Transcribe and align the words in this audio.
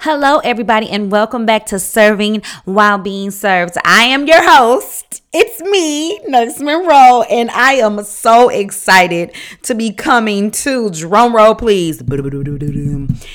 Hello, 0.00 0.38
everybody, 0.38 0.90
and 0.90 1.10
welcome 1.10 1.46
back 1.46 1.66
to 1.66 1.78
Serving 1.78 2.42
While 2.64 2.98
Being 2.98 3.30
Served. 3.30 3.76
I 3.82 4.04
am 4.04 4.26
your 4.26 4.42
host. 4.42 5.22
It's 5.32 5.60
me, 5.62 6.18
Nurse 6.28 6.60
Monroe, 6.60 7.22
and 7.22 7.50
I 7.50 7.74
am 7.74 8.04
so 8.04 8.50
excited 8.50 9.32
to 9.62 9.74
be 9.74 9.92
coming 9.92 10.50
to 10.52 10.90
drum 10.90 11.34
roll, 11.34 11.54
please. 11.54 12.02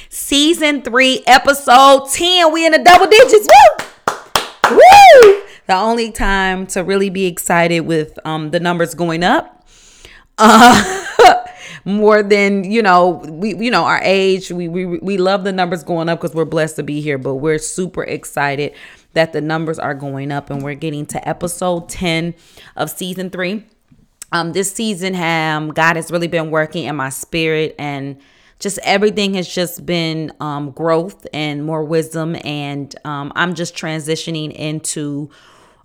Season 0.09 0.81
three, 0.83 1.23
episode 1.25 2.07
10. 2.09 2.53
We 2.53 2.65
in 2.65 2.73
the 2.73 2.79
double 2.79 3.07
digits. 3.07 3.47
Woo! 3.47 4.77
Woo! 4.77 5.41
The 5.65 5.75
only 5.75 6.11
time 6.11 6.67
to 6.67 6.83
really 6.83 7.09
be 7.09 7.25
excited 7.25 7.81
with 7.81 8.19
um, 8.23 8.51
the 8.51 8.59
numbers 8.59 8.93
going 8.93 9.23
up. 9.23 9.67
Uh, 10.37 11.05
more 11.85 12.21
than 12.21 12.69
you 12.69 12.81
know 12.81 13.21
we 13.27 13.55
you 13.55 13.71
know 13.71 13.83
our 13.83 14.01
age 14.03 14.51
we 14.51 14.67
we, 14.67 14.85
we 14.85 15.17
love 15.17 15.43
the 15.43 15.51
numbers 15.51 15.83
going 15.83 16.09
up 16.09 16.19
because 16.21 16.35
we're 16.35 16.45
blessed 16.45 16.75
to 16.75 16.83
be 16.83 17.01
here 17.01 17.17
but 17.17 17.35
we're 17.35 17.57
super 17.57 18.03
excited 18.03 18.73
that 19.13 19.33
the 19.33 19.41
numbers 19.41 19.79
are 19.79 19.93
going 19.93 20.31
up 20.31 20.49
and 20.49 20.61
we're 20.63 20.75
getting 20.75 21.05
to 21.05 21.27
episode 21.27 21.89
10 21.89 22.33
of 22.75 22.89
season 22.89 23.29
3 23.29 23.63
um 24.31 24.53
this 24.53 24.71
season 24.71 25.15
um 25.15 25.69
god 25.69 25.95
has 25.95 26.11
really 26.11 26.27
been 26.27 26.51
working 26.51 26.85
in 26.85 26.95
my 26.95 27.09
spirit 27.09 27.75
and 27.79 28.19
just 28.59 28.77
everything 28.83 29.33
has 29.33 29.47
just 29.51 29.87
been 29.87 30.31
um, 30.39 30.69
growth 30.69 31.25
and 31.33 31.65
more 31.65 31.83
wisdom 31.83 32.35
and 32.43 32.95
um, 33.05 33.31
i'm 33.35 33.55
just 33.55 33.75
transitioning 33.75 34.51
into 34.51 35.29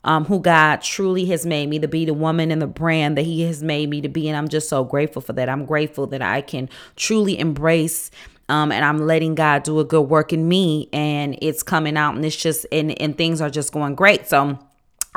um, 0.06 0.24
who 0.24 0.41
God 0.41 0.80
truly 0.83 1.27
has 1.27 1.45
made 1.45 1.69
me 1.69 1.78
to 1.80 1.88
be, 1.88 2.06
the 2.06 2.15
woman 2.15 2.51
and 2.51 2.62
the 2.62 2.66
brand 2.66 3.19
that 3.19 3.24
He 3.24 3.42
has 3.42 3.62
made 3.62 3.91
me 3.91 4.01
to 4.01 4.09
be. 4.09 4.29
And 4.29 4.37
I'm 4.37 4.48
just 4.48 4.70
so 4.70 4.84
grateful 4.84 5.20
for 5.23 5.34
that. 5.34 5.51
I'm 5.51 5.66
grateful 5.66 6.06
that 6.09 6.23
I 6.23 6.41
can 6.41 6.70
truly 6.96 7.38
embrace. 7.38 8.10
Um, 8.48 8.73
and 8.73 8.84
I'm 8.84 9.06
letting 9.06 9.34
God 9.34 9.65
do 9.65 9.80
a 9.80 9.84
good 9.84 10.02
work 10.02 10.32
in 10.32 10.48
me, 10.48 10.88
and 10.92 11.37
it's 11.42 11.65
coming 11.65 11.96
out, 11.96 12.15
and 12.15 12.24
it's 12.24 12.37
just 12.37 12.65
and 12.73 12.98
and 13.02 13.19
things 13.19 13.41
are 13.42 13.51
just 13.51 13.73
going 13.73 13.96
great. 13.96 14.29
So. 14.29 14.59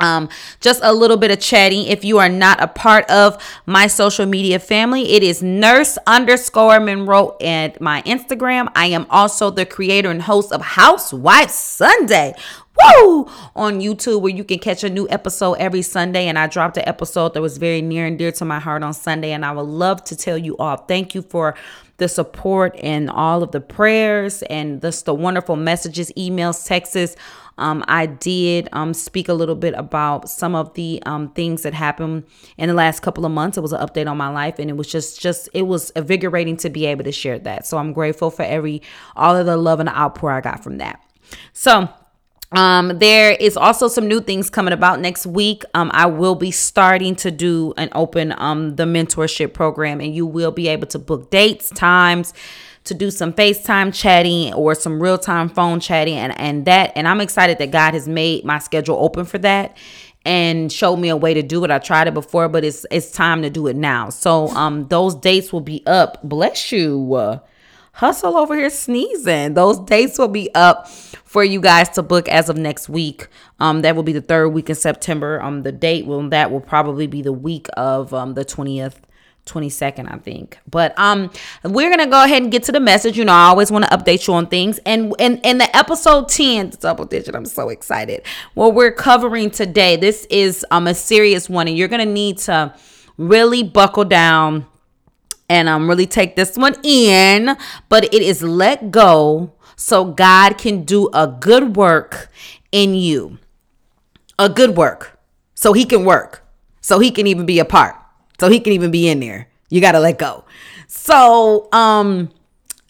Um, 0.00 0.28
just 0.60 0.80
a 0.82 0.92
little 0.92 1.16
bit 1.16 1.30
of 1.30 1.40
chatting. 1.40 1.86
If 1.86 2.04
you 2.04 2.18
are 2.18 2.28
not 2.28 2.62
a 2.62 2.66
part 2.66 3.08
of 3.10 3.36
my 3.66 3.86
social 3.86 4.26
media 4.26 4.58
family, 4.58 5.12
it 5.12 5.22
is 5.22 5.42
nurse 5.42 5.98
underscore 6.06 6.80
Monroe 6.80 7.36
at 7.40 7.80
my 7.80 8.02
Instagram. 8.02 8.70
I 8.74 8.86
am 8.86 9.06
also 9.10 9.50
the 9.50 9.66
creator 9.66 10.10
and 10.10 10.22
host 10.22 10.52
of 10.52 10.62
Housewife 10.62 11.50
Sunday, 11.50 12.34
woo 12.76 13.28
on 13.54 13.80
YouTube 13.80 14.22
where 14.22 14.32
you 14.34 14.44
can 14.44 14.58
catch 14.58 14.84
a 14.84 14.90
new 14.90 15.08
episode 15.10 15.54
every 15.54 15.82
Sunday. 15.82 16.26
And 16.28 16.38
I 16.38 16.46
dropped 16.46 16.76
an 16.76 16.84
episode 16.86 17.34
that 17.34 17.42
was 17.42 17.58
very 17.58 17.82
near 17.82 18.06
and 18.06 18.18
dear 18.18 18.32
to 18.32 18.44
my 18.44 18.58
heart 18.58 18.82
on 18.82 18.92
Sunday. 18.92 19.32
And 19.32 19.44
I 19.44 19.52
would 19.52 19.62
love 19.62 20.04
to 20.04 20.16
tell 20.16 20.38
you 20.38 20.56
all 20.56 20.76
thank 20.76 21.14
you 21.14 21.22
for 21.22 21.54
the 21.98 22.08
support 22.08 22.74
and 22.82 23.10
all 23.10 23.42
of 23.42 23.52
the 23.52 23.60
prayers 23.60 24.42
and 24.44 24.80
just 24.80 25.04
the 25.04 25.14
wonderful 25.14 25.56
messages, 25.56 26.10
emails, 26.16 26.66
texts. 26.66 27.16
Um, 27.60 27.84
I 27.86 28.06
did 28.06 28.68
um, 28.72 28.94
speak 28.94 29.28
a 29.28 29.34
little 29.34 29.54
bit 29.54 29.74
about 29.76 30.28
some 30.28 30.54
of 30.54 30.74
the 30.74 31.02
um, 31.06 31.30
things 31.30 31.62
that 31.62 31.74
happened 31.74 32.24
in 32.56 32.68
the 32.68 32.74
last 32.74 33.00
couple 33.00 33.24
of 33.24 33.32
months. 33.32 33.58
It 33.58 33.60
was 33.60 33.72
an 33.72 33.80
update 33.80 34.10
on 34.10 34.16
my 34.16 34.28
life, 34.28 34.58
and 34.58 34.70
it 34.70 34.76
was 34.76 34.90
just, 34.90 35.20
just 35.20 35.48
it 35.54 35.62
was 35.62 35.90
invigorating 35.90 36.56
to 36.58 36.70
be 36.70 36.86
able 36.86 37.04
to 37.04 37.12
share 37.12 37.38
that. 37.40 37.66
So 37.66 37.78
I'm 37.78 37.92
grateful 37.92 38.30
for 38.30 38.42
every 38.42 38.82
all 39.14 39.36
of 39.36 39.46
the 39.46 39.56
love 39.56 39.78
and 39.78 39.88
the 39.88 39.96
outpour 39.96 40.32
I 40.32 40.40
got 40.40 40.64
from 40.64 40.78
that. 40.78 41.00
So 41.52 41.88
um, 42.52 42.98
there 42.98 43.32
is 43.32 43.56
also 43.56 43.86
some 43.86 44.08
new 44.08 44.20
things 44.20 44.50
coming 44.50 44.72
about 44.72 45.00
next 45.00 45.26
week. 45.26 45.62
Um, 45.74 45.90
I 45.94 46.06
will 46.06 46.34
be 46.34 46.50
starting 46.50 47.14
to 47.16 47.30
do 47.30 47.74
an 47.76 47.90
open 47.94 48.34
um 48.38 48.76
the 48.76 48.84
mentorship 48.84 49.52
program, 49.52 50.00
and 50.00 50.14
you 50.14 50.26
will 50.26 50.50
be 50.50 50.66
able 50.68 50.86
to 50.88 50.98
book 50.98 51.30
dates, 51.30 51.70
times 51.70 52.32
to 52.84 52.94
do 52.94 53.10
some 53.10 53.32
FaceTime 53.32 53.94
chatting 53.94 54.54
or 54.54 54.74
some 54.74 55.02
real-time 55.02 55.48
phone 55.48 55.80
chatting 55.80 56.16
and 56.16 56.38
and 56.38 56.64
that 56.64 56.92
and 56.96 57.06
I'm 57.06 57.20
excited 57.20 57.58
that 57.58 57.70
God 57.70 57.94
has 57.94 58.08
made 58.08 58.44
my 58.44 58.58
schedule 58.58 58.96
open 58.98 59.24
for 59.24 59.38
that 59.38 59.76
and 60.24 60.70
showed 60.72 60.96
me 60.96 61.08
a 61.08 61.16
way 61.16 61.32
to 61.34 61.42
do 61.42 61.64
it. 61.64 61.70
I 61.70 61.78
tried 61.78 62.08
it 62.08 62.14
before, 62.14 62.48
but 62.48 62.64
it's 62.64 62.86
it's 62.90 63.10
time 63.10 63.42
to 63.42 63.50
do 63.50 63.66
it 63.66 63.76
now. 63.76 64.10
So 64.10 64.48
um 64.48 64.88
those 64.88 65.14
dates 65.14 65.52
will 65.52 65.60
be 65.60 65.82
up. 65.86 66.22
Bless 66.22 66.72
you. 66.72 67.40
Hustle 67.92 68.36
over 68.36 68.56
here 68.56 68.70
sneezing. 68.70 69.54
Those 69.54 69.78
dates 69.80 70.18
will 70.18 70.28
be 70.28 70.48
up 70.54 70.88
for 70.88 71.44
you 71.44 71.60
guys 71.60 71.90
to 71.90 72.02
book 72.02 72.28
as 72.28 72.48
of 72.48 72.56
next 72.56 72.88
week. 72.88 73.28
Um, 73.58 73.82
that 73.82 73.94
will 73.94 74.02
be 74.02 74.12
the 74.12 74.22
third 74.22 74.48
week 74.50 74.70
in 74.70 74.76
September. 74.76 75.42
Um, 75.42 75.64
the 75.64 75.72
date 75.72 76.06
will 76.06 76.26
that 76.30 76.50
will 76.50 76.60
probably 76.60 77.06
be 77.06 77.20
the 77.20 77.32
week 77.32 77.68
of 77.76 78.14
um 78.14 78.34
the 78.34 78.44
twentieth. 78.44 79.00
22nd, 79.50 80.12
I 80.12 80.18
think. 80.18 80.58
But 80.70 80.96
um 80.98 81.30
we're 81.64 81.90
gonna 81.90 82.06
go 82.06 82.24
ahead 82.24 82.42
and 82.42 82.52
get 82.52 82.62
to 82.64 82.72
the 82.72 82.80
message. 82.80 83.18
You 83.18 83.24
know, 83.24 83.32
I 83.32 83.46
always 83.46 83.70
want 83.70 83.84
to 83.84 83.90
update 83.90 84.26
you 84.26 84.34
on 84.34 84.46
things. 84.46 84.78
And 84.86 85.14
and 85.18 85.40
in 85.44 85.58
the 85.58 85.74
episode 85.76 86.28
10, 86.28 86.74
double 86.80 87.04
digit, 87.04 87.34
I'm 87.34 87.44
so 87.44 87.68
excited. 87.68 88.22
What 88.54 88.74
we're 88.74 88.92
covering 88.92 89.50
today, 89.50 89.96
this 89.96 90.26
is 90.30 90.64
um 90.70 90.86
a 90.86 90.94
serious 90.94 91.48
one, 91.48 91.68
and 91.68 91.76
you're 91.76 91.88
gonna 91.88 92.06
need 92.06 92.38
to 92.38 92.74
really 93.16 93.62
buckle 93.62 94.04
down 94.04 94.66
and 95.48 95.68
um 95.68 95.88
really 95.88 96.06
take 96.06 96.36
this 96.36 96.56
one 96.56 96.76
in. 96.82 97.56
But 97.88 98.04
it 98.04 98.22
is 98.22 98.42
let 98.42 98.90
go 98.90 99.52
so 99.76 100.04
God 100.04 100.58
can 100.58 100.84
do 100.84 101.08
a 101.12 101.26
good 101.26 101.74
work 101.76 102.30
in 102.70 102.94
you. 102.94 103.38
A 104.38 104.48
good 104.48 104.76
work. 104.76 105.18
So 105.54 105.72
he 105.72 105.84
can 105.84 106.04
work. 106.04 106.44
So 106.80 106.98
he 106.98 107.10
can 107.10 107.26
even 107.26 107.46
be 107.46 107.58
a 107.58 107.64
part. 107.64 107.99
So 108.40 108.48
he 108.48 108.58
can 108.58 108.72
even 108.72 108.90
be 108.90 109.08
in 109.08 109.20
there. 109.20 109.48
You 109.68 109.80
got 109.80 109.92
to 109.92 110.00
let 110.00 110.18
go. 110.18 110.44
So, 110.88 111.68
um 111.72 112.30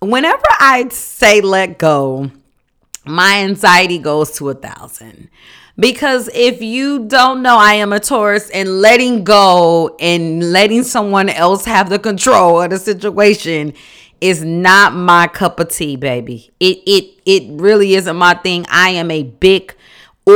whenever 0.00 0.46
I 0.58 0.88
say 0.88 1.40
let 1.40 1.78
go, 1.78 2.30
my 3.04 3.38
anxiety 3.38 3.98
goes 3.98 4.32
to 4.36 4.48
a 4.50 4.54
thousand. 4.54 5.28
Because 5.78 6.28
if 6.34 6.60
you 6.60 7.06
don't 7.06 7.42
know, 7.42 7.56
I 7.56 7.74
am 7.74 7.92
a 7.92 8.00
Taurus, 8.00 8.50
and 8.50 8.80
letting 8.80 9.24
go 9.24 9.96
and 9.98 10.52
letting 10.52 10.82
someone 10.82 11.28
else 11.28 11.64
have 11.64 11.88
the 11.88 11.98
control 11.98 12.60
of 12.60 12.70
the 12.70 12.78
situation 12.78 13.72
is 14.20 14.44
not 14.44 14.92
my 14.92 15.26
cup 15.26 15.58
of 15.60 15.70
tea, 15.70 15.96
baby. 15.96 16.50
It 16.60 16.82
it 16.86 17.20
it 17.24 17.60
really 17.60 17.94
isn't 17.94 18.16
my 18.16 18.34
thing. 18.34 18.66
I 18.68 18.90
am 18.90 19.10
a 19.10 19.22
big 19.22 19.74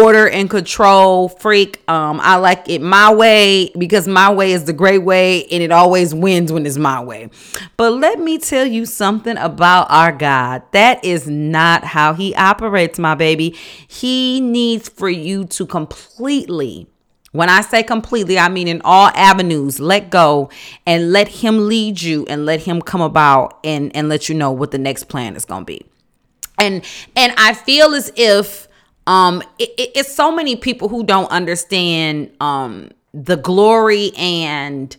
order 0.03 0.28
and 0.28 0.49
control 0.49 1.28
freak. 1.28 1.82
Um, 1.88 2.21
I 2.22 2.37
like 2.37 2.69
it 2.69 2.81
my 2.81 3.12
way 3.12 3.71
because 3.78 4.09
my 4.09 4.32
way 4.32 4.53
is 4.53 4.65
the 4.65 4.72
great 4.72 5.03
way 5.03 5.44
and 5.47 5.62
it 5.62 5.71
always 5.71 6.15
wins 6.15 6.53
when 6.53 6.66
it's 6.66 6.77
my 6.77 7.03
way. 7.03 7.31
But 7.77 7.93
let 7.94 8.19
me 8.19 8.38
tell 8.38 8.66
you 8.66 8.87
something 8.87 9.37
about 9.37 9.91
our 9.91 10.12
God. 10.12 10.62
That 10.72 11.04
is 11.04 11.28
not 11.28 11.84
how 11.84 12.15
he 12.15 12.34
operates, 12.34 12.99
my 12.99 13.15
baby. 13.15 13.56
He 13.87 14.41
needs 14.41 14.88
for 14.88 15.09
you 15.09 15.44
to 15.47 15.66
completely 15.66 16.88
when 17.34 17.49
I 17.49 17.62
say 17.62 17.83
completely, 17.83 18.38
I 18.38 18.49
mean 18.49 18.69
in 18.69 18.81
all 18.84 19.09
avenues, 19.09 19.81
let 19.81 20.09
go 20.09 20.50
and 20.87 21.10
let 21.10 21.27
him 21.27 21.66
lead 21.66 22.00
you 22.00 22.25
and 22.27 22.47
let 22.47 22.60
him 22.60 22.81
come 22.81 23.00
about 23.00 23.59
and 23.65 23.91
and 23.97 24.09
let 24.09 24.28
you 24.28 24.37
know 24.37 24.53
what 24.53 24.71
the 24.71 24.78
next 24.78 25.09
plan 25.09 25.34
is 25.34 25.44
going 25.44 25.62
to 25.62 25.66
be. 25.66 25.84
And 26.59 26.84
and 27.16 27.34
I 27.37 27.54
feel 27.54 27.93
as 27.93 28.12
if 28.15 28.69
um 29.06 29.42
it, 29.59 29.70
it's 29.78 30.12
so 30.12 30.34
many 30.34 30.56
people 30.56 30.88
who 30.88 31.04
don't 31.04 31.31
understand 31.31 32.31
um 32.41 32.91
the 33.12 33.37
glory 33.37 34.12
and 34.16 34.97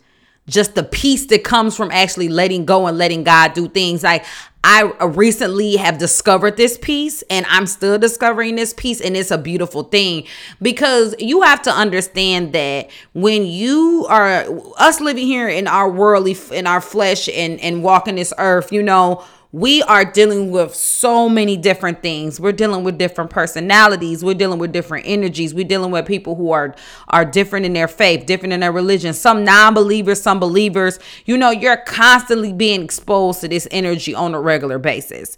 just 0.48 0.76
the 0.76 0.84
peace 0.84 1.26
that 1.28 1.44
comes 1.44 1.76
from 1.76 1.92
actually 1.92 2.30
letting 2.30 2.66
go 2.66 2.88
and 2.88 2.98
letting 2.98 3.24
God 3.24 3.54
do 3.54 3.68
things. 3.68 4.04
Like 4.04 4.26
I 4.64 4.84
recently 5.06 5.76
have 5.76 5.98
discovered 5.98 6.58
this 6.58 6.78
peace 6.78 7.24
and 7.30 7.46
I'm 7.50 7.68
still 7.68 7.98
discovering 7.98 8.56
this 8.56 8.74
peace 8.74 9.02
and 9.02 9.16
it's 9.16 9.32
a 9.32 9.38
beautiful 9.38 9.84
thing 9.84 10.26
because 10.62 11.16
you 11.20 11.42
have 11.42 11.62
to 11.64 11.72
understand 11.72 12.54
that 12.54 12.90
when 13.14 13.46
you 13.46 14.06
are 14.10 14.46
us 14.78 15.00
living 15.02 15.26
here 15.26 15.48
in 15.48 15.68
our 15.68 15.90
worldly 15.90 16.36
in 16.52 16.68
our 16.68 16.82
flesh 16.82 17.30
and 17.30 17.60
and 17.60 17.84
walking 17.84 18.16
this 18.16 18.34
earth, 18.38 18.72
you 18.72 18.82
know, 18.82 19.24
we 19.56 19.82
are 19.84 20.04
dealing 20.04 20.52
with 20.52 20.76
so 20.76 21.30
many 21.30 21.56
different 21.56 22.02
things. 22.02 22.42
We're 22.42 22.52
dealing 22.52 22.84
with 22.84 22.98
different 22.98 23.30
personalities. 23.30 24.22
We're 24.22 24.34
dealing 24.34 24.60
with 24.60 24.74
different 24.74 25.08
energies. 25.08 25.54
We're 25.54 25.64
dealing 25.64 25.92
with 25.92 26.06
people 26.06 26.36
who 26.36 26.52
are 26.52 26.76
are 27.08 27.24
different 27.24 27.66
in 27.66 27.72
their 27.72 27.88
faith, 27.88 28.26
different 28.26 28.52
in 28.52 28.60
their 28.60 28.74
religion. 28.74 29.14
Some 29.14 29.46
non-believers, 29.46 30.22
some 30.22 30.42
believers. 30.42 31.00
You 31.24 31.38
know, 31.38 31.52
you're 31.52 31.78
constantly 31.78 32.52
being 32.52 32.84
exposed 32.84 33.40
to 33.42 33.48
this 33.48 33.66
energy 33.72 34.14
on 34.14 34.34
a 34.34 34.42
regular 34.42 34.78
basis. 34.78 35.38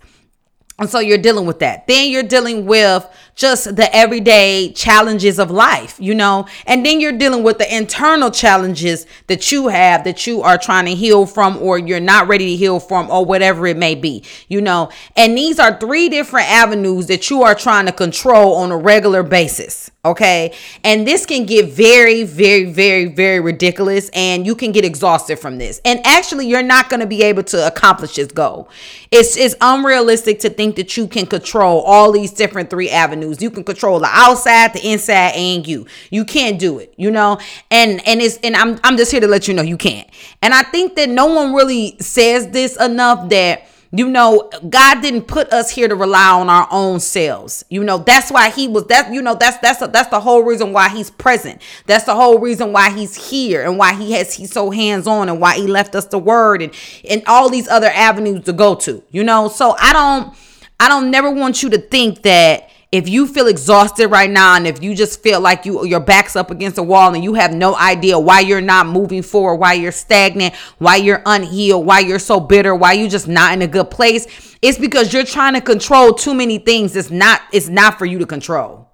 And 0.79 0.87
so 0.87 0.99
you're 0.99 1.17
dealing 1.17 1.47
with 1.47 1.57
that. 1.59 1.87
Then 1.87 2.11
you're 2.11 2.21
dealing 2.21 2.67
with 2.67 3.07
just 3.33 3.75
the 3.75 3.95
everyday 3.95 4.71
challenges 4.73 5.39
of 5.39 5.49
life, 5.49 5.95
you 5.99 6.13
know, 6.13 6.47
and 6.65 6.85
then 6.85 6.99
you're 6.99 7.17
dealing 7.17 7.43
with 7.43 7.57
the 7.59 7.75
internal 7.75 8.29
challenges 8.29 9.05
that 9.27 9.51
you 9.51 9.69
have 9.69 10.03
that 10.03 10.27
you 10.27 10.41
are 10.41 10.57
trying 10.57 10.85
to 10.85 10.93
heal 10.93 11.25
from 11.25 11.57
or 11.57 11.79
you're 11.79 11.99
not 11.99 12.27
ready 12.27 12.51
to 12.51 12.55
heal 12.55 12.79
from 12.79 13.09
or 13.09 13.25
whatever 13.25 13.65
it 13.65 13.77
may 13.77 13.95
be, 13.95 14.23
you 14.49 14.59
know. 14.61 14.89
And 15.15 15.37
these 15.37 15.57
are 15.59 15.79
three 15.79 16.09
different 16.09 16.47
avenues 16.47 17.07
that 17.07 17.29
you 17.29 17.41
are 17.41 17.55
trying 17.55 17.87
to 17.87 17.91
control 17.91 18.55
on 18.55 18.71
a 18.71 18.77
regular 18.77 19.23
basis. 19.23 19.89
Okay. 20.07 20.53
And 20.85 21.05
this 21.05 21.25
can 21.25 21.45
get 21.45 21.69
very, 21.69 22.23
very, 22.23 22.71
very, 22.71 23.05
very 23.05 23.41
ridiculous. 23.41 24.09
And 24.13 24.45
you 24.45 24.55
can 24.55 24.71
get 24.71 24.85
exhausted 24.85 25.37
from 25.37 25.57
this. 25.57 25.81
And 25.83 25.99
actually, 26.05 26.47
you're 26.47 26.63
not 26.63 26.89
going 26.89 27.01
to 27.01 27.05
be 27.05 27.23
able 27.23 27.43
to 27.43 27.67
accomplish 27.67 28.15
this 28.15 28.31
goal. 28.31 28.69
It's, 29.11 29.35
it's 29.35 29.55
unrealistic 29.59 30.39
to 30.39 30.49
think 30.49 30.66
think 30.67 30.75
that 30.75 30.97
you 30.97 31.07
can 31.07 31.25
control 31.25 31.81
all 31.81 32.11
these 32.11 32.31
different 32.31 32.69
three 32.69 32.89
avenues. 32.89 33.41
You 33.41 33.49
can 33.49 33.63
control 33.63 33.99
the 33.99 34.09
outside, 34.11 34.73
the 34.73 34.91
inside, 34.91 35.33
and 35.35 35.65
you. 35.65 35.87
You 36.09 36.25
can't 36.25 36.59
do 36.59 36.79
it, 36.79 36.93
you 36.97 37.11
know? 37.11 37.39
And 37.71 38.05
and 38.07 38.21
it's 38.21 38.37
and 38.37 38.55
I'm 38.55 38.79
I'm 38.83 38.97
just 38.97 39.11
here 39.11 39.21
to 39.21 39.27
let 39.27 39.47
you 39.47 39.53
know 39.53 39.61
you 39.61 39.77
can't. 39.77 40.07
And 40.41 40.53
I 40.53 40.63
think 40.63 40.95
that 40.95 41.09
no 41.09 41.27
one 41.27 41.53
really 41.53 41.97
says 41.99 42.49
this 42.49 42.75
enough 42.77 43.29
that 43.29 43.67
you 43.91 44.09
know, 44.09 44.49
God 44.67 45.01
didn't 45.01 45.23
put 45.23 45.51
us 45.53 45.71
here 45.71 45.87
to 45.87 45.95
rely 45.95 46.31
on 46.31 46.49
our 46.49 46.67
own 46.71 46.99
selves. 46.99 47.63
You 47.69 47.85
know, 47.85 47.99
that's 47.99 48.29
why 48.29 48.49
he 48.49 48.67
was 48.67 48.85
that 48.87 49.13
you 49.13 49.21
know, 49.21 49.35
that's 49.35 49.57
that's 49.59 49.81
a, 49.81 49.87
that's 49.87 50.09
the 50.09 50.19
whole 50.19 50.43
reason 50.43 50.73
why 50.73 50.89
he's 50.89 51.09
present. 51.09 51.61
That's 51.85 52.03
the 52.03 52.13
whole 52.13 52.39
reason 52.39 52.73
why 52.73 52.91
he's 52.91 53.29
here 53.29 53.63
and 53.63 53.77
why 53.77 53.93
he 53.93 54.11
has 54.11 54.33
he's 54.33 54.51
so 54.51 54.71
hands-on 54.71 55.29
and 55.29 55.39
why 55.39 55.55
he 55.55 55.67
left 55.67 55.95
us 55.95 56.05
the 56.07 56.19
word 56.19 56.61
and 56.61 56.73
and 57.09 57.23
all 57.27 57.49
these 57.49 57.69
other 57.69 57.87
avenues 57.87 58.43
to 58.45 58.53
go 58.53 58.75
to. 58.75 59.01
You 59.09 59.23
know, 59.23 59.47
so 59.47 59.75
I 59.79 59.93
don't 59.93 60.35
I 60.79 60.89
don't 60.89 61.11
never 61.11 61.31
want 61.31 61.63
you 61.63 61.69
to 61.71 61.77
think 61.77 62.21
that 62.23 62.69
if 62.91 63.09
you 63.09 63.27
feel 63.27 63.47
exhausted 63.47 64.07
right 64.07 64.29
now 64.29 64.55
and 64.55 64.65
if 64.65 64.81
you 64.81 64.95
just 64.95 65.21
feel 65.21 65.41
like 65.41 65.65
you 65.65 65.85
your 65.85 65.99
back's 65.99 66.35
up 66.35 66.51
against 66.51 66.77
a 66.77 66.83
wall 66.83 67.13
and 67.13 67.23
you 67.23 67.33
have 67.33 67.51
no 67.53 67.75
idea 67.75 68.17
why 68.17 68.39
you're 68.39 68.61
not 68.61 68.87
moving 68.87 69.21
forward 69.21 69.55
why 69.55 69.73
you're 69.73 69.91
stagnant 69.91 70.55
why 70.77 70.95
you're 70.95 71.21
unhealed 71.25 71.85
why 71.85 71.99
you're 71.99 72.17
so 72.17 72.39
bitter 72.39 72.73
why 72.73 72.93
you 72.93 73.09
just 73.09 73.27
not 73.27 73.51
in 73.51 73.61
a 73.61 73.67
good 73.67 73.91
place 73.91 74.25
it's 74.61 74.77
because 74.77 75.13
you're 75.13 75.23
trying 75.23 75.53
to 75.53 75.61
control 75.61 76.13
too 76.13 76.33
many 76.33 76.57
things. 76.57 76.95
It's 76.95 77.11
not 77.11 77.41
it's 77.51 77.69
not 77.69 77.97
for 77.97 78.05
you 78.05 78.19
to 78.19 78.25
control 78.25 78.86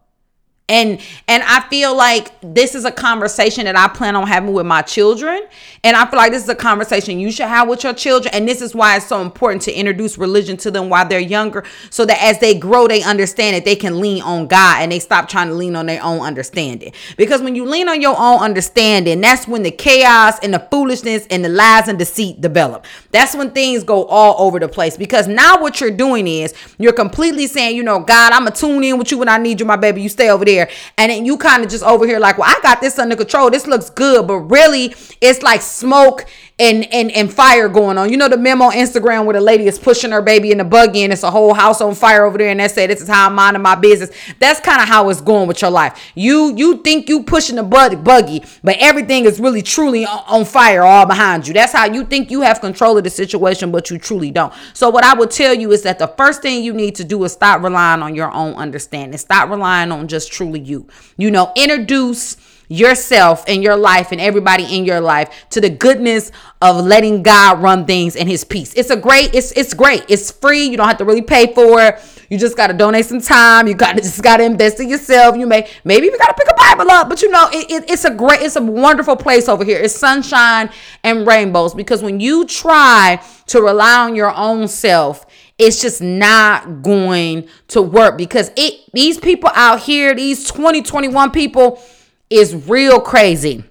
and 0.69 1.01
and 1.27 1.43
i 1.43 1.59
feel 1.69 1.93
like 1.95 2.31
this 2.41 2.73
is 2.73 2.85
a 2.85 2.91
conversation 2.91 3.65
that 3.65 3.75
i 3.75 3.85
plan 3.89 4.15
on 4.15 4.25
having 4.25 4.53
with 4.53 4.65
my 4.65 4.81
children. 4.81 5.41
And 5.83 5.97
i 5.97 6.05
feel 6.09 6.17
like 6.17 6.31
this 6.31 6.43
is 6.43 6.49
a 6.49 6.55
conversation 6.55 7.19
you 7.19 7.31
should 7.31 7.47
have 7.47 7.67
with 7.67 7.83
your 7.83 7.93
children. 7.93 8.33
And 8.33 8.47
this 8.47 8.61
is 8.61 8.73
why 8.73 8.95
it's 8.95 9.07
so 9.07 9.21
important 9.21 9.63
to 9.63 9.73
introduce 9.73 10.17
religion 10.17 10.55
to 10.57 10.71
them 10.71 10.89
while 10.89 11.07
they're 11.07 11.19
younger 11.19 11.65
so 11.89 12.05
that 12.05 12.21
as 12.21 12.39
they 12.39 12.57
grow 12.57 12.87
they 12.87 13.03
understand 13.03 13.55
that 13.55 13.65
they 13.65 13.75
can 13.75 13.99
lean 13.99 14.21
on 14.21 14.47
god 14.47 14.81
and 14.81 14.91
they 14.91 14.99
stop 14.99 15.27
trying 15.27 15.49
to 15.49 15.53
lean 15.53 15.75
on 15.75 15.87
their 15.87 16.01
own 16.01 16.21
understanding. 16.21 16.93
Because 17.17 17.41
when 17.41 17.55
you 17.55 17.65
lean 17.65 17.89
on 17.89 18.01
your 18.01 18.15
own 18.17 18.39
understanding 18.39 19.19
that's 19.19 19.47
when 19.47 19.63
the 19.63 19.71
chaos 19.71 20.39
and 20.39 20.53
the 20.53 20.59
foolishness 20.71 21.27
and 21.29 21.43
the 21.43 21.49
lies 21.49 21.89
and 21.89 21.99
deceit 21.99 22.39
develop. 22.39 22.85
That's 23.11 23.35
when 23.35 23.51
things 23.51 23.83
go 23.83 24.05
all 24.05 24.47
over 24.47 24.59
the 24.59 24.69
place. 24.69 24.95
Because 24.95 25.27
now 25.27 25.61
what 25.61 25.81
you're 25.81 25.91
doing 25.91 26.27
is 26.27 26.53
you're 26.77 26.93
completely 26.93 27.47
saying 27.47 27.75
you 27.75 27.83
know 27.83 27.99
god 27.99 28.31
i'm 28.31 28.43
gonna 28.45 28.55
tune 28.55 28.83
in 28.83 28.97
with 28.97 29.11
you 29.11 29.17
when 29.17 29.29
i 29.29 29.37
need 29.37 29.59
you 29.59 29.65
my 29.65 29.75
baby. 29.75 30.01
You 30.01 30.09
stay 30.09 30.29
over 30.29 30.45
there 30.45 30.52
And 30.59 31.11
then 31.11 31.25
you 31.25 31.37
kind 31.37 31.63
of 31.63 31.69
just 31.69 31.83
over 31.83 32.05
here 32.05 32.19
like, 32.19 32.37
well, 32.37 32.49
I 32.49 32.59
got 32.61 32.81
this 32.81 32.99
under 32.99 33.15
control. 33.15 33.49
This 33.49 33.67
looks 33.67 33.89
good. 33.89 34.27
But 34.27 34.39
really, 34.39 34.95
it's 35.21 35.41
like 35.41 35.61
smoke 35.61 36.25
and 36.59 36.85
and 36.93 37.11
and 37.11 37.33
fire 37.33 37.67
going 37.67 37.97
on. 37.97 38.11
You 38.11 38.17
know 38.17 38.27
the 38.29 38.37
memo 38.37 38.65
on 38.65 38.73
Instagram 38.73 39.25
where 39.25 39.33
the 39.33 39.41
lady 39.41 39.65
is 39.65 39.79
pushing 39.79 40.11
her 40.11 40.21
baby 40.21 40.51
in 40.51 40.59
the 40.59 40.63
buggy 40.63 41.03
and 41.03 41.11
it's 41.11 41.23
a 41.23 41.31
whole 41.31 41.53
house 41.53 41.81
on 41.81 41.95
fire 41.95 42.25
over 42.25 42.37
there 42.37 42.49
and 42.49 42.59
they 42.59 42.67
say 42.67 42.85
this 42.85 43.01
is 43.01 43.07
how 43.07 43.27
I'm 43.27 43.35
minding 43.35 43.63
my 43.63 43.75
business. 43.75 44.11
That's 44.39 44.59
kind 44.59 44.81
of 44.81 44.87
how 44.87 45.09
it's 45.09 45.19
going 45.19 45.47
with 45.47 45.61
your 45.61 45.71
life. 45.71 46.11
You 46.13 46.53
you 46.55 46.77
think 46.77 47.09
you 47.09 47.23
pushing 47.23 47.55
the 47.55 47.63
buggy, 47.63 48.43
but 48.63 48.77
everything 48.79 49.25
is 49.25 49.39
really 49.39 49.63
truly 49.63 50.05
on 50.05 50.45
fire 50.45 50.83
all 50.83 51.05
behind 51.07 51.47
you. 51.47 51.53
That's 51.53 51.73
how 51.73 51.85
you 51.85 52.05
think 52.05 52.29
you 52.29 52.41
have 52.41 52.61
control 52.61 52.97
of 52.97 53.03
the 53.03 53.09
situation, 53.09 53.71
but 53.71 53.89
you 53.89 53.97
truly 53.97 54.29
don't. 54.29 54.53
So 54.73 54.89
what 54.89 55.03
I 55.03 55.15
would 55.15 55.31
tell 55.31 55.53
you 55.55 55.71
is 55.71 55.81
that 55.83 55.97
the 55.97 56.07
first 56.07 56.43
thing 56.43 56.63
you 56.63 56.73
need 56.73 56.95
to 56.95 57.03
do 57.03 57.23
is 57.23 57.31
stop 57.31 57.63
relying 57.63 58.03
on 58.03 58.13
your 58.13 58.31
own 58.31 58.53
understanding. 58.53 59.17
Stop 59.17 59.49
relying 59.49 59.91
on 59.91 60.07
just 60.07 60.31
truly 60.31 60.59
you. 60.59 60.87
You 61.17 61.31
know, 61.31 61.51
introduce 61.55 62.37
yourself 62.67 63.43
and 63.47 63.63
your 63.63 63.75
life 63.75 64.11
and 64.11 64.19
everybody 64.19 64.63
in 64.75 64.85
your 64.85 64.99
life 65.01 65.45
to 65.51 65.61
the 65.61 65.69
goodness 65.69 66.31
of 66.61 66.83
letting 66.85 67.23
God 67.23 67.61
run 67.61 67.85
things 67.85 68.15
in 68.15 68.27
his 68.27 68.43
peace. 68.43 68.73
It's 68.75 68.89
a 68.89 68.95
great, 68.95 69.33
it's 69.35 69.51
it's 69.51 69.73
great. 69.73 70.05
It's 70.07 70.31
free. 70.31 70.65
You 70.65 70.77
don't 70.77 70.87
have 70.87 70.97
to 70.97 71.05
really 71.05 71.21
pay 71.21 71.53
for 71.53 71.81
it. 71.81 72.25
You 72.29 72.37
just 72.37 72.57
gotta 72.57 72.73
donate 72.73 73.05
some 73.05 73.21
time. 73.21 73.67
You 73.67 73.75
gotta 73.75 74.01
just 74.01 74.23
gotta 74.23 74.43
invest 74.43 74.79
in 74.79 74.89
yourself. 74.89 75.37
You 75.37 75.45
may 75.45 75.69
maybe 75.83 76.07
you 76.07 76.17
gotta 76.17 76.33
pick 76.33 76.49
a 76.49 76.55
Bible 76.55 76.89
up, 76.91 77.09
but 77.09 77.21
you 77.21 77.29
know, 77.29 77.47
it, 77.51 77.69
it, 77.69 77.89
it's 77.89 78.05
a 78.05 78.13
great, 78.13 78.41
it's 78.41 78.55
a 78.55 78.61
wonderful 78.61 79.15
place 79.15 79.47
over 79.47 79.63
here. 79.63 79.79
It's 79.79 79.95
sunshine 79.95 80.69
and 81.03 81.27
rainbows 81.27 81.73
because 81.73 82.01
when 82.01 82.19
you 82.19 82.45
try 82.45 83.21
to 83.47 83.61
rely 83.61 84.05
on 84.05 84.15
your 84.15 84.33
own 84.33 84.67
self, 84.67 85.25
it's 85.57 85.81
just 85.81 86.01
not 86.01 86.81
going 86.81 87.47
to 87.67 87.81
work 87.81 88.17
because 88.17 88.51
it 88.55 88.81
these 88.93 89.17
people 89.17 89.49
out 89.53 89.81
here, 89.81 90.15
these 90.15 90.49
2021 90.49 91.31
people 91.31 91.81
is 92.29 92.55
real 92.67 92.99
crazy. 92.99 93.63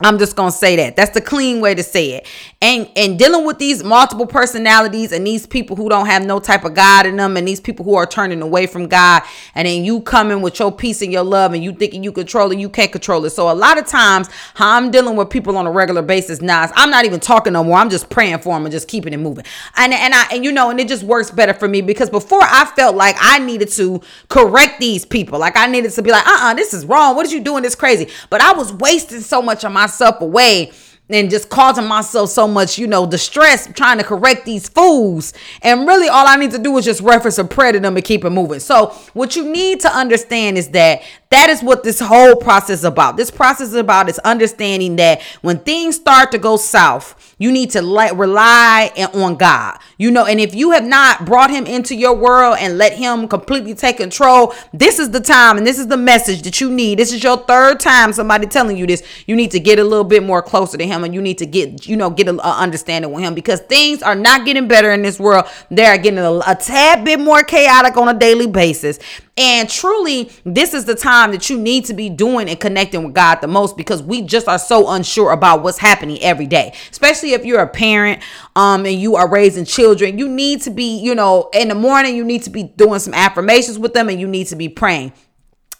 I'm 0.00 0.16
just 0.20 0.36
gonna 0.36 0.52
say 0.52 0.76
that. 0.76 0.94
That's 0.94 1.10
the 1.10 1.20
clean 1.20 1.60
way 1.60 1.74
to 1.74 1.82
say 1.82 2.12
it. 2.12 2.26
And 2.62 2.88
and 2.94 3.18
dealing 3.18 3.44
with 3.44 3.58
these 3.58 3.82
multiple 3.82 4.26
personalities 4.26 5.10
and 5.10 5.26
these 5.26 5.44
people 5.44 5.74
who 5.74 5.88
don't 5.88 6.06
have 6.06 6.24
no 6.24 6.38
type 6.38 6.64
of 6.64 6.74
God 6.74 7.04
in 7.04 7.16
them, 7.16 7.36
and 7.36 7.48
these 7.48 7.58
people 7.58 7.84
who 7.84 7.96
are 7.96 8.06
turning 8.06 8.40
away 8.40 8.68
from 8.68 8.86
God, 8.86 9.24
and 9.56 9.66
then 9.66 9.84
you 9.84 10.00
coming 10.00 10.40
with 10.40 10.60
your 10.60 10.70
peace 10.70 11.02
and 11.02 11.12
your 11.12 11.24
love, 11.24 11.52
and 11.52 11.64
you 11.64 11.72
thinking 11.72 12.04
you 12.04 12.12
control 12.12 12.52
it, 12.52 12.60
you 12.60 12.68
can't 12.68 12.92
control 12.92 13.24
it. 13.24 13.30
So 13.30 13.50
a 13.50 13.54
lot 13.54 13.76
of 13.76 13.88
times, 13.88 14.28
how 14.54 14.76
I'm 14.76 14.92
dealing 14.92 15.16
with 15.16 15.30
people 15.30 15.56
on 15.56 15.66
a 15.66 15.72
regular 15.72 16.02
basis 16.02 16.40
now, 16.40 16.70
I'm 16.76 16.90
not 16.90 17.04
even 17.04 17.18
talking 17.18 17.52
no 17.52 17.64
more. 17.64 17.78
I'm 17.78 17.90
just 17.90 18.08
praying 18.08 18.38
for 18.38 18.54
them 18.54 18.66
and 18.66 18.72
just 18.72 18.86
keeping 18.86 19.12
it 19.12 19.16
moving. 19.16 19.46
And 19.76 19.92
and 19.92 20.14
I 20.14 20.28
and 20.30 20.44
you 20.44 20.52
know, 20.52 20.70
and 20.70 20.78
it 20.78 20.86
just 20.86 21.02
works 21.02 21.32
better 21.32 21.54
for 21.54 21.66
me 21.66 21.80
because 21.80 22.08
before 22.08 22.42
I 22.42 22.70
felt 22.76 22.94
like 22.94 23.16
I 23.18 23.40
needed 23.40 23.70
to 23.70 24.00
correct 24.28 24.78
these 24.78 25.04
people, 25.04 25.40
like 25.40 25.56
I 25.56 25.66
needed 25.66 25.90
to 25.90 26.02
be 26.02 26.12
like, 26.12 26.24
uh, 26.24 26.30
uh-uh, 26.30 26.50
uh 26.52 26.54
this 26.54 26.72
is 26.72 26.86
wrong. 26.86 27.16
What 27.16 27.26
are 27.26 27.30
you 27.30 27.40
doing? 27.40 27.64
This 27.64 27.74
crazy. 27.74 28.08
But 28.30 28.40
I 28.40 28.52
was 28.52 28.72
wasting 28.72 29.22
so 29.22 29.42
much 29.42 29.64
of 29.64 29.72
my 29.72 29.87
myself 29.88 30.20
away 30.20 30.70
and 31.10 31.30
just 31.30 31.48
causing 31.48 31.86
myself 31.86 32.28
so 32.28 32.46
much, 32.46 32.78
you 32.78 32.86
know, 32.86 33.06
distress 33.06 33.66
trying 33.72 33.96
to 33.96 34.04
correct 34.04 34.44
these 34.44 34.68
fools. 34.68 35.32
And 35.62 35.86
really, 35.86 36.08
all 36.08 36.26
I 36.26 36.36
need 36.36 36.50
to 36.50 36.58
do 36.58 36.76
is 36.76 36.84
just 36.84 37.00
reference 37.00 37.38
a 37.38 37.44
prayer 37.44 37.72
to 37.72 37.80
them 37.80 37.96
and 37.96 38.04
keep 38.04 38.26
it 38.26 38.30
moving. 38.30 38.60
So, 38.60 38.88
what 39.14 39.34
you 39.34 39.50
need 39.50 39.80
to 39.80 39.88
understand 39.88 40.58
is 40.58 40.68
that 40.70 41.00
that 41.30 41.48
is 41.48 41.62
what 41.62 41.82
this 41.82 42.00
whole 42.00 42.36
process 42.36 42.80
is 42.80 42.84
about. 42.84 43.16
This 43.16 43.30
process 43.30 43.68
is 43.68 43.74
about 43.74 44.10
is 44.10 44.18
understanding 44.18 44.96
that 44.96 45.22
when 45.40 45.58
things 45.60 45.96
start 45.96 46.30
to 46.32 46.38
go 46.38 46.58
south, 46.58 47.34
you 47.38 47.52
need 47.52 47.70
to 47.70 47.80
let 47.80 48.16
rely 48.16 48.92
on 49.14 49.36
God. 49.36 49.78
You 49.98 50.12
know, 50.12 50.24
and 50.24 50.38
if 50.38 50.54
you 50.54 50.70
have 50.70 50.84
not 50.84 51.26
brought 51.26 51.50
him 51.50 51.66
into 51.66 51.96
your 51.96 52.14
world 52.14 52.56
and 52.60 52.78
let 52.78 52.92
him 52.92 53.26
completely 53.26 53.74
take 53.74 53.96
control, 53.96 54.54
this 54.72 55.00
is 55.00 55.10
the 55.10 55.18
time 55.18 55.58
and 55.58 55.66
this 55.66 55.76
is 55.76 55.88
the 55.88 55.96
message 55.96 56.42
that 56.42 56.60
you 56.60 56.70
need. 56.70 57.00
This 57.00 57.12
is 57.12 57.20
your 57.20 57.36
third 57.36 57.80
time 57.80 58.12
somebody 58.12 58.46
telling 58.46 58.76
you 58.76 58.86
this. 58.86 59.02
You 59.26 59.34
need 59.34 59.50
to 59.50 59.58
get 59.58 59.80
a 59.80 59.84
little 59.84 60.04
bit 60.04 60.22
more 60.22 60.40
closer 60.40 60.78
to 60.78 60.86
him 60.86 61.02
and 61.02 61.12
you 61.12 61.20
need 61.20 61.38
to 61.38 61.46
get, 61.46 61.88
you 61.88 61.96
know, 61.96 62.10
get 62.10 62.28
a, 62.28 62.34
a 62.34 62.60
understanding 62.60 63.10
with 63.10 63.24
him 63.24 63.34
because 63.34 63.58
things 63.62 64.00
are 64.00 64.14
not 64.14 64.44
getting 64.44 64.68
better 64.68 64.92
in 64.92 65.02
this 65.02 65.18
world. 65.18 65.46
They 65.68 65.86
are 65.86 65.98
getting 65.98 66.20
a, 66.20 66.32
a 66.46 66.54
tad 66.54 67.04
bit 67.04 67.18
more 67.18 67.42
chaotic 67.42 67.96
on 67.96 68.08
a 68.08 68.16
daily 68.16 68.46
basis. 68.46 69.00
And 69.38 69.70
truly, 69.70 70.32
this 70.44 70.74
is 70.74 70.84
the 70.84 70.96
time 70.96 71.30
that 71.30 71.48
you 71.48 71.56
need 71.56 71.84
to 71.84 71.94
be 71.94 72.10
doing 72.10 72.48
and 72.50 72.58
connecting 72.58 73.04
with 73.04 73.14
God 73.14 73.36
the 73.36 73.46
most 73.46 73.76
because 73.76 74.02
we 74.02 74.20
just 74.22 74.48
are 74.48 74.58
so 74.58 74.90
unsure 74.90 75.30
about 75.30 75.62
what's 75.62 75.78
happening 75.78 76.20
every 76.22 76.46
day. 76.46 76.74
Especially 76.90 77.34
if 77.34 77.44
you're 77.44 77.60
a 77.60 77.68
parent 77.68 78.20
um 78.56 78.84
and 78.84 79.00
you 79.00 79.14
are 79.14 79.30
raising 79.30 79.64
children, 79.64 80.18
you 80.18 80.28
need 80.28 80.60
to 80.62 80.70
be, 80.70 80.98
you 80.98 81.14
know, 81.14 81.50
in 81.54 81.68
the 81.68 81.76
morning 81.76 82.16
you 82.16 82.24
need 82.24 82.42
to 82.42 82.50
be 82.50 82.64
doing 82.64 82.98
some 82.98 83.14
affirmations 83.14 83.78
with 83.78 83.94
them 83.94 84.08
and 84.08 84.20
you 84.20 84.26
need 84.26 84.48
to 84.48 84.56
be 84.56 84.68
praying 84.68 85.12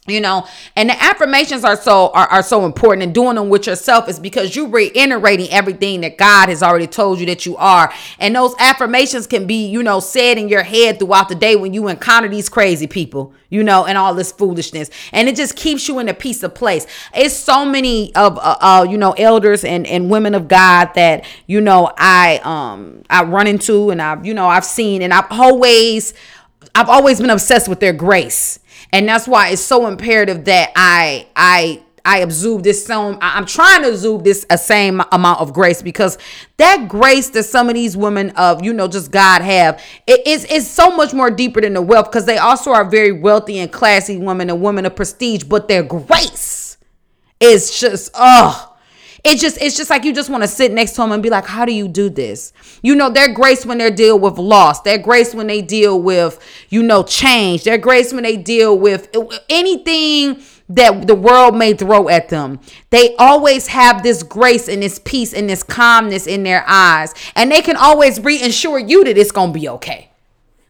you 0.08 0.20
know 0.20 0.46
and 0.76 0.90
the 0.90 1.02
affirmations 1.02 1.64
are 1.64 1.76
so 1.76 2.08
are, 2.10 2.26
are 2.28 2.42
so 2.42 2.64
important 2.64 3.02
and 3.02 3.14
doing 3.14 3.36
them 3.36 3.48
with 3.48 3.66
yourself 3.66 4.08
is 4.08 4.18
because 4.18 4.54
you're 4.56 4.68
reiterating 4.68 5.48
everything 5.50 6.00
that 6.00 6.18
god 6.18 6.48
has 6.48 6.62
already 6.62 6.86
told 6.86 7.20
you 7.20 7.26
that 7.26 7.46
you 7.46 7.56
are. 7.56 7.92
And 8.18 8.34
those 8.34 8.54
affirmations 8.58 9.26
can 9.26 9.46
be 9.46 9.66
you 9.66 9.82
know 9.82 10.00
said 10.00 10.38
in 10.38 10.48
your 10.48 10.62
head 10.62 10.98
throughout 10.98 11.28
the 11.28 11.34
day 11.34 11.56
when 11.56 11.74
you 11.74 11.88
encounter 11.88 12.28
these 12.28 12.48
crazy 12.48 12.86
people 12.86 13.32
you 13.50 13.62
know 13.62 13.86
and 13.86 13.96
all 13.96 14.14
this 14.14 14.32
foolishness. 14.32 14.90
And 15.12 15.28
it 15.28 15.36
just 15.36 15.56
keeps 15.56 15.88
you 15.88 15.98
in 15.98 16.08
a 16.08 16.14
peace 16.14 16.42
of 16.42 16.54
place. 16.54 16.86
It's 17.14 17.34
so 17.34 17.64
many 17.64 18.14
of 18.14 18.38
uh, 18.38 18.56
uh 18.60 18.86
you 18.88 18.98
know 18.98 19.12
elders 19.12 19.64
and 19.64 19.86
and 19.86 20.10
women 20.10 20.34
of 20.34 20.48
god 20.48 20.90
that 20.94 21.24
you 21.46 21.60
know 21.60 21.92
i 21.98 22.40
um 22.44 23.02
i 23.10 23.22
run 23.22 23.46
into 23.46 23.90
and 23.90 24.00
i've 24.00 24.24
you 24.24 24.34
know 24.34 24.46
i've 24.46 24.64
seen 24.64 25.02
and 25.02 25.12
i've 25.12 25.30
always 25.30 26.14
i've 26.74 26.88
always 26.88 27.20
been 27.20 27.30
obsessed 27.30 27.68
with 27.68 27.80
their 27.80 27.92
grace 27.92 28.58
and 28.92 29.08
that's 29.08 29.28
why 29.28 29.50
it's 29.50 29.62
so 29.62 29.86
imperative 29.86 30.44
that 30.46 30.72
I 30.76 31.26
I 31.36 31.82
I 32.04 32.18
absorb 32.18 32.62
this 32.62 32.86
same. 32.86 33.18
I'm 33.20 33.44
trying 33.44 33.82
to 33.82 33.90
absorb 33.90 34.24
this 34.24 34.46
a 34.48 34.56
same 34.56 35.02
amount 35.12 35.40
of 35.40 35.52
grace 35.52 35.82
because 35.82 36.16
that 36.56 36.88
grace 36.88 37.28
that 37.30 37.42
some 37.42 37.68
of 37.68 37.74
these 37.74 37.96
women 37.96 38.30
of 38.30 38.64
you 38.64 38.72
know 38.72 38.88
just 38.88 39.10
God 39.10 39.42
have 39.42 39.82
it 40.06 40.26
is 40.26 40.44
is 40.46 40.68
so 40.68 40.90
much 40.96 41.12
more 41.12 41.30
deeper 41.30 41.60
than 41.60 41.74
the 41.74 41.82
wealth 41.82 42.10
because 42.10 42.24
they 42.24 42.38
also 42.38 42.72
are 42.72 42.84
very 42.84 43.12
wealthy 43.12 43.58
and 43.58 43.70
classy 43.70 44.16
women 44.16 44.48
and 44.48 44.62
women 44.62 44.86
of 44.86 44.96
prestige, 44.96 45.44
but 45.44 45.68
their 45.68 45.82
grace 45.82 46.78
is 47.40 47.78
just 47.78 48.10
oh 48.14 48.77
it 49.24 49.38
just 49.38 49.60
it's 49.60 49.76
just 49.76 49.90
like 49.90 50.04
you 50.04 50.14
just 50.14 50.30
want 50.30 50.42
to 50.42 50.48
sit 50.48 50.72
next 50.72 50.92
to 50.92 51.02
them 51.02 51.12
and 51.12 51.22
be 51.22 51.30
like, 51.30 51.46
how 51.46 51.64
do 51.64 51.72
you 51.72 51.88
do 51.88 52.08
this? 52.08 52.52
You 52.82 52.94
know, 52.94 53.10
their 53.10 53.32
grace 53.32 53.66
when 53.66 53.78
they 53.78 53.90
deal 53.90 54.18
with 54.18 54.38
loss, 54.38 54.82
their 54.82 54.98
grace 54.98 55.34
when 55.34 55.46
they 55.46 55.62
deal 55.62 56.00
with, 56.00 56.38
you 56.68 56.82
know, 56.82 57.02
change, 57.02 57.64
their 57.64 57.78
grace 57.78 58.12
when 58.12 58.22
they 58.22 58.36
deal 58.36 58.78
with 58.78 59.14
anything 59.48 60.42
that 60.68 61.06
the 61.06 61.14
world 61.14 61.56
may 61.56 61.74
throw 61.74 62.08
at 62.08 62.28
them. 62.28 62.60
They 62.90 63.16
always 63.16 63.68
have 63.68 64.02
this 64.02 64.22
grace 64.22 64.68
and 64.68 64.82
this 64.82 64.98
peace 64.98 65.32
and 65.32 65.48
this 65.48 65.62
calmness 65.62 66.26
in 66.26 66.42
their 66.42 66.64
eyes. 66.66 67.14
And 67.34 67.50
they 67.50 67.62
can 67.62 67.76
always 67.76 68.20
reassure 68.20 68.78
you 68.78 69.04
that 69.04 69.16
it's 69.16 69.32
going 69.32 69.52
to 69.52 69.58
be 69.58 69.68
okay. 69.70 70.07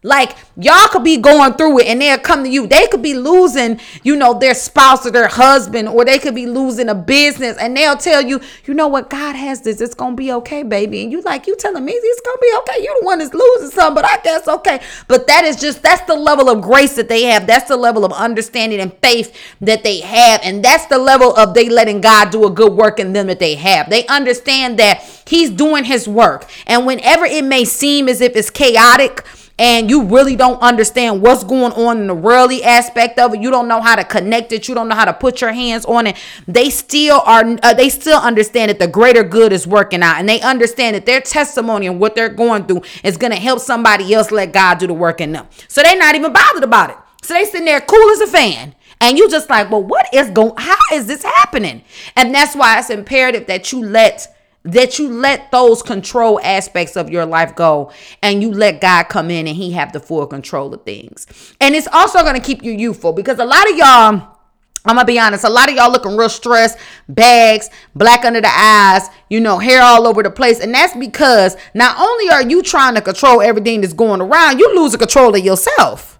Like 0.01 0.37
y'all 0.55 0.87
could 0.87 1.03
be 1.03 1.17
going 1.17 1.53
through 1.53 1.79
it 1.79 1.87
and 1.87 2.01
they'll 2.01 2.17
come 2.17 2.43
to 2.43 2.49
you. 2.49 2.67
They 2.67 2.87
could 2.87 3.01
be 3.01 3.13
losing, 3.13 3.81
you 4.01 4.15
know, 4.15 4.33
their 4.33 4.53
spouse 4.53 5.05
or 5.05 5.11
their 5.11 5.27
husband, 5.27 5.89
or 5.89 6.05
they 6.05 6.19
could 6.19 6.35
be 6.35 6.45
losing 6.45 6.87
a 6.87 6.95
business 6.95 7.57
and 7.57 7.75
they'll 7.75 7.97
tell 7.97 8.21
you, 8.21 8.39
you 8.65 8.73
know 8.73 8.87
what, 8.87 9.09
God 9.09 9.35
has 9.35 9.61
this. 9.61 9.81
It's 9.81 9.93
gonna 9.93 10.15
be 10.15 10.31
okay, 10.31 10.63
baby. 10.63 11.03
And 11.03 11.11
you 11.11 11.21
like, 11.21 11.47
you 11.47 11.55
telling 11.57 11.83
me 11.83 11.91
it's 11.91 12.21
gonna 12.21 12.37
be 12.41 12.53
okay. 12.59 12.83
You're 12.83 12.95
the 13.01 13.05
one 13.05 13.19
that's 13.19 13.33
losing 13.33 13.71
something, 13.71 13.95
but 13.95 14.05
I 14.05 14.21
guess 14.21 14.47
okay. 14.47 14.81
But 15.09 15.27
that 15.27 15.43
is 15.43 15.57
just 15.57 15.83
that's 15.83 16.05
the 16.07 16.15
level 16.15 16.49
of 16.49 16.61
grace 16.61 16.95
that 16.95 17.09
they 17.09 17.23
have. 17.23 17.45
That's 17.45 17.67
the 17.67 17.77
level 17.77 18.05
of 18.05 18.13
understanding 18.13 18.79
and 18.79 18.93
faith 19.01 19.35
that 19.59 19.83
they 19.83 19.99
have. 19.99 20.39
And 20.43 20.63
that's 20.63 20.85
the 20.85 20.97
level 20.97 21.35
of 21.35 21.53
they 21.53 21.67
letting 21.67 21.99
God 21.99 22.29
do 22.29 22.45
a 22.45 22.49
good 22.49 22.71
work 22.71 22.99
in 22.99 23.11
them 23.11 23.27
that 23.27 23.39
they 23.39 23.55
have. 23.55 23.89
They 23.89 24.07
understand 24.07 24.79
that 24.79 25.03
He's 25.29 25.51
doing 25.51 25.83
his 25.83 26.07
work. 26.07 26.49
And 26.65 26.87
whenever 26.87 27.23
it 27.23 27.43
may 27.43 27.63
seem 27.63 28.09
as 28.09 28.19
if 28.19 28.35
it's 28.35 28.49
chaotic, 28.49 29.23
and 29.59 29.89
you 29.89 30.03
really 30.03 30.37
don't 30.37 30.59
understand 30.61 31.21
what's 31.21 31.43
going 31.43 31.73
on 31.73 31.97
in 31.97 32.07
the 32.07 32.15
worldly 32.15 32.63
aspect 32.63 33.19
of 33.19 33.33
it. 33.33 33.41
You 33.41 33.51
don't 33.51 33.67
know 33.67 33.81
how 33.81 33.97
to 33.97 34.05
connect 34.05 34.53
it. 34.53 34.69
You 34.69 34.73
don't 34.73 34.87
know 34.87 34.95
how 34.95 35.05
to 35.05 35.13
put 35.13 35.41
your 35.41 35.51
hands 35.51 35.85
on 35.85 36.07
it. 36.07 36.15
They 36.47 36.69
still 36.69 37.21
are 37.25 37.43
uh, 37.61 37.73
they 37.73 37.89
still 37.89 38.19
understand 38.19 38.69
that 38.69 38.79
the 38.79 38.87
greater 38.87 39.23
good 39.23 39.51
is 39.51 39.67
working 39.67 40.01
out 40.01 40.17
and 40.17 40.27
they 40.27 40.39
understand 40.39 40.95
that 40.95 41.05
their 41.05 41.19
testimony 41.19 41.87
and 41.87 41.99
what 41.99 42.15
they're 42.15 42.29
going 42.29 42.65
through 42.65 42.83
is 43.03 43.17
going 43.17 43.33
to 43.33 43.39
help 43.39 43.59
somebody 43.59 44.13
else 44.13 44.31
let 44.31 44.53
god 44.53 44.79
do 44.79 44.87
the 44.87 44.93
work 44.93 45.19
in 45.19 45.33
them. 45.33 45.45
So 45.67 45.83
they're 45.83 45.99
not 45.99 46.15
even 46.15 46.31
bothered 46.31 46.63
about 46.63 46.91
it. 46.91 46.97
So 47.21 47.33
they 47.33 47.43
sitting 47.43 47.65
there 47.65 47.81
cool 47.81 48.09
as 48.11 48.21
a 48.21 48.27
fan 48.27 48.75
and 49.01 49.17
you 49.17 49.29
just 49.29 49.49
like 49.49 49.69
well 49.69 49.83
what 49.83 50.07
is 50.13 50.29
going 50.29 50.53
how 50.57 50.77
is 50.93 51.05
this 51.05 51.23
happening? 51.23 51.83
And 52.15 52.33
that's 52.33 52.55
why 52.55 52.79
it's 52.79 52.89
imperative 52.89 53.47
that 53.47 53.73
you 53.73 53.83
let 53.83 54.33
that 54.63 54.99
you 54.99 55.09
let 55.09 55.51
those 55.51 55.81
control 55.81 56.39
aspects 56.41 56.97
of 56.97 57.09
your 57.09 57.25
life 57.25 57.55
go 57.55 57.91
and 58.21 58.41
you 58.41 58.51
let 58.51 58.81
God 58.81 59.03
come 59.03 59.31
in 59.31 59.47
and 59.47 59.55
he 59.55 59.71
have 59.71 59.93
the 59.93 59.99
full 59.99 60.27
control 60.27 60.73
of 60.73 60.83
things. 60.83 61.55
And 61.61 61.75
it's 61.75 61.87
also 61.87 62.21
going 62.23 62.35
to 62.35 62.41
keep 62.41 62.63
you 62.63 62.71
youthful 62.73 63.13
because 63.13 63.39
a 63.39 63.45
lot 63.45 63.69
of 63.69 63.77
y'all 63.77 64.39
I'm 64.85 64.95
gonna 64.95 65.05
be 65.05 65.19
honest, 65.19 65.43
a 65.43 65.49
lot 65.49 65.69
of 65.69 65.75
y'all 65.75 65.91
looking 65.91 66.15
real 66.15 66.29
stressed, 66.29 66.77
bags, 67.09 67.69
black 67.95 68.23
under 68.23 68.39
the 68.39 68.47
eyes, 68.47 69.09
you 69.29 69.41
know, 69.41 69.59
hair 69.59 69.81
all 69.81 70.07
over 70.07 70.23
the 70.23 70.31
place. 70.31 70.61
And 70.61 70.73
that's 70.73 70.95
because 70.95 71.57
not 71.73 71.99
only 71.99 72.29
are 72.29 72.49
you 72.49 72.63
trying 72.63 72.95
to 72.95 73.01
control 73.01 73.41
everything 73.41 73.81
that's 73.81 73.93
going 73.93 74.21
around, 74.21 74.57
you 74.57 74.73
losing 74.75 74.99
control 74.99 75.35
of 75.35 75.43
yourself. 75.43 76.18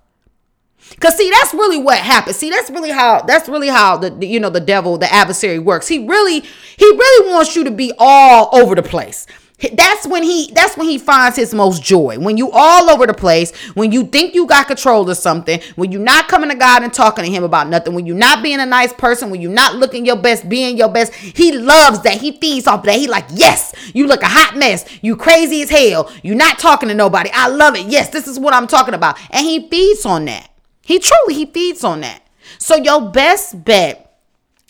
Cause 1.00 1.15
see, 1.15 1.29
that's 1.29 1.53
really 1.53 1.77
what 1.77 1.98
happens. 1.98 2.36
See, 2.36 2.50
that's 2.50 2.70
really 2.70 2.91
how 2.91 3.22
that's 3.22 3.48
really 3.48 3.70
how 3.70 3.98
the, 3.98 4.10
the, 4.10 4.27
you 4.27 4.39
know 4.39 4.50
the 4.50 4.60
devil, 4.60 4.98
the 4.98 5.12
adversary 5.12 5.60
works. 5.60 5.88
He 5.88 6.06
really 6.06 6.41
he 6.41 6.86
really 6.86 7.32
wants 7.32 7.56
you 7.56 7.63
to 7.63 7.72
be 7.72 7.94
all 7.98 8.50
over 8.53 8.75
the 8.75 8.84
place. 8.84 9.25
That's 9.74 10.08
when 10.08 10.24
he 10.24 10.51
that's 10.53 10.77
when 10.77 10.88
he 10.88 10.98
finds 10.98 11.36
his 11.36 11.53
most 11.53 11.84
joy. 11.84 12.18
When 12.18 12.38
you 12.38 12.50
all 12.51 12.89
over 12.89 13.06
the 13.06 13.13
place, 13.13 13.56
when 13.75 13.91
you 13.91 14.06
think 14.06 14.34
you 14.34 14.46
got 14.46 14.68
control 14.68 15.10
of 15.10 15.18
something, 15.18 15.60
when 15.75 15.91
you're 15.91 16.01
not 16.01 16.29
coming 16.29 16.50
to 16.50 16.56
God 16.56 16.84
and 16.84 16.94
talking 16.94 17.25
to 17.25 17.32
him 17.32 17.44
about 17.44 17.68
nothing, 17.68 17.94
when 17.94 18.06
you're 18.06 18.15
not 18.15 18.41
being 18.41 18.62
a 18.62 18.65
nice 18.65 18.94
person, 18.94 19.29
when 19.29 19.41
you're 19.41 19.51
not 19.51 19.75
looking 19.75 20.06
your 20.06 20.15
best, 20.15 20.48
being 20.48 20.77
your 20.77 20.89
best, 20.89 21.13
he 21.13 21.51
loves 21.51 22.01
that. 22.03 22.22
He 22.22 22.32
feeds 22.32 22.68
off 22.68 22.84
that. 22.84 22.98
He 22.98 23.08
like, 23.08 23.25
yes, 23.32 23.74
you 23.94 24.08
look 24.08 24.22
a 24.22 24.29
hot 24.29 24.56
mess. 24.56 24.86
You 25.01 25.18
crazy 25.18 25.62
as 25.62 25.70
hell. 25.70 26.10
You're 26.24 26.36
not 26.36 26.58
talking 26.58 26.88
to 26.88 26.96
nobody. 26.96 27.29
I 27.34 27.50
love 27.50 27.75
it. 27.75 27.88
Yes, 27.88 28.10
this 28.10 28.27
is 28.27 28.39
what 28.39 28.53
I'm 28.53 28.68
talking 28.68 28.94
about. 28.94 29.18
And 29.29 29.46
he 29.46 29.68
feeds 29.70 30.06
on 30.06 30.25
that. 30.25 30.50
He 30.89 30.98
truly 30.98 31.36
he 31.36 31.46
feeds 31.46 31.84
on 31.84 32.01
that. 32.01 32.24
So 32.58 32.75
your 32.75 33.12
best 33.12 33.63
bet 33.63 34.19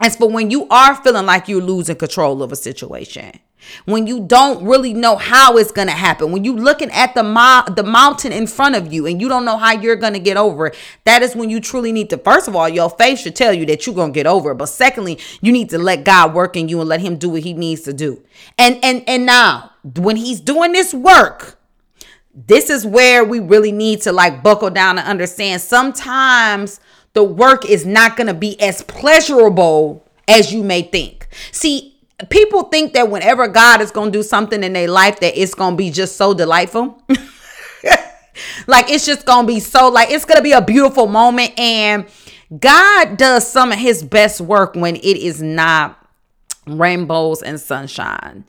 is 0.04 0.18
for 0.18 0.30
when 0.30 0.52
you 0.52 0.68
are 0.68 0.94
feeling 0.96 1.26
like 1.26 1.48
you're 1.48 1.62
losing 1.62 1.96
control 1.96 2.44
of 2.44 2.52
a 2.52 2.58
situation. 2.58 3.40
When 3.86 4.06
you 4.06 4.26
don't 4.26 4.66
really 4.66 4.94
know 4.94 5.16
how 5.16 5.56
it's 5.56 5.72
gonna 5.72 5.92
happen, 5.92 6.34
when 6.34 6.44
you're 6.44 6.56
looking 6.56 6.92
at 6.92 7.16
the 7.16 7.24
mo- 7.24 7.64
the 7.74 7.84
mountain 7.84 8.34
in 8.34 8.48
front 8.48 8.76
of 8.76 8.92
you 8.92 9.06
and 9.06 9.22
you 9.22 9.30
don't 9.30 9.46
know 9.46 9.56
how 9.56 9.72
you're 9.72 9.96
gonna 9.96 10.20
get 10.20 10.36
over 10.36 10.68
it, 10.68 10.76
that 11.06 11.24
is 11.24 11.38
when 11.38 11.50
you 11.50 11.62
truly 11.62 11.94
need 11.94 12.10
to. 12.10 12.18
First 12.18 12.50
of 12.50 12.56
all, 12.56 12.68
your 12.68 12.90
faith 12.90 13.20
should 13.20 13.38
tell 13.38 13.54
you 13.54 13.66
that 13.68 13.86
you're 13.86 13.96
gonna 13.96 14.12
get 14.12 14.28
over 14.28 14.52
it. 14.52 14.56
But 14.56 14.68
secondly, 14.68 15.20
you 15.40 15.54
need 15.54 15.70
to 15.70 15.78
let 15.78 16.04
God 16.04 16.34
work 16.34 16.58
in 16.58 16.68
you 16.68 16.82
and 16.82 16.90
let 16.90 17.00
Him 17.00 17.16
do 17.16 17.30
what 17.30 17.44
He 17.44 17.54
needs 17.54 17.84
to 17.84 17.94
do. 17.94 18.22
And 18.58 18.78
and 18.84 19.08
and 19.08 19.26
now, 19.26 19.72
when 19.96 20.18
He's 20.18 20.42
doing 20.42 20.74
this 20.74 20.94
work, 20.94 21.59
this 22.48 22.70
is 22.70 22.86
where 22.86 23.26
we 23.26 23.40
really 23.40 23.72
need 23.72 24.02
to 24.02 24.12
like 24.12 24.42
buckle 24.42 24.70
down 24.70 24.98
and 24.98 25.08
understand 25.08 25.62
sometimes 25.62 26.80
the 27.14 27.24
work 27.24 27.66
is 27.66 27.86
not 27.86 28.16
going 28.16 28.28
to 28.28 28.34
be 28.34 28.60
as 28.62 28.82
pleasurable 28.84 30.06
as 30.28 30.54
you 30.54 30.64
may 30.64 30.84
think. 30.84 31.28
See, 31.52 31.98
people 32.30 32.64
think 32.64 32.94
that 32.94 33.10
whenever 33.10 33.48
God 33.48 33.82
is 33.82 33.92
going 33.92 34.12
to 34.12 34.18
do 34.20 34.24
something 34.24 34.64
in 34.64 34.74
their 34.74 34.88
life 34.88 35.20
that 35.20 35.40
it's 35.40 35.54
going 35.54 35.74
to 35.74 35.78
be 35.78 35.92
just 35.92 36.16
so 36.16 36.34
delightful. 36.34 37.02
like 38.68 38.90
it's 38.90 39.06
just 39.06 39.26
going 39.26 39.46
to 39.46 39.54
be 39.54 39.60
so 39.60 39.90
like 39.90 40.12
it's 40.12 40.26
going 40.26 40.38
to 40.38 40.44
be 40.44 40.54
a 40.54 40.62
beautiful 40.62 41.08
moment 41.08 41.58
and 41.60 42.08
God 42.58 43.18
does 43.18 43.46
some 43.46 43.72
of 43.72 43.80
his 43.80 44.02
best 44.02 44.40
work 44.40 44.76
when 44.76 44.96
it 44.96 45.04
is 45.04 45.42
not 45.42 45.98
rainbows 46.66 47.42
and 47.42 47.60
sunshine. 47.60 48.46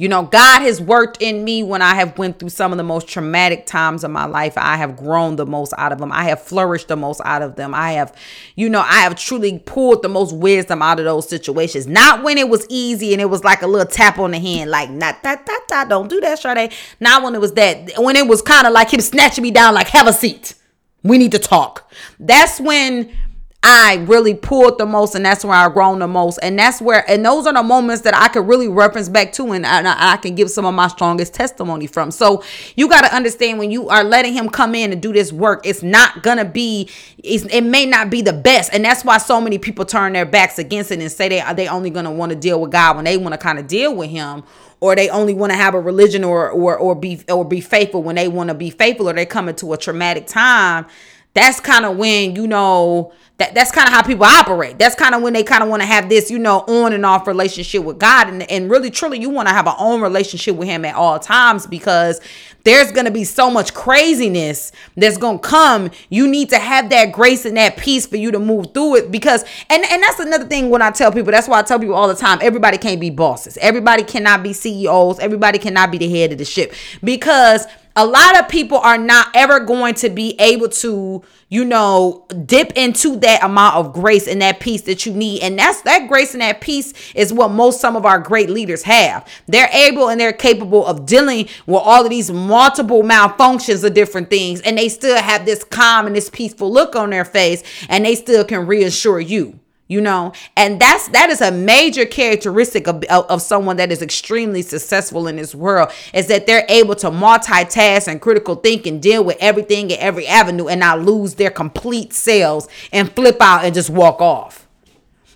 You 0.00 0.08
know, 0.08 0.22
God 0.22 0.62
has 0.62 0.80
worked 0.80 1.20
in 1.20 1.42
me 1.42 1.64
when 1.64 1.82
I 1.82 1.96
have 1.96 2.16
went 2.16 2.38
through 2.38 2.50
some 2.50 2.70
of 2.70 2.78
the 2.78 2.84
most 2.84 3.08
traumatic 3.08 3.66
times 3.66 4.04
of 4.04 4.12
my 4.12 4.26
life. 4.26 4.56
I 4.56 4.76
have 4.76 4.96
grown 4.96 5.34
the 5.34 5.44
most 5.44 5.74
out 5.76 5.90
of 5.90 5.98
them. 5.98 6.12
I 6.12 6.24
have 6.26 6.40
flourished 6.40 6.86
the 6.86 6.94
most 6.94 7.20
out 7.24 7.42
of 7.42 7.56
them. 7.56 7.74
I 7.74 7.92
have, 7.92 8.14
you 8.54 8.68
know, 8.68 8.80
I 8.80 9.00
have 9.00 9.16
truly 9.16 9.58
pulled 9.58 10.02
the 10.02 10.08
most 10.08 10.32
wisdom 10.32 10.82
out 10.82 11.00
of 11.00 11.04
those 11.04 11.28
situations. 11.28 11.88
Not 11.88 12.22
when 12.22 12.38
it 12.38 12.48
was 12.48 12.64
easy 12.68 13.12
and 13.12 13.20
it 13.20 13.28
was 13.28 13.42
like 13.42 13.60
a 13.62 13.66
little 13.66 13.90
tap 13.90 14.20
on 14.20 14.30
the 14.30 14.38
hand, 14.38 14.70
like 14.70 14.88
not 14.88 15.20
that 15.24 15.44
that 15.46 15.64
that 15.68 15.88
don't 15.88 16.08
do 16.08 16.20
that, 16.20 16.38
Sade. 16.38 16.72
Not 17.00 17.24
when 17.24 17.34
it 17.34 17.40
was 17.40 17.54
that 17.54 17.90
when 17.96 18.14
it 18.14 18.28
was 18.28 18.40
kind 18.40 18.68
of 18.68 18.72
like 18.72 18.92
him 18.92 19.00
snatching 19.00 19.42
me 19.42 19.50
down, 19.50 19.74
like 19.74 19.88
have 19.88 20.06
a 20.06 20.12
seat. 20.12 20.54
We 21.02 21.18
need 21.18 21.32
to 21.32 21.40
talk. 21.40 21.90
That's 22.20 22.60
when 22.60 23.12
I 23.60 24.04
really 24.06 24.34
pulled 24.34 24.78
the 24.78 24.86
most, 24.86 25.16
and 25.16 25.24
that's 25.24 25.44
where 25.44 25.54
I 25.54 25.68
grown 25.68 25.98
the 25.98 26.06
most, 26.06 26.38
and 26.42 26.56
that's 26.56 26.80
where, 26.80 27.04
and 27.10 27.26
those 27.26 27.44
are 27.44 27.52
the 27.52 27.62
moments 27.62 28.02
that 28.02 28.14
I 28.14 28.28
could 28.28 28.46
really 28.46 28.68
reference 28.68 29.08
back 29.08 29.32
to, 29.32 29.50
and 29.50 29.66
I, 29.66 30.12
I 30.12 30.16
can 30.16 30.36
give 30.36 30.48
some 30.48 30.64
of 30.64 30.74
my 30.74 30.86
strongest 30.86 31.34
testimony 31.34 31.88
from. 31.88 32.12
So 32.12 32.44
you 32.76 32.88
got 32.88 33.00
to 33.00 33.14
understand 33.14 33.58
when 33.58 33.72
you 33.72 33.88
are 33.88 34.04
letting 34.04 34.32
Him 34.32 34.48
come 34.48 34.76
in 34.76 34.92
and 34.92 35.02
do 35.02 35.12
this 35.12 35.32
work, 35.32 35.66
it's 35.66 35.82
not 35.82 36.22
gonna 36.22 36.44
be, 36.44 36.88
it 37.18 37.64
may 37.64 37.84
not 37.84 38.10
be 38.10 38.22
the 38.22 38.32
best, 38.32 38.72
and 38.72 38.84
that's 38.84 39.04
why 39.04 39.18
so 39.18 39.40
many 39.40 39.58
people 39.58 39.84
turn 39.84 40.12
their 40.12 40.26
backs 40.26 40.60
against 40.60 40.92
it 40.92 41.00
and 41.00 41.10
say 41.10 41.28
they 41.28 41.40
are 41.40 41.52
they 41.52 41.66
only 41.66 41.90
gonna 41.90 42.12
want 42.12 42.30
to 42.30 42.36
deal 42.36 42.60
with 42.60 42.70
God 42.70 42.94
when 42.94 43.06
they 43.06 43.16
want 43.16 43.32
to 43.32 43.38
kind 43.38 43.58
of 43.58 43.66
deal 43.66 43.92
with 43.92 44.08
Him 44.08 44.44
or 44.80 44.94
they 44.94 45.08
only 45.08 45.34
want 45.34 45.50
to 45.50 45.56
have 45.56 45.74
a 45.74 45.80
religion 45.80 46.22
or 46.22 46.48
or 46.50 46.76
or 46.76 46.94
be 46.94 47.20
or 47.28 47.44
be 47.44 47.60
faithful 47.60 48.02
when 48.02 48.14
they 48.14 48.28
want 48.28 48.48
to 48.48 48.54
be 48.54 48.70
faithful 48.70 49.08
or 49.08 49.12
they 49.12 49.26
come 49.26 49.48
into 49.48 49.72
a 49.72 49.76
traumatic 49.76 50.26
time 50.26 50.86
that's 51.34 51.60
kind 51.60 51.84
of 51.84 51.96
when 51.96 52.34
you 52.34 52.46
know 52.46 53.12
that 53.38 53.54
that's 53.54 53.70
kind 53.70 53.86
of 53.86 53.94
how 53.94 54.02
people 54.02 54.24
operate. 54.24 54.78
That's 54.78 54.96
kind 54.96 55.14
of 55.14 55.22
when 55.22 55.32
they 55.32 55.44
kind 55.44 55.62
of 55.62 55.68
want 55.68 55.80
to 55.80 55.86
have 55.86 56.08
this, 56.08 56.28
you 56.28 56.40
know, 56.40 56.60
on 56.66 56.92
and 56.92 57.06
off 57.06 57.28
relationship 57.28 57.84
with 57.84 57.98
God. 57.98 58.28
And, 58.28 58.50
and 58.50 58.68
really, 58.68 58.90
truly, 58.90 59.20
you 59.20 59.30
want 59.30 59.46
to 59.46 59.54
have 59.54 59.68
an 59.68 59.74
own 59.78 60.00
relationship 60.00 60.56
with 60.56 60.66
Him 60.66 60.84
at 60.84 60.96
all 60.96 61.20
times 61.20 61.64
because 61.64 62.20
there's 62.64 62.90
going 62.90 63.04
to 63.04 63.12
be 63.12 63.22
so 63.22 63.48
much 63.48 63.74
craziness 63.74 64.72
that's 64.96 65.16
going 65.18 65.38
to 65.38 65.48
come. 65.48 65.92
You 66.10 66.26
need 66.26 66.50
to 66.50 66.58
have 66.58 66.90
that 66.90 67.12
grace 67.12 67.44
and 67.44 67.56
that 67.56 67.76
peace 67.76 68.06
for 68.06 68.16
you 68.16 68.32
to 68.32 68.40
move 68.40 68.74
through 68.74 68.96
it 68.96 69.12
because, 69.12 69.44
and, 69.70 69.84
and 69.84 70.02
that's 70.02 70.18
another 70.18 70.46
thing 70.46 70.68
when 70.68 70.82
I 70.82 70.90
tell 70.90 71.12
people, 71.12 71.30
that's 71.30 71.46
why 71.46 71.60
I 71.60 71.62
tell 71.62 71.78
people 71.78 71.94
all 71.94 72.08
the 72.08 72.16
time 72.16 72.40
everybody 72.42 72.76
can't 72.76 73.00
be 73.00 73.10
bosses, 73.10 73.56
everybody 73.58 74.02
cannot 74.02 74.42
be 74.42 74.52
CEOs, 74.52 75.20
everybody 75.20 75.60
cannot 75.60 75.92
be 75.92 75.98
the 75.98 76.10
head 76.10 76.32
of 76.32 76.38
the 76.38 76.44
ship 76.44 76.74
because 77.04 77.66
a 77.98 78.06
lot 78.06 78.38
of 78.38 78.48
people 78.48 78.78
are 78.78 78.96
not 78.96 79.26
ever 79.34 79.58
going 79.58 79.92
to 79.92 80.08
be 80.08 80.36
able 80.38 80.68
to, 80.68 81.20
you 81.48 81.64
know, 81.64 82.24
dip 82.46 82.70
into 82.76 83.16
that 83.16 83.42
amount 83.42 83.74
of 83.74 83.92
grace 83.92 84.28
and 84.28 84.40
that 84.40 84.60
peace 84.60 84.82
that 84.82 85.04
you 85.04 85.12
need. 85.12 85.42
And 85.42 85.58
that's 85.58 85.82
that 85.82 86.06
grace 86.06 86.32
and 86.32 86.40
that 86.40 86.60
peace 86.60 86.94
is 87.16 87.32
what 87.32 87.50
most 87.50 87.80
some 87.80 87.96
of 87.96 88.06
our 88.06 88.20
great 88.20 88.50
leaders 88.50 88.84
have. 88.84 89.28
They're 89.48 89.68
able 89.72 90.10
and 90.10 90.20
they're 90.20 90.32
capable 90.32 90.86
of 90.86 91.06
dealing 91.06 91.48
with 91.66 91.82
all 91.82 92.04
of 92.04 92.10
these 92.10 92.30
multiple 92.30 93.02
malfunctions 93.02 93.82
of 93.82 93.94
different 93.94 94.30
things. 94.30 94.60
And 94.60 94.78
they 94.78 94.88
still 94.88 95.20
have 95.20 95.44
this 95.44 95.64
calm 95.64 96.06
and 96.06 96.14
this 96.14 96.30
peaceful 96.30 96.72
look 96.72 96.94
on 96.94 97.10
their 97.10 97.24
face. 97.24 97.64
And 97.88 98.04
they 98.04 98.14
still 98.14 98.44
can 98.44 98.64
reassure 98.68 99.18
you 99.18 99.58
you 99.88 100.00
know? 100.00 100.32
And 100.56 100.80
that's 100.80 101.08
that 101.08 101.30
is 101.30 101.40
a 101.40 101.50
major 101.50 102.04
characteristic 102.04 102.86
of, 102.86 103.02
of, 103.04 103.42
someone 103.42 103.76
that 103.78 103.90
is 103.90 104.02
extremely 104.02 104.62
successful 104.62 105.26
in 105.26 105.36
this 105.36 105.54
world 105.54 105.90
is 106.12 106.26
that 106.28 106.46
they're 106.46 106.66
able 106.68 106.94
to 106.96 107.10
multitask 107.10 108.06
and 108.06 108.20
critical 108.20 108.54
think 108.54 108.86
and 108.86 109.02
deal 109.02 109.24
with 109.24 109.38
everything 109.40 109.90
in 109.90 109.98
every 109.98 110.26
avenue 110.26 110.68
and 110.68 110.80
not 110.80 111.00
lose 111.00 111.34
their 111.34 111.50
complete 111.50 112.12
selves 112.12 112.68
and 112.92 113.10
flip 113.12 113.38
out 113.40 113.64
and 113.64 113.74
just 113.74 113.90
walk 113.90 114.20
off 114.20 114.67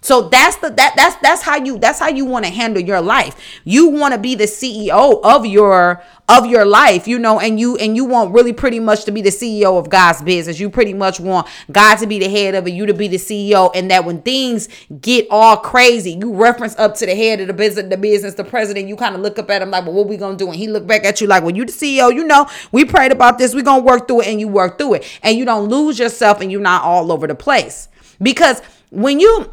So 0.02 0.28
that's 0.28 0.56
the 0.56 0.71
that 0.71 0.94
that's 0.97 1.16
that's 1.23 1.42
how 1.42 1.56
you 1.56 1.78
that's 1.78 2.00
how 2.00 2.09
you 2.09 2.25
want 2.25 2.44
to 2.44 2.50
handle 2.50 2.82
your 2.82 3.00
life. 3.00 3.37
You 3.64 3.88
want 3.88 4.14
to 4.14 4.18
be 4.18 4.35
the 4.35 4.44
CEO 4.44 5.21
of 5.23 5.47
your 5.47 6.02
of 6.28 6.47
your 6.47 6.64
life, 6.64 7.06
you 7.06 7.21
know, 7.21 7.38
and 7.38 7.61
you 7.61 7.76
and 7.76 7.94
you 7.94 8.04
want 8.04 8.35
really 8.35 8.52
pretty 8.52 8.80
much 8.80 9.04
to 9.04 9.12
be 9.12 9.23
the 9.23 9.30
CEO 9.30 9.78
of 9.78 9.88
God's 9.90 10.21
business. 10.21 10.59
You 10.59 10.71
pretty 10.71 10.92
much 10.92 11.21
want 11.21 11.47
God 11.71 11.97
to 11.97 12.09
be 12.09 12.18
the 12.18 12.28
head 12.28 12.56
of 12.56 12.66
it, 12.66 12.73
you 12.73 12.85
to 12.87 12.94
be 12.94 13.06
the 13.06 13.16
CEO, 13.16 13.71
and 13.76 13.92
that 13.92 14.04
when 14.04 14.23
things 14.23 14.68
get 15.00 15.28
all 15.30 15.56
crazy, 15.56 16.18
you 16.21 16.35
reference 16.35 16.76
up 16.78 16.97
to 16.97 17.06
the 17.06 17.14
head 17.14 17.40
of 17.40 17.47
the 17.47 17.52
business, 17.52 17.88
the 17.88 17.97
business, 17.97 18.35
the 18.35 18.44
president. 18.44 18.88
You 18.88 18.97
kind 18.97 19.14
of 19.14 19.21
look 19.21 19.38
up 19.38 19.50
at 19.50 19.62
him 19.62 19.71
like, 19.71 19.85
"Well, 19.85 19.94
what 19.94 20.09
we 20.09 20.16
gonna 20.16 20.37
do?" 20.37 20.49
And 20.49 20.56
he 20.56 20.66
look 20.66 20.85
back 20.85 21.04
at 21.04 21.21
you 21.21 21.28
like, 21.28 21.44
"Well, 21.44 21.54
you 21.54 21.64
the 21.64 21.73
CEO, 21.73 22.09
you 22.12 22.25
know, 22.25 22.49
we 22.73 22.85
prayed 22.85 23.12
about 23.12 23.38
this. 23.38 23.54
We 23.54 23.62
gonna 23.62 23.85
work 23.85 24.09
through 24.09 24.23
it, 24.23 24.26
and 24.26 24.40
you 24.40 24.49
work 24.49 24.78
through 24.78 24.94
it, 24.94 25.04
and 25.23 25.38
you 25.38 25.44
don't 25.44 25.68
lose 25.68 26.00
yourself, 26.00 26.40
and 26.40 26.50
you're 26.50 26.61
not 26.61 26.82
all 26.82 27.12
over 27.12 27.28
the 27.28 27.37
place 27.37 27.87
because 28.21 28.62
when 28.90 29.21
you 29.21 29.50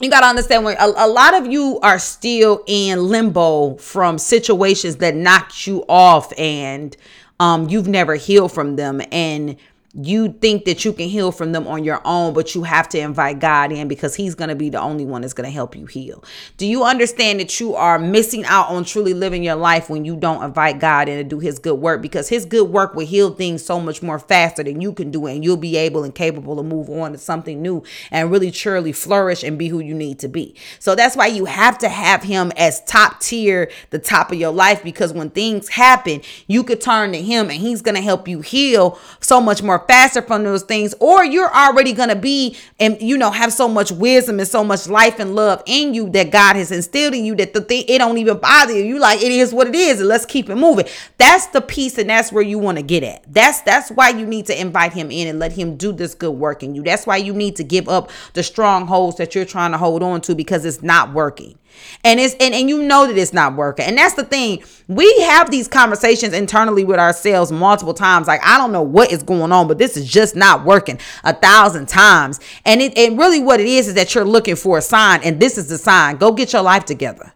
you 0.00 0.10
got 0.10 0.20
to 0.20 0.26
understand 0.26 0.64
when 0.64 0.76
a, 0.78 0.86
a, 0.96 1.08
lot 1.08 1.34
of 1.34 1.46
you 1.46 1.78
are 1.82 1.98
still 1.98 2.64
in 2.66 3.08
limbo 3.08 3.76
from 3.76 4.18
situations 4.18 4.96
that 4.96 5.14
knocked 5.14 5.66
you 5.66 5.84
off 5.88 6.32
and 6.38 6.96
um, 7.38 7.68
you've 7.68 7.88
never 7.88 8.14
healed 8.14 8.52
from 8.52 8.76
them. 8.76 9.02
And 9.12 9.56
you 9.92 10.32
think 10.34 10.66
that 10.66 10.84
you 10.84 10.92
can 10.92 11.08
heal 11.08 11.32
from 11.32 11.50
them 11.50 11.66
on 11.66 11.82
your 11.82 12.00
own, 12.04 12.32
but 12.32 12.54
you 12.54 12.62
have 12.62 12.88
to 12.90 12.98
invite 12.98 13.40
God 13.40 13.72
in 13.72 13.88
because 13.88 14.14
He's 14.14 14.36
going 14.36 14.48
to 14.48 14.54
be 14.54 14.70
the 14.70 14.80
only 14.80 15.04
one 15.04 15.22
that's 15.22 15.32
going 15.32 15.48
to 15.48 15.52
help 15.52 15.74
you 15.74 15.86
heal. 15.86 16.22
Do 16.58 16.66
you 16.66 16.84
understand 16.84 17.40
that 17.40 17.58
you 17.58 17.74
are 17.74 17.98
missing 17.98 18.44
out 18.44 18.68
on 18.68 18.84
truly 18.84 19.14
living 19.14 19.42
your 19.42 19.56
life 19.56 19.90
when 19.90 20.04
you 20.04 20.14
don't 20.14 20.44
invite 20.44 20.78
God 20.78 21.08
in 21.08 21.18
to 21.18 21.24
do 21.24 21.40
His 21.40 21.58
good 21.58 21.74
work? 21.74 22.02
Because 22.02 22.28
His 22.28 22.44
good 22.44 22.70
work 22.70 22.94
will 22.94 23.06
heal 23.06 23.34
things 23.34 23.64
so 23.64 23.80
much 23.80 24.00
more 24.00 24.20
faster 24.20 24.62
than 24.62 24.80
you 24.80 24.92
can 24.92 25.10
do 25.10 25.26
it, 25.26 25.34
and 25.34 25.44
you'll 25.44 25.56
be 25.56 25.76
able 25.76 26.04
and 26.04 26.14
capable 26.14 26.54
to 26.54 26.62
move 26.62 26.88
on 26.88 27.10
to 27.10 27.18
something 27.18 27.60
new 27.60 27.82
and 28.12 28.30
really 28.30 28.52
truly 28.52 28.92
flourish 28.92 29.42
and 29.42 29.58
be 29.58 29.66
who 29.66 29.80
you 29.80 29.94
need 29.94 30.20
to 30.20 30.28
be. 30.28 30.54
So 30.78 30.94
that's 30.94 31.16
why 31.16 31.26
you 31.26 31.46
have 31.46 31.78
to 31.78 31.88
have 31.88 32.22
Him 32.22 32.52
as 32.56 32.80
top 32.84 33.18
tier, 33.18 33.68
the 33.90 33.98
top 33.98 34.30
of 34.30 34.38
your 34.38 34.52
life, 34.52 34.84
because 34.84 35.12
when 35.12 35.30
things 35.30 35.70
happen, 35.70 36.22
you 36.46 36.62
could 36.62 36.80
turn 36.80 37.10
to 37.10 37.20
Him 37.20 37.50
and 37.50 37.60
He's 37.60 37.82
going 37.82 37.96
to 37.96 38.00
help 38.00 38.28
you 38.28 38.40
heal 38.40 38.96
so 39.18 39.40
much 39.40 39.64
more 39.64 39.79
faster 39.86 40.22
from 40.22 40.44
those 40.44 40.62
things, 40.62 40.94
or 41.00 41.24
you're 41.24 41.54
already 41.54 41.92
gonna 41.92 42.16
be 42.16 42.56
and 42.78 43.00
you 43.00 43.16
know 43.16 43.30
have 43.30 43.52
so 43.52 43.68
much 43.68 43.92
wisdom 43.92 44.38
and 44.38 44.48
so 44.48 44.64
much 44.64 44.88
life 44.88 45.18
and 45.18 45.34
love 45.34 45.62
in 45.66 45.94
you 45.94 46.08
that 46.10 46.30
God 46.30 46.56
has 46.56 46.72
instilled 46.72 47.14
in 47.14 47.24
you 47.24 47.34
that 47.36 47.54
the 47.54 47.60
thing 47.60 47.84
it 47.88 47.98
don't 47.98 48.18
even 48.18 48.38
bother 48.38 48.72
you. 48.72 48.84
You 48.84 48.98
like 48.98 49.22
it 49.22 49.32
is 49.32 49.52
what 49.52 49.66
it 49.68 49.74
is, 49.74 50.00
and 50.00 50.08
let's 50.08 50.26
keep 50.26 50.48
it 50.48 50.56
moving. 50.56 50.86
That's 51.18 51.46
the 51.46 51.60
peace, 51.60 51.98
and 51.98 52.10
that's 52.10 52.32
where 52.32 52.42
you 52.42 52.58
want 52.58 52.78
to 52.78 52.82
get 52.82 53.02
at. 53.02 53.24
That's 53.32 53.60
that's 53.62 53.90
why 53.90 54.10
you 54.10 54.26
need 54.26 54.46
to 54.46 54.60
invite 54.60 54.92
him 54.92 55.10
in 55.10 55.28
and 55.28 55.38
let 55.38 55.52
him 55.52 55.76
do 55.76 55.92
this 55.92 56.14
good 56.14 56.32
work 56.32 56.62
in 56.62 56.74
you. 56.74 56.82
That's 56.82 57.06
why 57.06 57.18
you 57.18 57.32
need 57.32 57.56
to 57.56 57.64
give 57.64 57.88
up 57.88 58.10
the 58.34 58.42
strongholds 58.42 59.16
that 59.18 59.34
you're 59.34 59.44
trying 59.44 59.72
to 59.72 59.78
hold 59.78 60.02
on 60.02 60.20
to 60.22 60.34
because 60.34 60.64
it's 60.64 60.82
not 60.82 61.12
working 61.12 61.58
and 62.04 62.20
it's 62.20 62.34
and, 62.40 62.54
and 62.54 62.68
you 62.68 62.82
know 62.82 63.06
that 63.06 63.16
it's 63.16 63.32
not 63.32 63.54
working 63.54 63.84
and 63.86 63.96
that's 63.96 64.14
the 64.14 64.24
thing 64.24 64.62
we 64.88 65.20
have 65.20 65.50
these 65.50 65.68
conversations 65.68 66.32
internally 66.32 66.84
with 66.84 66.98
ourselves 66.98 67.52
multiple 67.52 67.94
times 67.94 68.26
like 68.26 68.40
i 68.44 68.56
don't 68.56 68.72
know 68.72 68.82
what 68.82 69.12
is 69.12 69.22
going 69.22 69.52
on 69.52 69.68
but 69.70 69.78
this 69.78 69.96
is 69.96 70.10
just 70.10 70.34
not 70.34 70.64
working 70.64 70.98
a 71.22 71.32
thousand 71.32 71.86
times 71.86 72.40
and 72.64 72.82
it 72.82 72.98
and 72.98 73.16
really 73.16 73.40
what 73.40 73.60
it 73.60 73.68
is 73.68 73.86
is 73.86 73.94
that 73.94 74.12
you're 74.16 74.24
looking 74.24 74.56
for 74.56 74.78
a 74.78 74.82
sign 74.82 75.20
and 75.22 75.38
this 75.38 75.56
is 75.56 75.68
the 75.68 75.78
sign 75.78 76.16
go 76.16 76.32
get 76.32 76.52
your 76.52 76.62
life 76.62 76.84
together 76.84 77.32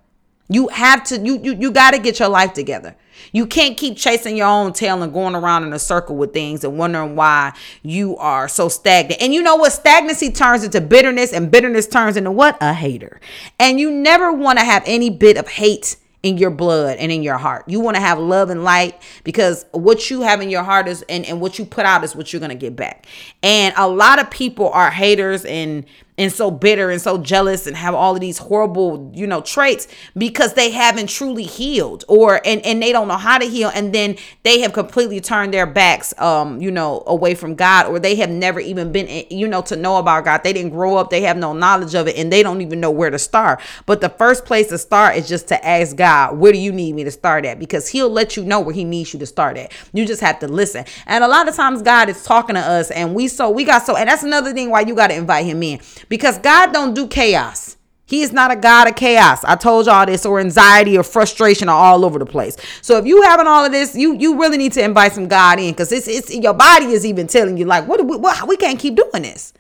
you 0.48 0.66
have 0.66 1.04
to 1.04 1.16
you 1.20 1.38
you, 1.44 1.54
you 1.54 1.70
got 1.70 1.92
to 1.92 2.00
get 2.00 2.18
your 2.18 2.28
life 2.28 2.52
together 2.52 2.96
you 3.30 3.46
can't 3.46 3.76
keep 3.76 3.96
chasing 3.96 4.36
your 4.36 4.48
own 4.48 4.72
tail 4.72 5.00
and 5.00 5.12
going 5.12 5.36
around 5.36 5.62
in 5.62 5.72
a 5.72 5.78
circle 5.78 6.16
with 6.16 6.32
things 6.32 6.64
and 6.64 6.76
wondering 6.76 7.16
why 7.16 7.52
you 7.82 8.16
are 8.18 8.48
so 8.48 8.68
stagnant. 8.68 9.22
And 9.22 9.32
you 9.32 9.42
know 9.42 9.56
what? 9.56 9.72
Stagnancy 9.72 10.30
turns 10.30 10.62
into 10.62 10.80
bitterness, 10.80 11.32
and 11.32 11.50
bitterness 11.50 11.86
turns 11.86 12.16
into 12.16 12.30
what? 12.30 12.56
A 12.60 12.72
hater. 12.72 13.20
And 13.58 13.80
you 13.80 13.90
never 13.90 14.32
want 14.32 14.58
to 14.58 14.64
have 14.64 14.82
any 14.86 15.10
bit 15.10 15.36
of 15.36 15.48
hate 15.48 15.96
in 16.24 16.38
your 16.38 16.50
blood 16.50 16.96
and 16.96 17.12
in 17.12 17.22
your 17.22 17.36
heart. 17.36 17.68
You 17.68 17.80
want 17.80 17.96
to 17.96 18.00
have 18.00 18.18
love 18.18 18.48
and 18.48 18.64
light 18.64 19.00
because 19.24 19.66
what 19.72 20.08
you 20.08 20.22
have 20.22 20.40
in 20.40 20.48
your 20.48 20.62
heart 20.62 20.88
is 20.88 21.04
and, 21.06 21.26
and 21.26 21.38
what 21.38 21.58
you 21.58 21.66
put 21.66 21.84
out 21.84 22.02
is 22.02 22.16
what 22.16 22.32
you're 22.32 22.40
to 22.48 22.56
get 22.56 22.74
back. 22.74 23.06
And 23.42 23.74
a 23.76 23.86
lot 23.86 24.18
of 24.18 24.30
people 24.30 24.70
are 24.70 24.90
haters 24.90 25.44
and 25.44 25.84
and 26.16 26.32
so 26.32 26.50
bitter 26.50 26.90
and 26.90 27.00
so 27.00 27.18
jealous 27.18 27.66
and 27.66 27.76
have 27.76 27.94
all 27.94 28.14
of 28.14 28.20
these 28.20 28.38
horrible 28.38 29.10
you 29.14 29.26
know 29.26 29.40
traits 29.40 29.88
because 30.16 30.54
they 30.54 30.70
haven't 30.70 31.08
truly 31.08 31.42
healed 31.42 32.04
or 32.08 32.40
and 32.44 32.64
and 32.64 32.82
they 32.82 32.92
don't 32.92 33.08
know 33.08 33.16
how 33.16 33.38
to 33.38 33.46
heal. 33.46 33.70
And 33.74 33.92
then 33.92 34.16
they 34.42 34.60
have 34.60 34.72
completely 34.72 35.20
turned 35.20 35.52
their 35.52 35.66
backs 35.66 36.14
um 36.18 36.60
you 36.60 36.70
know 36.70 37.02
away 37.06 37.34
from 37.34 37.54
god 37.54 37.86
or 37.86 37.98
they 37.98 38.14
have 38.16 38.30
never 38.30 38.60
even 38.60 38.92
been 38.92 39.08
eh, 39.08 39.24
you 39.30 39.48
know 39.48 39.62
to 39.62 39.76
know 39.76 39.96
about 39.96 40.24
god. 40.24 40.44
They 40.44 40.52
didn't 40.52 40.70
grow 40.70 40.96
up. 40.96 41.10
They 41.10 41.22
have 41.22 41.36
no 41.36 41.52
knowledge 41.52 41.94
of 41.94 42.06
it 42.06 42.16
and 42.16 42.32
they 42.32 42.42
don't 42.42 42.60
even 42.60 42.80
know 42.80 42.90
where 42.90 43.10
to 43.10 43.18
start. 43.18 43.60
But 43.86 44.00
the 44.00 44.08
first 44.08 44.44
place 44.44 44.68
to 44.68 44.78
start 44.78 45.16
is 45.16 45.28
just 45.28 45.48
to 45.48 45.66
ask 45.66 45.96
god 45.96 46.38
where 46.38 46.52
do 46.52 46.58
you 46.58 46.72
need 46.72 46.94
me 46.94 47.04
to 47.04 47.10
start 47.10 47.44
at? 47.44 47.58
Because 47.58 47.88
he'll 47.88 48.10
let 48.10 48.36
you 48.36 48.44
know 48.44 48.60
where 48.60 48.74
he 48.74 48.84
needs 48.84 49.12
you 49.12 49.18
to 49.18 49.26
start 49.26 49.56
at. 49.56 49.72
You 49.92 50.06
just 50.06 50.20
have 50.20 50.38
to 50.40 50.48
listen. 50.48 50.84
And 51.06 51.24
a 51.24 51.28
lot 51.28 51.48
of 51.48 51.56
times 51.56 51.82
god 51.82 52.08
is 52.08 52.22
talking 52.22 52.54
to 52.54 52.60
us 52.60 52.90
and 52.92 53.14
we 53.14 53.26
so 53.26 53.50
we 53.50 53.64
got 53.64 53.84
so 53.84 53.96
and 53.96 54.08
that's 54.08 54.22
another 54.22 54.52
thing 54.52 54.70
why 54.70 54.82
you 54.82 54.94
got 54.94 55.08
to 55.08 55.14
invite 55.14 55.44
him 55.44 55.62
in 55.62 55.80
because 56.14 56.38
God 56.38 56.72
don't 56.72 56.94
do 56.94 57.08
chaos. 57.08 57.76
He 58.06 58.22
is 58.22 58.32
not 58.32 58.52
a 58.52 58.56
God 58.56 58.86
of 58.86 58.94
chaos. 58.94 59.42
I 59.42 59.56
told 59.56 59.86
y'all 59.86 60.06
this, 60.06 60.24
or 60.24 60.38
anxiety 60.38 60.96
or 60.96 61.02
frustration 61.02 61.68
are 61.68 61.76
all 61.76 62.04
over 62.04 62.20
the 62.20 62.24
place. 62.24 62.56
So 62.82 62.98
if 62.98 63.04
you 63.04 63.22
having 63.22 63.48
all 63.48 63.64
of 63.64 63.72
this, 63.72 63.96
you 63.96 64.14
you 64.14 64.38
really 64.38 64.56
need 64.56 64.72
to 64.74 64.84
invite 64.84 65.12
some 65.12 65.26
God 65.26 65.58
in 65.58 65.72
because 65.72 65.90
it's 65.90 66.06
it's 66.06 66.32
your 66.32 66.54
body 66.54 66.86
is 66.86 67.04
even 67.04 67.26
telling 67.26 67.56
you 67.56 67.64
like, 67.64 67.88
what, 67.88 68.06
we, 68.06 68.16
what 68.16 68.46
we 68.46 68.56
can't 68.56 68.78
keep 68.78 68.94
doing 68.94 69.24
this. 69.24 69.54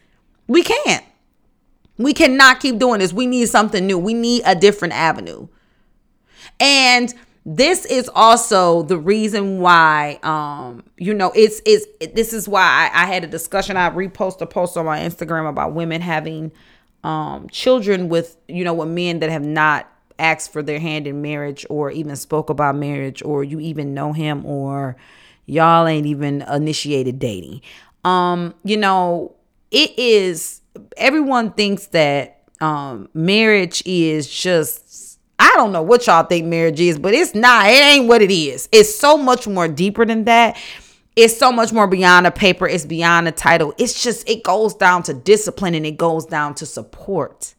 We 0.46 0.62
can't. 0.62 1.04
We 1.98 2.12
cannot 2.12 2.60
keep 2.60 2.78
doing 2.78 3.00
this. 3.00 3.12
We 3.12 3.26
need 3.26 3.48
something 3.48 3.84
new. 3.84 3.98
We 3.98 4.14
need 4.14 4.42
a 4.46 4.54
different 4.54 4.94
avenue. 4.94 5.48
And 6.60 7.12
this 7.46 7.84
is 7.84 8.10
also 8.14 8.82
the 8.82 8.96
reason 8.96 9.58
why 9.58 10.18
um 10.22 10.82
you 10.96 11.12
know 11.12 11.30
it's 11.34 11.60
it's 11.66 11.86
this 12.14 12.32
is 12.32 12.48
why 12.48 12.62
I, 12.62 13.02
I 13.02 13.06
had 13.06 13.22
a 13.24 13.26
discussion. 13.26 13.76
I 13.76 13.90
reposted 13.90 14.40
a 14.42 14.46
post 14.46 14.76
on 14.76 14.86
my 14.86 15.00
instagram 15.00 15.48
about 15.48 15.74
women 15.74 16.00
having 16.00 16.52
um 17.02 17.48
children 17.50 18.08
with 18.08 18.36
you 18.48 18.64
know 18.64 18.72
with 18.72 18.88
men 18.88 19.20
that 19.20 19.30
have 19.30 19.44
not 19.44 19.90
asked 20.18 20.52
for 20.52 20.62
their 20.62 20.78
hand 20.78 21.06
in 21.06 21.20
marriage 21.20 21.66
or 21.68 21.90
even 21.90 22.16
spoke 22.16 22.48
about 22.48 22.76
marriage 22.76 23.22
or 23.22 23.44
you 23.44 23.60
even 23.60 23.92
know 23.92 24.12
him 24.12 24.46
or 24.46 24.96
y'all 25.46 25.86
ain't 25.86 26.06
even 26.06 26.42
initiated 26.42 27.18
dating. 27.18 27.60
Um 28.04 28.54
you 28.64 28.78
know 28.78 29.34
it 29.70 29.92
is 29.98 30.62
everyone 30.96 31.50
thinks 31.50 31.88
that 31.88 32.48
um 32.62 33.10
marriage 33.12 33.82
is 33.84 34.30
just 34.30 34.83
I 35.38 35.52
don't 35.56 35.72
know 35.72 35.82
what 35.82 36.06
y'all 36.06 36.24
think 36.24 36.46
marriage 36.46 36.80
is, 36.80 36.98
but 36.98 37.14
it's 37.14 37.34
not. 37.34 37.66
It 37.66 37.82
ain't 37.82 38.08
what 38.08 38.22
it 38.22 38.30
is. 38.30 38.68
It's 38.72 38.94
so 38.94 39.16
much 39.16 39.46
more 39.46 39.68
deeper 39.68 40.04
than 40.04 40.24
that. 40.24 40.56
It's 41.16 41.36
so 41.36 41.52
much 41.52 41.72
more 41.72 41.86
beyond 41.86 42.26
a 42.26 42.30
paper. 42.30 42.66
It's 42.66 42.86
beyond 42.86 43.28
a 43.28 43.32
title. 43.32 43.74
It's 43.78 44.02
just, 44.02 44.28
it 44.28 44.42
goes 44.42 44.74
down 44.74 45.02
to 45.04 45.14
discipline 45.14 45.74
and 45.74 45.86
it 45.86 45.96
goes 45.96 46.26
down 46.26 46.54
to 46.56 46.66
support. 46.66 47.54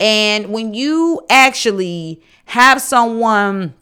And 0.00 0.50
when 0.52 0.74
you 0.74 1.22
actually 1.30 2.22
have 2.46 2.80
someone 2.82 3.74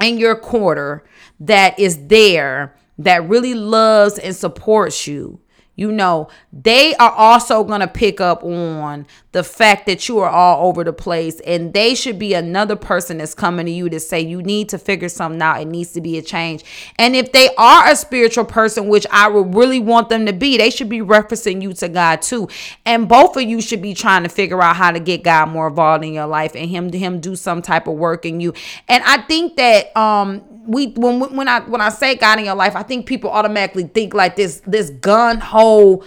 in 0.00 0.18
your 0.18 0.36
quarter 0.36 1.04
that 1.40 1.78
is 1.78 2.08
there, 2.08 2.76
that 2.98 3.28
really 3.28 3.54
loves 3.54 4.18
and 4.18 4.34
supports 4.36 5.06
you, 5.06 5.40
you 5.82 5.90
know, 5.90 6.28
they 6.52 6.94
are 6.94 7.10
also 7.10 7.64
going 7.64 7.80
to 7.80 7.88
pick 7.88 8.20
up 8.20 8.44
on 8.44 9.04
the 9.32 9.42
fact 9.42 9.86
that 9.86 10.08
you 10.08 10.20
are 10.20 10.30
all 10.30 10.68
over 10.68 10.84
the 10.84 10.92
place. 10.92 11.40
And 11.40 11.74
they 11.74 11.96
should 11.96 12.20
be 12.20 12.34
another 12.34 12.76
person 12.76 13.18
that's 13.18 13.34
coming 13.34 13.66
to 13.66 13.72
you 13.72 13.90
to 13.90 13.98
say, 13.98 14.20
you 14.20 14.42
need 14.42 14.68
to 14.68 14.78
figure 14.78 15.08
something 15.08 15.42
out. 15.42 15.60
It 15.60 15.66
needs 15.66 15.92
to 15.94 16.00
be 16.00 16.18
a 16.18 16.22
change. 16.22 16.62
And 17.00 17.16
if 17.16 17.32
they 17.32 17.48
are 17.58 17.90
a 17.90 17.96
spiritual 17.96 18.44
person, 18.44 18.86
which 18.86 19.06
I 19.10 19.26
would 19.28 19.56
really 19.56 19.80
want 19.80 20.08
them 20.08 20.24
to 20.26 20.32
be, 20.32 20.56
they 20.56 20.70
should 20.70 20.88
be 20.88 21.00
referencing 21.00 21.60
you 21.60 21.72
to 21.74 21.88
God 21.88 22.22
too. 22.22 22.48
And 22.86 23.08
both 23.08 23.36
of 23.36 23.42
you 23.42 23.60
should 23.60 23.82
be 23.82 23.94
trying 23.94 24.22
to 24.22 24.28
figure 24.28 24.62
out 24.62 24.76
how 24.76 24.92
to 24.92 25.00
get 25.00 25.24
God 25.24 25.48
more 25.48 25.66
involved 25.66 26.04
in 26.04 26.12
your 26.12 26.26
life 26.26 26.54
and 26.54 26.70
him, 26.70 26.92
him 26.92 27.18
do 27.18 27.34
some 27.34 27.60
type 27.60 27.88
of 27.88 27.94
work 27.94 28.24
in 28.24 28.38
you. 28.40 28.54
And 28.88 29.02
I 29.04 29.22
think 29.22 29.56
that, 29.56 29.96
um, 29.96 30.51
we 30.66 30.88
when 30.96 31.20
when 31.36 31.48
I 31.48 31.60
when 31.60 31.80
I 31.80 31.88
say 31.88 32.14
God 32.16 32.38
in 32.38 32.44
your 32.44 32.54
life, 32.54 32.76
I 32.76 32.82
think 32.82 33.06
people 33.06 33.30
automatically 33.30 33.84
think 33.84 34.14
like 34.14 34.36
this 34.36 34.60
this 34.66 34.90
gun 34.90 35.38
hole 35.40 36.04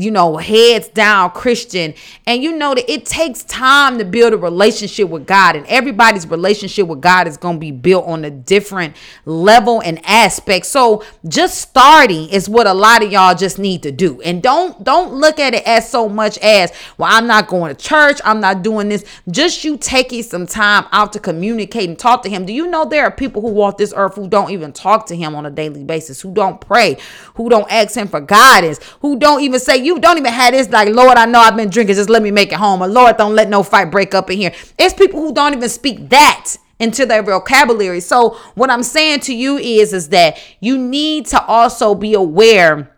you 0.00 0.10
know, 0.10 0.36
heads 0.36 0.88
down 0.88 1.30
Christian. 1.30 1.94
And 2.26 2.42
you 2.42 2.56
know 2.56 2.74
that 2.74 2.90
it 2.90 3.04
takes 3.04 3.44
time 3.44 3.98
to 3.98 4.04
build 4.04 4.32
a 4.32 4.36
relationship 4.36 5.08
with 5.08 5.26
God, 5.26 5.56
and 5.56 5.66
everybody's 5.66 6.26
relationship 6.26 6.86
with 6.88 7.00
God 7.00 7.28
is 7.28 7.36
going 7.36 7.56
to 7.56 7.60
be 7.60 7.70
built 7.70 8.06
on 8.06 8.24
a 8.24 8.30
different 8.30 8.96
level 9.24 9.80
and 9.80 10.00
aspect. 10.04 10.66
So 10.66 11.04
just 11.28 11.60
starting 11.60 12.28
is 12.30 12.48
what 12.48 12.66
a 12.66 12.74
lot 12.74 13.04
of 13.04 13.12
y'all 13.12 13.34
just 13.34 13.58
need 13.58 13.82
to 13.84 13.92
do. 13.92 14.20
And 14.22 14.42
don't 14.42 14.82
don't 14.82 15.14
look 15.14 15.38
at 15.38 15.54
it 15.54 15.66
as 15.66 15.88
so 15.88 16.08
much 16.08 16.38
as, 16.38 16.72
well, 16.96 17.10
I'm 17.12 17.26
not 17.26 17.46
going 17.46 17.74
to 17.74 17.80
church, 17.80 18.20
I'm 18.24 18.40
not 18.40 18.62
doing 18.62 18.88
this. 18.88 19.04
Just 19.30 19.64
you 19.64 19.76
taking 19.76 20.22
some 20.22 20.46
time 20.46 20.86
out 20.92 21.12
to 21.12 21.20
communicate 21.20 21.88
and 21.88 21.98
talk 21.98 22.22
to 22.22 22.28
him. 22.28 22.46
Do 22.46 22.52
you 22.52 22.68
know 22.68 22.84
there 22.84 23.04
are 23.04 23.10
people 23.10 23.42
who 23.42 23.48
walk 23.48 23.78
this 23.78 23.92
earth 23.96 24.16
who 24.16 24.28
don't 24.28 24.50
even 24.50 24.72
talk 24.72 25.06
to 25.06 25.16
him 25.16 25.34
on 25.34 25.46
a 25.46 25.50
daily 25.50 25.84
basis, 25.84 26.20
who 26.20 26.32
don't 26.32 26.60
pray, 26.60 26.96
who 27.34 27.48
don't 27.48 27.70
ask 27.70 27.96
him 27.96 28.08
for 28.08 28.20
guidance, 28.20 28.80
who 29.00 29.18
don't 29.18 29.42
even 29.42 29.57
even 29.58 29.64
say, 29.64 29.84
you 29.84 29.98
don't 29.98 30.18
even 30.18 30.32
have 30.32 30.52
this 30.52 30.68
like, 30.70 30.88
Lord, 30.88 31.18
I 31.18 31.26
know 31.26 31.40
I've 31.40 31.56
been 31.56 31.70
drinking, 31.70 31.96
just 31.96 32.08
let 32.10 32.22
me 32.22 32.30
make 32.30 32.52
it 32.52 32.58
home. 32.58 32.82
Or 32.82 32.88
Lord, 32.88 33.16
don't 33.16 33.34
let 33.34 33.48
no 33.48 33.62
fight 33.62 33.90
break 33.90 34.14
up 34.14 34.30
in 34.30 34.38
here. 34.38 34.52
It's 34.78 34.94
people 34.94 35.20
who 35.20 35.32
don't 35.32 35.54
even 35.54 35.68
speak 35.68 36.08
that 36.10 36.56
into 36.78 37.06
their 37.06 37.22
vocabulary. 37.22 38.00
So 38.00 38.38
what 38.54 38.70
I'm 38.70 38.82
saying 38.82 39.20
to 39.20 39.34
you 39.34 39.58
is, 39.58 39.92
is 39.92 40.10
that 40.10 40.38
you 40.60 40.78
need 40.78 41.26
to 41.26 41.44
also 41.44 41.94
be 41.94 42.14
aware 42.14 42.94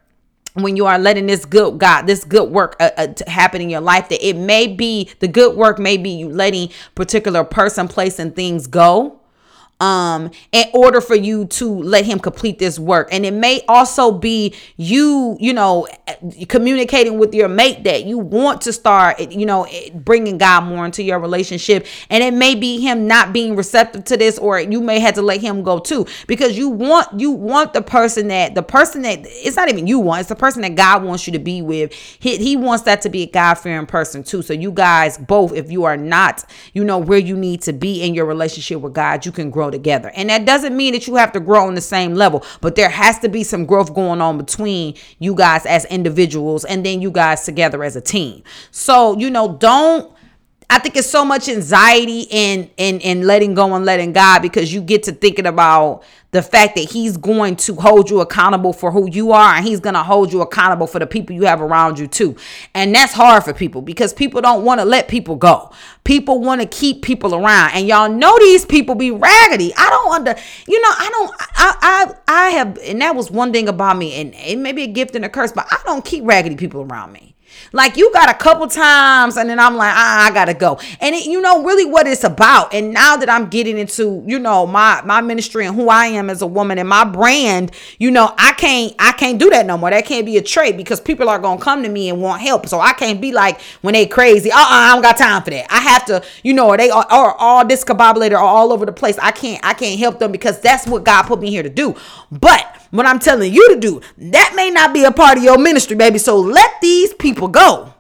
when 0.55 0.77
you 0.77 0.85
are 0.85 0.99
letting 0.99 1.27
this 1.27 1.45
good 1.45 1.79
God, 1.79 2.03
this 2.03 2.25
good 2.25 2.51
work 2.51 2.77
uh, 2.81 2.91
uh, 2.97 3.07
happen 3.27 3.63
in 3.63 3.71
your 3.71 3.81
life, 3.81 4.09
that 4.09 4.27
it 4.27 4.37
may 4.37 4.67
be 4.67 5.11
the 5.21 5.29
good 5.29 5.57
work, 5.57 5.79
may 5.79 5.97
be 5.97 6.11
you 6.11 6.29
letting 6.29 6.71
particular 6.95 7.45
person, 7.45 7.89
place, 7.89 8.19
and 8.19 8.35
things 8.35 8.67
go 8.67 9.20
um 9.81 10.31
in 10.53 10.67
order 10.75 11.01
for 11.01 11.15
you 11.15 11.47
to 11.47 11.69
let 11.83 12.05
him 12.05 12.19
complete 12.19 12.59
this 12.59 12.79
work. 12.79 13.09
And 13.13 13.25
it 13.25 13.33
may 13.33 13.63
also 13.67 14.13
be 14.13 14.55
you 14.77 15.37
you 15.41 15.53
know 15.53 15.89
communicating 16.49 17.19
with 17.19 17.35
your 17.35 17.49
mate 17.49 17.85
that 17.85 18.05
you 18.05 18.19
want 18.19 18.61
to 18.63 18.73
start 18.73 19.33
you 19.33 19.47
know 19.47 19.67
bringing 19.95 20.39
god 20.39 20.65
more 20.65 20.85
into 20.85 21.03
your 21.03 21.19
relationship. 21.19 21.87
And 22.11 22.23
it 22.23 22.35
may 22.35 22.55
be 22.55 22.81
him 22.81 23.07
not 23.07 23.33
being 23.33 23.57
receptive 23.57 24.05
to 24.05 24.17
this 24.17 24.39
or 24.39 24.61
you 24.61 24.81
may 24.81 25.01
have 25.01 25.15
to 25.15 25.23
let 25.23 25.41
him 25.41 25.63
go 25.63 25.79
too. 25.79 26.07
Because 26.27 26.57
you 26.57 26.69
want 26.69 27.19
you 27.19 27.31
want 27.31 27.73
the 27.73 27.83
person 27.83 28.29
that 28.29 28.55
the 28.55 28.63
person 28.63 29.03
that 29.03 29.21
it's 29.23 29.57
not 29.57 29.69
even 29.69 29.87
you 29.87 29.99
want 29.99 30.21
it's 30.21 30.29
the 30.29 30.37
person 30.37 30.63
that 30.63 30.75
god 30.75 31.03
wants 31.03 31.27
you 31.27 31.33
to 31.33 31.39
be 31.39 31.63
with. 31.63 31.93
He, 31.93 32.37
he 32.37 32.57
wants 32.57 32.85
that 32.85 33.03
to 33.03 33.09
be 33.09 33.23
a 33.23 33.27
god-fearing 33.27 33.87
person 33.87 34.23
too. 34.23 34.43
So 34.43 34.53
you 34.53 34.73
guys 34.73 35.17
both 35.17 35.53
if 35.53 35.71
you 35.71 35.85
are 35.85 35.97
not 35.97 36.45
you 36.75 36.85
know 36.85 36.99
where 36.99 37.19
you 37.19 37.37
need 37.37 37.63
to 37.63 37.73
be 37.73 38.03
in 38.03 38.15
your 38.15 38.27
relationship 38.27 38.81
with 38.81 38.95
god 38.95 39.25
you 39.25 39.33
can 39.33 39.51
grow 39.51 39.70
together. 39.71 40.11
And 40.15 40.31
that 40.31 40.45
doesn't 40.45 40.77
mean 40.77 40.93
that 40.93 41.07
you 41.07 41.17
have 41.17 41.33
to 41.33 41.41
grow 41.41 41.67
on 41.67 41.75
the 41.75 41.81
same 41.81 42.15
level, 42.15 42.45
but 42.61 42.75
there 42.75 42.89
has 42.89 43.19
to 43.21 43.29
be 43.29 43.45
some 43.45 43.67
growth 43.67 43.95
going 43.95 44.21
on 44.21 44.37
between 44.39 44.95
you 45.19 45.35
guys 45.35 45.67
as 45.67 45.85
individuals 45.87 46.65
and 46.65 46.85
then 46.85 47.01
you 47.01 47.11
guys 47.11 47.45
together 47.45 47.85
as 47.85 47.97
a 47.97 48.01
team. 48.01 48.43
So, 48.71 49.19
you 49.19 49.31
know, 49.31 49.57
don't 49.57 50.13
I 50.71 50.79
think 50.79 50.97
it's 50.97 51.11
so 51.11 51.25
much 51.25 51.49
anxiety 51.49 52.29
in 52.31 52.71
in 52.77 53.01
in 53.01 53.27
letting 53.27 53.55
go 53.55 53.75
and 53.75 53.85
letting 53.85 54.13
God 54.13 54.41
because 54.41 54.73
you 54.73 54.81
get 54.81 55.03
to 55.05 55.13
thinking 55.13 55.47
about 55.47 56.05
the 56.31 56.43
fact 56.43 56.77
that 56.77 56.89
he's 56.89 57.17
going 57.17 57.57
to 57.57 57.75
hold 57.75 58.09
you 58.09 58.21
accountable 58.21 58.73
for 58.73 58.93
who 58.93 59.11
you 59.11 59.33
are 59.33 59.55
and 59.55 59.67
he's 59.67 59.81
going 59.81 59.95
to 59.95 60.03
hold 60.05 60.33
you 60.33 60.43
accountable 60.43 60.87
for 60.87 61.01
the 61.01 61.07
people 61.09 61.35
you 61.35 61.43
have 61.43 61.61
around 61.61 61.99
you 61.99 62.07
too. 62.07 62.37
And 62.73 62.95
that's 62.95 63.13
hard 63.13 63.43
for 63.43 63.53
people 63.53 63.83
because 63.83 64.13
people 64.13 64.41
don't 64.41 64.65
want 64.65 64.81
to 64.81 64.85
let 64.85 65.09
people 65.09 65.35
go. 65.35 65.73
People 66.05 66.41
want 66.41 66.61
to 66.61 66.69
keep 66.69 67.03
people 67.03 67.35
around 67.35 67.73
and 67.75 67.89
y'all 67.89 68.09
know 68.09 68.39
these 68.39 68.65
people 68.65 68.95
be 68.95 69.11
raggedy. 69.11 69.73
I 69.77 69.91
don't 69.91 70.15
under 70.15 70.37
you 70.69 70.81
know, 70.81 70.89
I 70.89 71.09
don't 71.11 71.31
I 71.41 71.77
I 71.83 72.15
I 72.29 72.51
have 72.51 72.79
and 72.85 73.01
that 73.01 73.17
was 73.17 73.29
one 73.29 73.53
thing 73.53 73.69
about 73.69 73.97
me 73.97 74.15
and 74.15 74.33
it 74.37 74.57
may 74.57 74.71
be 74.71 74.85
a 74.85 74.87
gift 74.87 75.17
and 75.17 75.25
a 75.25 75.29
curse, 75.29 75.51
but 75.51 75.67
I 75.69 75.81
don't 75.85 76.05
keep 76.05 76.25
raggedy 76.25 76.55
people 76.55 76.83
around 76.83 77.13
me. 77.13 77.35
Like 77.73 77.97
you 77.97 78.13
got 78.13 78.29
a 78.29 78.35
couple 78.35 78.67
times, 78.67 79.37
and 79.37 79.49
then 79.49 79.59
I'm 79.59 79.77
like, 79.77 79.93
ah, 79.95 80.27
I 80.27 80.33
gotta 80.33 80.55
go. 80.55 80.79
And 81.01 81.15
it, 81.15 81.27
you 81.27 81.41
know, 81.41 81.63
really 81.63 81.85
what 81.85 82.07
it's 82.07 82.25
about. 82.25 82.75
And 82.75 82.93
now 82.93 83.17
that 83.17 83.31
I'm 83.31 83.49
getting 83.49 83.79
into, 83.79 84.25
you 84.27 84.39
know, 84.39 84.67
my 84.67 85.03
my 85.05 85.21
ministry 85.21 85.67
and 85.67 85.77
who 85.77 85.89
I 85.89 86.07
am 86.07 86.31
as 86.31 86.43
a 86.43 86.47
woman 86.47 86.79
and 86.79 86.89
my 86.89 87.05
brand, 87.05 87.73
you 87.99 88.11
know, 88.11 88.35
I 88.37 88.53
can't 88.53 88.95
I 88.99 89.13
can't 89.13 89.39
do 89.39 89.51
that 89.51 89.67
no 89.67 89.79
more. 89.79 89.91
That 89.91 90.05
can't 90.07 90.27
be 90.27 90.37
a 90.37 90.43
trait 90.43 90.77
because 90.77 91.01
people 91.01 91.29
are 91.29 91.39
gonna 91.39 91.61
come 91.61 91.83
to 91.83 91.89
me 91.89 92.09
and 92.09 92.21
want 92.21 92.43
help. 92.43 92.67
So 92.69 92.81
I 92.81 92.93
can't 92.93 93.21
be 93.21 93.33
like 93.33 93.61
when 93.83 93.95
they 93.95 94.07
crazy. 94.07 94.51
Uh, 94.51 94.59
uh 94.59 94.67
I 94.69 94.93
don't 94.93 95.03
got 95.03 95.17
time 95.17 95.43
for 95.43 95.51
that. 95.51 95.67
I 95.71 95.81
have 95.81 96.05
to, 96.07 96.25
you 96.43 96.53
know, 96.53 96.69
or 96.69 96.77
they 96.77 96.91
are, 96.91 97.07
are 97.09 97.35
all 97.39 97.65
discombobulated 97.65 98.33
or 98.33 98.39
all 98.39 98.73
over 98.73 98.85
the 98.85 98.93
place. 98.93 99.19
I 99.19 99.31
can't 99.31 99.65
I 99.65 99.75
can't 99.75 99.99
help 99.99 100.19
them 100.19 100.33
because 100.33 100.61
that's 100.61 100.87
what 100.87 101.05
God 101.05 101.23
put 101.25 101.41
me 101.41 101.51
here 101.51 101.63
to 101.63 101.71
do. 101.71 101.95
But 102.33 102.80
what 102.91 103.07
I'm 103.07 103.19
telling 103.19 103.53
you 103.53 103.75
to 103.75 103.81
do, 103.81 104.01
that 104.19 104.53
may 104.57 104.71
not 104.71 104.93
be 104.93 105.05
a 105.05 105.13
part 105.13 105.39
of 105.39 105.45
your 105.45 105.59
ministry, 105.59 105.97
baby. 105.97 106.19
So 106.19 106.39
let 106.39 106.81
these 106.81 107.15
people 107.15 107.49
go. 107.49 107.95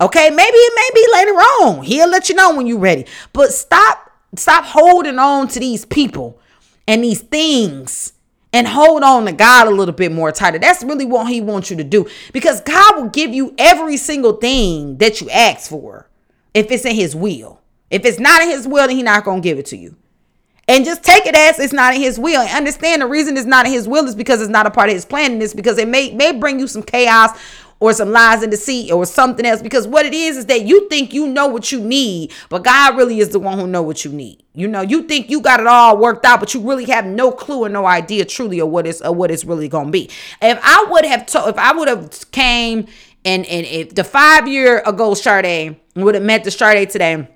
Okay, 0.00 0.30
maybe 0.30 0.56
it 0.56 0.72
may 0.76 0.90
be 0.94 1.08
later 1.12 1.38
on. 1.38 1.84
He'll 1.84 2.08
let 2.08 2.28
you 2.28 2.34
know 2.34 2.54
when 2.54 2.66
you're 2.66 2.78
ready. 2.78 3.06
But 3.32 3.52
stop, 3.52 4.10
stop 4.36 4.64
holding 4.64 5.18
on 5.18 5.48
to 5.48 5.60
these 5.60 5.84
people 5.84 6.40
and 6.86 7.04
these 7.04 7.20
things 7.20 8.12
and 8.52 8.66
hold 8.66 9.02
on 9.02 9.26
to 9.26 9.32
God 9.32 9.66
a 9.66 9.70
little 9.70 9.94
bit 9.94 10.12
more 10.12 10.32
tighter. 10.32 10.58
That's 10.58 10.84
really 10.84 11.04
what 11.04 11.28
He 11.28 11.40
wants 11.40 11.70
you 11.70 11.76
to 11.76 11.84
do 11.84 12.06
because 12.32 12.60
God 12.60 12.96
will 12.96 13.08
give 13.08 13.34
you 13.34 13.54
every 13.58 13.96
single 13.96 14.34
thing 14.34 14.98
that 14.98 15.20
you 15.20 15.30
ask 15.30 15.68
for 15.68 16.08
if 16.54 16.70
it's 16.70 16.84
in 16.84 16.94
His 16.94 17.14
will. 17.14 17.60
If 17.90 18.04
it's 18.04 18.18
not 18.18 18.42
in 18.42 18.48
His 18.48 18.66
will, 18.66 18.86
then 18.86 18.96
He's 18.96 19.04
not 19.04 19.24
going 19.24 19.42
to 19.42 19.48
give 19.48 19.58
it 19.58 19.66
to 19.66 19.76
you 19.76 19.96
and 20.68 20.84
just 20.84 21.02
take 21.02 21.26
it 21.26 21.34
as 21.34 21.58
it's 21.58 21.72
not 21.72 21.94
in 21.94 22.00
his 22.00 22.18
will. 22.18 22.40
And 22.40 22.50
understand 22.50 23.02
the 23.02 23.06
reason 23.06 23.36
it's 23.36 23.46
not 23.46 23.66
in 23.66 23.72
his 23.72 23.86
will 23.86 24.06
is 24.06 24.14
because 24.14 24.40
it's 24.40 24.50
not 24.50 24.66
a 24.66 24.70
part 24.70 24.88
of 24.88 24.94
his 24.94 25.04
plan 25.04 25.32
and 25.32 25.42
it's 25.42 25.54
because 25.54 25.78
it 25.78 25.88
may 25.88 26.12
may 26.12 26.32
bring 26.32 26.58
you 26.58 26.66
some 26.66 26.82
chaos 26.82 27.38
or 27.80 27.92
some 27.92 28.12
lies 28.12 28.42
in 28.42 28.50
deceit 28.50 28.90
or 28.90 29.04
something 29.04 29.44
else. 29.44 29.60
Because 29.60 29.86
what 29.86 30.06
it 30.06 30.14
is 30.14 30.36
is 30.38 30.46
that 30.46 30.62
you 30.62 30.88
think 30.88 31.12
you 31.12 31.26
know 31.26 31.46
what 31.46 31.70
you 31.70 31.80
need 31.80 32.32
but 32.48 32.64
god 32.64 32.96
really 32.96 33.18
is 33.18 33.30
the 33.30 33.38
one 33.38 33.58
who 33.58 33.66
know 33.66 33.82
what 33.82 34.04
you 34.04 34.12
need. 34.12 34.42
You 34.54 34.68
know 34.68 34.80
you 34.80 35.02
think 35.02 35.30
you 35.30 35.40
got 35.40 35.60
it 35.60 35.66
all 35.66 35.98
worked 35.98 36.24
out 36.24 36.40
but 36.40 36.54
you 36.54 36.60
really 36.60 36.86
have 36.86 37.04
no 37.04 37.30
clue 37.30 37.64
or 37.64 37.68
no 37.68 37.86
idea 37.86 38.24
truly 38.24 38.60
of 38.60 38.68
what 38.68 38.86
it's 38.86 39.00
of 39.00 39.16
what 39.16 39.30
it's 39.30 39.44
really 39.44 39.68
gonna 39.68 39.90
be. 39.90 40.10
If 40.40 40.58
i 40.62 40.86
would 40.90 41.04
have 41.04 41.26
told 41.26 41.48
if 41.50 41.58
i 41.58 41.72
would 41.72 41.88
have 41.88 42.30
came 42.30 42.86
and 43.24 43.44
and 43.46 43.66
if 43.66 43.94
the 43.94 44.04
five 44.04 44.48
year 44.48 44.82
ago 44.86 45.14
Sade 45.14 45.76
would 45.96 46.14
have 46.14 46.24
met 46.24 46.44
the 46.44 46.50
Sade 46.50 46.90
today 46.90 47.28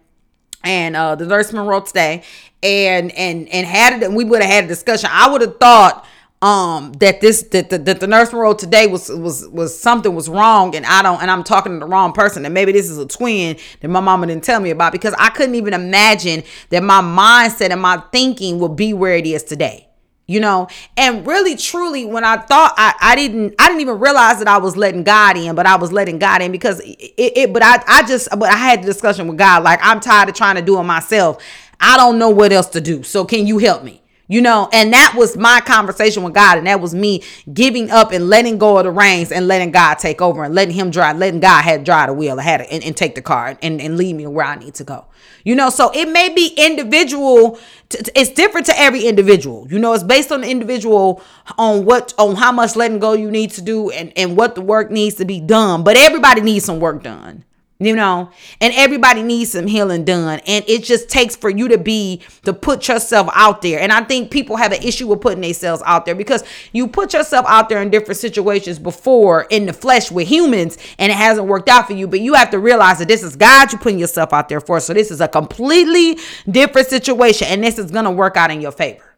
and 0.64 0.96
uh 0.96 1.14
the 1.14 1.26
nurse 1.26 1.52
Monroe 1.52 1.80
today 1.80 2.22
and 2.62 3.10
and 3.12 3.48
and 3.48 3.66
had 3.66 3.94
it 3.94 4.02
and 4.02 4.16
we 4.16 4.24
would 4.24 4.42
have 4.42 4.50
had 4.50 4.64
a 4.64 4.68
discussion. 4.68 5.10
I 5.12 5.30
would 5.30 5.40
have 5.40 5.58
thought 5.58 6.06
um 6.40 6.92
that 6.94 7.20
this 7.20 7.42
that 7.48 7.68
the, 7.68 7.78
that 7.78 7.98
the 7.98 8.06
nurse 8.06 8.32
wrote 8.32 8.60
today 8.60 8.86
was 8.86 9.08
was 9.08 9.48
was 9.48 9.76
something 9.76 10.14
was 10.14 10.28
wrong 10.28 10.72
and 10.76 10.86
i 10.86 11.02
don't 11.02 11.20
and 11.20 11.32
i'm 11.32 11.42
talking 11.42 11.72
to 11.72 11.80
the 11.80 11.86
wrong 11.86 12.12
person 12.12 12.44
and 12.44 12.54
maybe 12.54 12.70
this 12.70 12.88
is 12.88 12.96
a 12.96 13.06
twin 13.06 13.56
that 13.80 13.88
my 13.88 13.98
mama 13.98 14.24
didn't 14.24 14.44
tell 14.44 14.60
me 14.60 14.70
about 14.70 14.92
because 14.92 15.12
i 15.18 15.30
couldn't 15.30 15.56
even 15.56 15.74
imagine 15.74 16.44
that 16.70 16.84
my 16.84 17.00
mindset 17.00 17.70
and 17.70 17.82
my 17.82 18.00
thinking 18.12 18.60
would 18.60 18.76
be 18.76 18.92
where 18.92 19.16
it 19.16 19.26
is 19.26 19.42
today 19.42 19.87
you 20.28 20.38
know 20.38 20.68
and 20.96 21.26
really 21.26 21.56
truly 21.56 22.04
when 22.04 22.22
i 22.22 22.36
thought 22.36 22.72
i, 22.76 22.94
I 23.00 23.16
didn't 23.16 23.54
i 23.58 23.66
didn't 23.66 23.80
even 23.80 23.98
realize 23.98 24.38
that 24.38 24.46
i 24.46 24.58
was 24.58 24.76
letting 24.76 25.02
god 25.02 25.36
in 25.36 25.56
but 25.56 25.66
i 25.66 25.74
was 25.74 25.90
letting 25.90 26.20
god 26.20 26.42
in 26.42 26.52
because 26.52 26.80
it, 26.80 27.12
it 27.16 27.52
but 27.52 27.62
i 27.64 27.82
i 27.88 28.06
just 28.06 28.28
but 28.30 28.48
i 28.50 28.56
had 28.56 28.82
the 28.82 28.86
discussion 28.86 29.26
with 29.26 29.38
god 29.38 29.64
like 29.64 29.80
i'm 29.82 29.98
tired 29.98 30.28
of 30.28 30.36
trying 30.36 30.54
to 30.54 30.62
do 30.62 30.78
it 30.78 30.84
myself 30.84 31.42
I 31.80 31.96
don't 31.96 32.18
know 32.18 32.30
what 32.30 32.52
else 32.52 32.68
to 32.68 32.80
do. 32.80 33.02
So 33.02 33.24
can 33.24 33.46
you 33.46 33.58
help 33.58 33.84
me? 33.84 34.02
You 34.30 34.42
know, 34.42 34.68
and 34.74 34.92
that 34.92 35.14
was 35.16 35.38
my 35.38 35.62
conversation 35.62 36.22
with 36.22 36.34
God, 36.34 36.58
and 36.58 36.66
that 36.66 36.82
was 36.82 36.94
me 36.94 37.22
giving 37.50 37.90
up 37.90 38.12
and 38.12 38.28
letting 38.28 38.58
go 38.58 38.76
of 38.76 38.84
the 38.84 38.90
reins 38.90 39.32
and 39.32 39.48
letting 39.48 39.70
God 39.70 39.94
take 39.94 40.20
over 40.20 40.44
and 40.44 40.54
letting 40.54 40.74
Him 40.74 40.90
drive, 40.90 41.16
letting 41.16 41.40
God 41.40 41.62
had 41.62 41.82
drive 41.82 42.08
the 42.08 42.12
wheel, 42.12 42.36
had 42.36 42.60
and, 42.60 42.84
and 42.84 42.94
take 42.94 43.14
the 43.14 43.22
car 43.22 43.56
and, 43.62 43.80
and 43.80 43.96
lead 43.96 44.14
me 44.14 44.26
where 44.26 44.44
I 44.44 44.56
need 44.56 44.74
to 44.74 44.84
go. 44.84 45.06
You 45.44 45.54
know, 45.54 45.70
so 45.70 45.90
it 45.94 46.10
may 46.10 46.28
be 46.28 46.52
individual. 46.58 47.58
it's 47.90 48.30
different 48.30 48.66
to 48.66 48.78
every 48.78 49.06
individual. 49.06 49.66
You 49.70 49.78
know, 49.78 49.94
it's 49.94 50.04
based 50.04 50.30
on 50.30 50.42
the 50.42 50.50
individual 50.50 51.22
on 51.56 51.86
what 51.86 52.12
on 52.18 52.36
how 52.36 52.52
much 52.52 52.76
letting 52.76 52.98
go 52.98 53.14
you 53.14 53.30
need 53.30 53.52
to 53.52 53.62
do 53.62 53.88
and 53.90 54.12
and 54.14 54.36
what 54.36 54.54
the 54.54 54.60
work 54.60 54.90
needs 54.90 55.16
to 55.16 55.24
be 55.24 55.40
done. 55.40 55.84
But 55.84 55.96
everybody 55.96 56.42
needs 56.42 56.66
some 56.66 56.80
work 56.80 57.02
done 57.02 57.44
you 57.80 57.94
know? 57.94 58.30
And 58.60 58.72
everybody 58.74 59.22
needs 59.22 59.52
some 59.52 59.66
healing 59.66 60.04
done. 60.04 60.40
And 60.46 60.64
it 60.68 60.82
just 60.82 61.08
takes 61.08 61.36
for 61.36 61.48
you 61.48 61.68
to 61.68 61.78
be 61.78 62.22
to 62.44 62.52
put 62.52 62.88
yourself 62.88 63.28
out 63.32 63.62
there. 63.62 63.80
And 63.80 63.92
i 63.92 64.02
think 64.02 64.30
people 64.30 64.56
have 64.56 64.72
an 64.72 64.82
issue 64.82 65.06
with 65.06 65.20
putting 65.20 65.40
themselves 65.40 65.82
out 65.86 66.04
there 66.04 66.14
because 66.14 66.42
you 66.72 66.88
put 66.88 67.12
yourself 67.12 67.46
out 67.48 67.68
there 67.68 67.82
in 67.82 67.90
different 67.90 68.18
situations 68.18 68.78
before 68.78 69.46
in 69.50 69.66
the 69.66 69.72
flesh 69.72 70.10
with 70.10 70.26
humans 70.28 70.78
and 70.98 71.12
it 71.12 71.16
hasn't 71.16 71.46
worked 71.46 71.68
out 71.68 71.86
for 71.86 71.92
you. 71.92 72.08
But 72.08 72.20
you 72.20 72.34
have 72.34 72.50
to 72.50 72.58
realize 72.58 72.98
that 72.98 73.08
this 73.08 73.22
is 73.22 73.36
god 73.36 73.72
you're 73.72 73.80
putting 73.80 73.98
yourself 73.98 74.32
out 74.32 74.48
there 74.48 74.60
for. 74.60 74.80
So 74.80 74.94
this 74.94 75.10
is 75.10 75.20
a 75.20 75.28
completely 75.28 76.18
different 76.50 76.88
situation 76.88 77.48
and 77.48 77.62
this 77.62 77.78
is 77.78 77.90
going 77.90 78.04
to 78.04 78.10
work 78.10 78.36
out 78.36 78.50
in 78.50 78.60
your 78.60 78.72
favor 78.72 79.08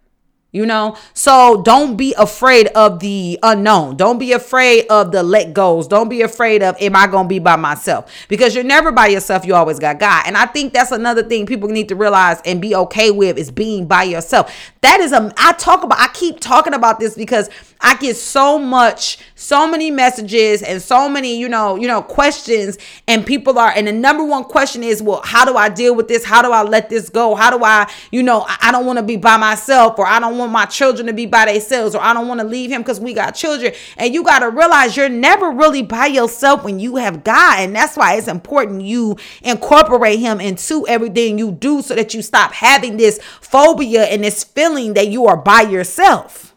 you 0.53 0.67
know, 0.67 0.97
so 1.15 1.63
don't 1.63 1.97
be 1.97 2.15
afraid 2.19 2.67
of 2.69 2.99
the 2.99 3.39
unknown. 3.43 3.97
Don't 3.97 4.19
be 4.19 4.33
afraid 4.33 4.87
of 4.91 5.13
the 5.13 5.23
let 5.23 5.55
goes. 5.55 5.87
Don't 5.87 6.09
be 6.09 6.23
afraid 6.23 6.63
of, 6.63 6.77
am 6.81 6.97
I 6.97 7.07
to 7.07 7.25
be 7.25 7.39
by 7.39 7.57
myself? 7.57 8.11
Because 8.29 8.55
you're 8.55 8.65
never 8.65 8.91
by 8.91 9.07
yourself. 9.07 9.47
You 9.47 9.55
always 9.55 9.79
got 9.79 10.01
God. 10.01 10.25
And 10.27 10.37
I 10.37 10.47
think 10.47 10.73
that's 10.73 10.91
another 10.91 11.23
thing 11.23 11.47
people 11.47 11.69
need 11.69 11.89
to 11.89 11.95
realize 11.95 12.41
and 12.45 12.61
be 12.61 12.75
okay 12.75 13.11
with 13.11 13.39
is 13.39 13.51
being 13.51 13.87
by 13.87 14.03
yourself. 14.03 14.53
That 14.81 15.01
is 15.01 15.13
a, 15.13 15.33
I 15.37 15.53
talk 15.53 15.85
about, 15.85 16.01
I 16.01 16.09
keep 16.09 16.41
talking 16.41 16.75
about 16.75 16.99
this 16.99 17.15
because 17.15 17.49
I 17.81 17.97
get 17.97 18.17
so 18.17 18.59
much, 18.59 19.19
so 19.37 19.71
many 19.71 19.91
messages 19.91 20.63
and 20.63 20.83
so 20.83 21.09
many, 21.09 21.39
you 21.39 21.49
know, 21.49 21.77
you 21.77 21.87
know, 21.87 22.03
questions 22.03 22.77
and 23.07 23.25
people 23.25 23.59
are, 23.59 23.73
and 23.75 23.87
the 23.87 23.93
number 23.93 24.25
one 24.25 24.45
question 24.45 24.83
is, 24.83 25.01
well, 25.01 25.23
how 25.25 25.45
do 25.45 25.57
I 25.57 25.69
deal 25.69 25.95
with 25.95 26.09
this? 26.09 26.25
How 26.25 26.43
do 26.43 26.51
I 26.51 26.63
let 26.63 26.91
this 26.91 27.09
go? 27.09 27.35
How 27.35 27.57
do 27.57 27.65
I, 27.65 27.91
you 28.11 28.23
know, 28.23 28.47
I 28.61 28.73
don't 28.73 28.85
want 28.85 28.99
to 28.99 29.03
be 29.03 29.17
by 29.17 29.37
myself 29.37 29.99
or 29.99 30.07
I 30.07 30.19
don't 30.19 30.40
want 30.41 30.51
my 30.51 30.65
children 30.65 31.07
to 31.07 31.13
be 31.13 31.27
by 31.27 31.47
themselves 31.47 31.95
or 31.95 32.03
I 32.03 32.13
don't 32.13 32.27
want 32.27 32.41
to 32.41 32.47
leave 32.47 32.73
him 32.73 32.83
because 32.83 32.99
we 32.99 33.15
got 33.15 33.37
children. 33.37 33.73
And 33.97 34.13
you 34.13 34.25
got 34.25 34.41
to 34.41 34.51
realize 34.51 34.97
you're 34.97 35.09
never 35.09 35.53
really 35.53 35.83
by 35.83 36.07
yourself 36.07 36.65
when 36.65 36.81
you 36.81 36.97
have 36.97 37.23
God. 37.23 37.61
And 37.61 37.77
that's 37.77 37.97
why 37.97 38.15
it's 38.17 38.27
important 38.27 38.83
you 38.83 39.17
incorporate 39.43 40.19
him 40.19 40.41
into 40.41 40.85
everything 40.89 41.39
you 41.39 41.53
do 41.53 41.83
so 41.83 41.95
that 41.95 42.15
you 42.15 42.23
stop 42.23 42.53
having 42.53 42.97
this 42.97 43.21
phobia 43.41 44.07
and 44.07 44.25
this 44.25 44.43
feeling 44.43 44.95
that 44.95 45.07
you 45.09 45.27
are 45.27 45.37
by 45.37 45.61
yourself. 45.63 46.49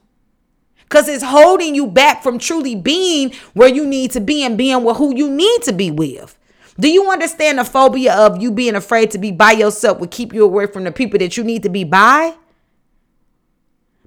because 0.93 1.07
it's 1.09 1.23
holding 1.23 1.73
you 1.73 1.87
back 1.87 2.21
from 2.21 2.37
truly 2.37 2.75
being 2.75 3.33
where 3.53 3.69
you 3.69 3.83
need 3.85 4.11
to 4.11 4.19
be 4.21 4.43
and 4.43 4.57
being 4.57 4.83
with 4.83 4.97
who 4.97 5.15
you 5.15 5.27
need 5.29 5.63
to 5.63 5.73
be 5.73 5.89
with. 5.89 6.37
Do 6.79 6.87
you 6.87 7.09
understand 7.09 7.57
the 7.59 7.63
phobia 7.63 8.13
of 8.15 8.41
you 8.41 8.51
being 8.51 8.75
afraid 8.75 9.11
to 9.11 9.17
be 9.17 9.31
by 9.31 9.53
yourself 9.53 9.99
would 9.99 10.11
keep 10.11 10.33
you 10.33 10.43
away 10.43 10.67
from 10.67 10.83
the 10.83 10.91
people 10.91 11.19
that 11.19 11.35
you 11.37 11.43
need 11.43 11.63
to 11.63 11.69
be 11.69 11.83
by? 11.83 12.35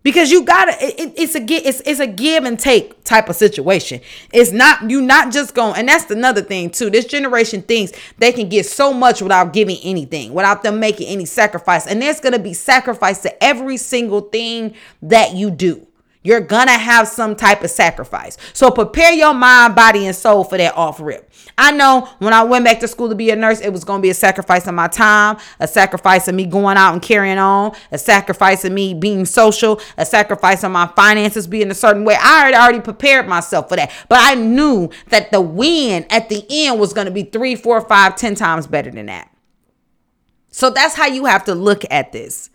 Because 0.06 0.30
you 0.30 0.44
gotta 0.44 0.70
it, 0.78 1.14
it's 1.16 1.34
a 1.34 1.40
it's, 1.42 1.82
it's 1.84 1.98
a 1.98 2.06
give 2.06 2.44
and 2.44 2.60
take 2.60 3.02
type 3.02 3.28
of 3.28 3.34
situation. 3.34 4.00
It's 4.32 4.52
not 4.52 4.88
you 4.88 5.02
not 5.02 5.32
just 5.32 5.52
going 5.52 5.74
and 5.76 5.88
that's 5.88 6.08
another 6.12 6.42
thing 6.42 6.70
too. 6.70 6.90
This 6.90 7.06
generation 7.06 7.60
thinks 7.60 7.90
they 8.16 8.30
can 8.30 8.48
get 8.48 8.66
so 8.66 8.92
much 8.92 9.20
without 9.20 9.52
giving 9.52 9.78
anything 9.82 10.32
without 10.32 10.62
them 10.62 10.78
making 10.78 11.08
any 11.08 11.24
sacrifice. 11.24 11.88
And 11.88 12.00
there's 12.00 12.20
gonna 12.20 12.38
be 12.38 12.54
sacrifice 12.54 13.20
to 13.22 13.44
every 13.44 13.76
single 13.76 14.20
thing 14.20 14.76
that 15.02 15.34
you 15.34 15.50
do 15.50 15.84
you're 16.26 16.40
gonna 16.40 16.72
have 16.72 17.06
some 17.06 17.36
type 17.36 17.62
of 17.62 17.70
sacrifice. 17.70 18.36
So 18.52 18.70
prepare 18.70 19.12
your 19.12 19.32
mind, 19.32 19.74
body, 19.74 20.06
and 20.06 20.16
soul 20.16 20.44
for 20.44 20.58
that 20.58 20.76
off 20.76 21.00
rip. 21.00 21.30
I 21.56 21.72
know 21.72 22.08
when 22.18 22.32
I 22.32 22.42
went 22.42 22.64
back 22.64 22.80
to 22.80 22.88
school 22.88 23.08
to 23.08 23.14
be 23.14 23.30
a 23.30 23.36
nurse, 23.36 23.60
it 23.60 23.70
was 23.70 23.84
gonna 23.84 24.02
be 24.02 24.10
a 24.10 24.14
sacrifice 24.14 24.66
of 24.66 24.74
my 24.74 24.88
time, 24.88 25.38
a 25.60 25.68
sacrifice 25.68 26.28
of 26.28 26.34
me 26.34 26.44
going 26.44 26.76
out 26.76 26.92
and 26.92 27.00
carrying 27.00 27.38
on, 27.38 27.74
a 27.92 27.98
sacrifice 27.98 28.64
of 28.64 28.72
me 28.72 28.92
being 28.92 29.24
social, 29.24 29.80
a 29.96 30.04
sacrifice 30.04 30.64
of 30.64 30.72
my 30.72 30.86
finances 30.88 31.46
being 31.46 31.70
a 31.70 31.74
certain 31.74 32.04
way. 32.04 32.14
I 32.14 32.46
had 32.46 32.54
already 32.54 32.80
prepared 32.80 33.28
myself 33.28 33.68
for 33.68 33.76
that. 33.76 33.92
But 34.08 34.18
I 34.20 34.34
knew 34.34 34.90
that 35.08 35.30
the 35.30 35.40
win 35.40 36.06
at 36.10 36.28
the 36.28 36.44
end 36.50 36.80
was 36.80 36.92
gonna 36.92 37.10
be 37.10 37.22
three, 37.22 37.54
four, 37.54 37.80
five, 37.80 38.16
ten 38.16 38.34
times 38.34 38.66
better 38.66 38.90
than 38.90 39.06
that. 39.06 39.30
So 40.50 40.70
that's 40.70 40.94
how 40.94 41.06
you 41.06 41.26
have 41.26 41.44
to 41.44 41.54
look 41.54 41.84
at 41.90 42.12
this. 42.12 42.50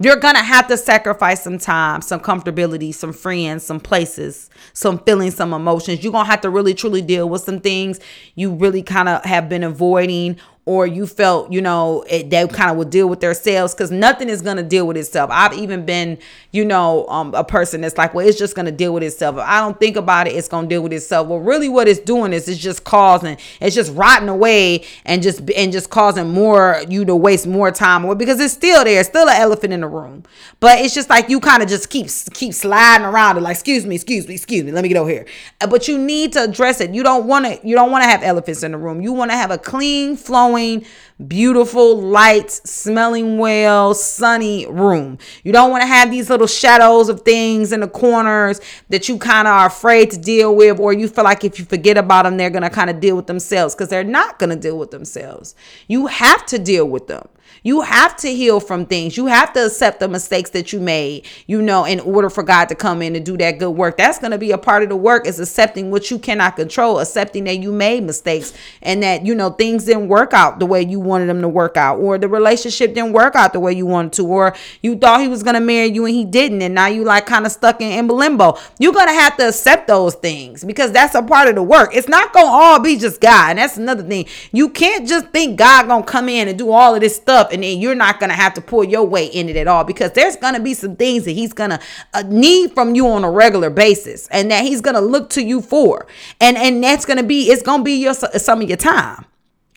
You're 0.00 0.16
gonna 0.16 0.44
have 0.44 0.68
to 0.68 0.76
sacrifice 0.76 1.42
some 1.42 1.58
time, 1.58 2.02
some 2.02 2.20
comfortability, 2.20 2.94
some 2.94 3.12
friends, 3.12 3.64
some 3.64 3.80
places, 3.80 4.48
some 4.72 5.00
feelings, 5.00 5.34
some 5.34 5.52
emotions. 5.52 6.04
You're 6.04 6.12
gonna 6.12 6.28
have 6.28 6.40
to 6.42 6.50
really 6.50 6.72
truly 6.72 7.02
deal 7.02 7.28
with 7.28 7.42
some 7.42 7.58
things 7.58 7.98
you 8.36 8.54
really 8.54 8.82
kind 8.82 9.08
of 9.08 9.24
have 9.24 9.48
been 9.48 9.64
avoiding 9.64 10.36
or 10.68 10.86
you 10.86 11.06
felt, 11.06 11.50
you 11.50 11.62
know, 11.62 12.04
it, 12.10 12.28
they 12.28 12.46
kind 12.46 12.70
of 12.70 12.76
would 12.76 12.90
deal 12.90 13.08
with 13.08 13.20
themselves 13.20 13.72
because 13.72 13.90
nothing 13.90 14.28
is 14.28 14.42
going 14.42 14.58
to 14.58 14.62
deal 14.62 14.86
with 14.86 14.98
itself. 14.98 15.30
I've 15.32 15.54
even 15.54 15.86
been, 15.86 16.18
you 16.52 16.62
know, 16.62 17.06
um, 17.08 17.34
a 17.34 17.42
person 17.42 17.80
that's 17.80 17.96
like, 17.96 18.12
well, 18.12 18.28
it's 18.28 18.38
just 18.38 18.54
going 18.54 18.66
to 18.66 18.72
deal 18.72 18.92
with 18.92 19.02
itself. 19.02 19.36
If 19.36 19.44
I 19.44 19.60
don't 19.60 19.80
think 19.80 19.96
about 19.96 20.26
it, 20.26 20.34
it's 20.36 20.46
going 20.46 20.66
to 20.66 20.68
deal 20.68 20.82
with 20.82 20.92
itself. 20.92 21.26
Well, 21.26 21.38
really 21.38 21.70
what 21.70 21.88
it's 21.88 22.00
doing 22.00 22.34
is 22.34 22.50
it's 22.50 22.60
just 22.60 22.84
causing, 22.84 23.38
it's 23.62 23.74
just 23.74 23.94
rotting 23.94 24.28
away 24.28 24.84
and 25.06 25.22
just, 25.22 25.50
and 25.56 25.72
just 25.72 25.88
causing 25.88 26.28
more, 26.28 26.82
you 26.86 27.06
to 27.06 27.16
waste 27.16 27.46
more 27.46 27.70
time 27.70 28.18
because 28.18 28.38
it's 28.38 28.52
still 28.52 28.84
there. 28.84 29.00
It's 29.00 29.08
still 29.08 29.26
an 29.26 29.40
elephant 29.40 29.72
in 29.72 29.80
the 29.80 29.88
room, 29.88 30.24
but 30.60 30.80
it's 30.80 30.92
just 30.94 31.08
like 31.08 31.30
you 31.30 31.40
kind 31.40 31.62
of 31.62 31.70
just 31.70 31.88
keep, 31.88 32.08
keep 32.34 32.52
sliding 32.52 33.06
around 33.06 33.38
it. 33.38 33.40
Like, 33.40 33.54
excuse 33.54 33.86
me, 33.86 33.94
excuse 33.94 34.28
me, 34.28 34.34
excuse 34.34 34.64
me. 34.64 34.72
Let 34.72 34.82
me 34.82 34.88
get 34.88 34.98
over 34.98 35.08
here. 35.08 35.24
Uh, 35.62 35.66
but 35.66 35.88
you 35.88 35.96
need 35.96 36.34
to 36.34 36.44
address 36.44 36.82
it. 36.82 36.90
You 36.90 37.02
don't 37.02 37.26
want 37.26 37.46
to, 37.46 37.58
you 37.66 37.74
don't 37.74 37.90
want 37.90 38.04
to 38.04 38.10
have 38.10 38.22
elephants 38.22 38.62
in 38.62 38.72
the 38.72 38.78
room. 38.78 39.00
You 39.00 39.14
want 39.14 39.30
to 39.30 39.36
have 39.38 39.50
a 39.50 39.56
clean 39.56 40.14
flowing 40.14 40.57
going 40.58 40.86
beautiful, 41.26 42.00
lights, 42.00 42.68
smelling 42.68 43.38
well, 43.38 43.94
sunny 43.94 44.66
room. 44.66 45.18
You 45.42 45.52
don't 45.52 45.70
want 45.70 45.82
to 45.82 45.86
have 45.86 46.10
these 46.10 46.30
little 46.30 46.46
shadows 46.46 47.08
of 47.08 47.22
things 47.22 47.72
in 47.72 47.80
the 47.80 47.88
corners 47.88 48.60
that 48.88 49.08
you 49.08 49.18
kind 49.18 49.48
of 49.48 49.52
are 49.52 49.66
afraid 49.66 50.10
to 50.12 50.18
deal 50.18 50.54
with, 50.54 50.78
or 50.78 50.92
you 50.92 51.08
feel 51.08 51.24
like 51.24 51.42
if 51.44 51.58
you 51.58 51.64
forget 51.64 51.96
about 51.96 52.22
them, 52.22 52.36
they're 52.36 52.50
going 52.50 52.62
to 52.62 52.70
kind 52.70 52.90
of 52.90 53.00
deal 53.00 53.16
with 53.16 53.26
themselves 53.26 53.74
because 53.74 53.88
they're 53.88 54.04
not 54.04 54.38
going 54.38 54.50
to 54.50 54.56
deal 54.56 54.78
with 54.78 54.90
themselves. 54.90 55.54
You 55.88 56.06
have 56.06 56.46
to 56.46 56.58
deal 56.58 56.88
with 56.88 57.08
them. 57.08 57.28
You 57.62 57.80
have 57.82 58.16
to 58.18 58.28
heal 58.28 58.60
from 58.60 58.86
things. 58.86 59.16
You 59.16 59.26
have 59.26 59.52
to 59.54 59.66
accept 59.66 60.00
the 60.00 60.08
mistakes 60.08 60.50
that 60.50 60.72
you 60.72 60.80
made, 60.80 61.26
you 61.46 61.60
know, 61.60 61.84
in 61.84 62.00
order 62.00 62.30
for 62.30 62.42
God 62.42 62.66
to 62.66 62.74
come 62.74 63.02
in 63.02 63.16
and 63.16 63.24
do 63.24 63.36
that 63.38 63.58
good 63.58 63.70
work. 63.70 63.96
That's 63.96 64.18
going 64.18 64.30
to 64.30 64.38
be 64.38 64.52
a 64.52 64.58
part 64.58 64.82
of 64.82 64.88
the 64.88 64.96
work 64.96 65.26
is 65.26 65.40
accepting 65.40 65.90
what 65.90 66.10
you 66.10 66.18
cannot 66.18 66.56
control, 66.56 67.00
accepting 67.00 67.44
that 67.44 67.58
you 67.58 67.72
made 67.72 68.04
mistakes 68.04 68.52
and 68.82 69.02
that, 69.02 69.26
you 69.26 69.34
know, 69.34 69.50
things 69.50 69.84
didn't 69.84 70.08
work 70.08 70.32
out 70.32 70.60
the 70.60 70.66
way 70.66 70.82
you 70.82 71.00
wanted 71.08 71.26
them 71.26 71.40
to 71.40 71.48
work 71.48 71.76
out, 71.76 71.98
or 71.98 72.18
the 72.18 72.28
relationship 72.28 72.94
didn't 72.94 73.12
work 73.12 73.34
out 73.34 73.52
the 73.52 73.60
way 73.60 73.72
you 73.72 73.86
wanted 73.86 74.12
to, 74.14 74.26
or 74.26 74.54
you 74.82 74.96
thought 74.96 75.20
he 75.20 75.28
was 75.28 75.42
to 75.54 75.60
marry 75.60 75.88
you 75.88 76.04
and 76.04 76.14
he 76.14 76.24
didn't. 76.24 76.62
And 76.62 76.74
now 76.74 76.86
you 76.86 77.04
like 77.04 77.26
kind 77.26 77.46
of 77.46 77.52
stuck 77.52 77.80
in, 77.80 77.90
in 77.90 78.06
limbo. 78.08 78.58
You're 78.78 78.92
to 79.08 79.14
have 79.14 79.36
to 79.38 79.48
accept 79.48 79.88
those 79.88 80.14
things 80.14 80.64
because 80.64 80.92
that's 80.92 81.14
a 81.14 81.22
part 81.22 81.48
of 81.48 81.54
the 81.54 81.62
work. 81.62 81.94
It's 81.94 82.08
not 82.08 82.32
to 82.32 82.38
all 82.40 82.78
be 82.80 82.96
just 82.96 83.20
God. 83.20 83.50
And 83.50 83.58
that's 83.58 83.76
another 83.76 84.02
thing. 84.02 84.26
You 84.52 84.68
can't 84.68 85.08
just 85.08 85.28
think 85.28 85.58
God 85.58 85.88
to 86.06 86.10
come 86.10 86.28
in 86.28 86.48
and 86.48 86.58
do 86.58 86.70
all 86.70 86.94
of 86.94 87.00
this 87.00 87.16
stuff 87.16 87.48
and 87.52 87.62
then 87.62 87.78
you're 87.78 87.94
not 87.94 88.20
to 88.30 88.36
have 88.36 88.54
to 88.54 88.60
pull 88.60 88.84
your 88.84 89.04
weight 89.04 89.32
in 89.32 89.48
it 89.48 89.56
at 89.56 89.66
all 89.66 89.84
because 89.84 90.12
there's 90.12 90.36
to 90.54 90.60
be 90.60 90.74
some 90.74 90.96
things 90.96 91.24
that 91.24 91.32
he's 91.32 91.52
to 91.70 91.80
uh, 92.14 92.22
need 92.26 92.72
from 92.72 92.94
you 92.94 93.08
on 93.08 93.24
a 93.24 93.30
regular 93.30 93.70
basis 93.70 94.28
and 94.28 94.50
that 94.50 94.64
he's 94.64 94.80
to 94.94 95.00
look 95.00 95.30
to 95.30 95.42
you 95.42 95.60
for. 95.60 96.06
And 96.40 96.56
and 96.56 96.82
that's 96.82 97.04
to 97.18 97.24
be 97.24 97.50
it's 97.50 97.62
to 97.80 97.84
be 97.84 97.94
your 97.94 98.14
some 98.14 98.62
of 98.62 98.68
your 98.68 98.76
time. 98.76 99.24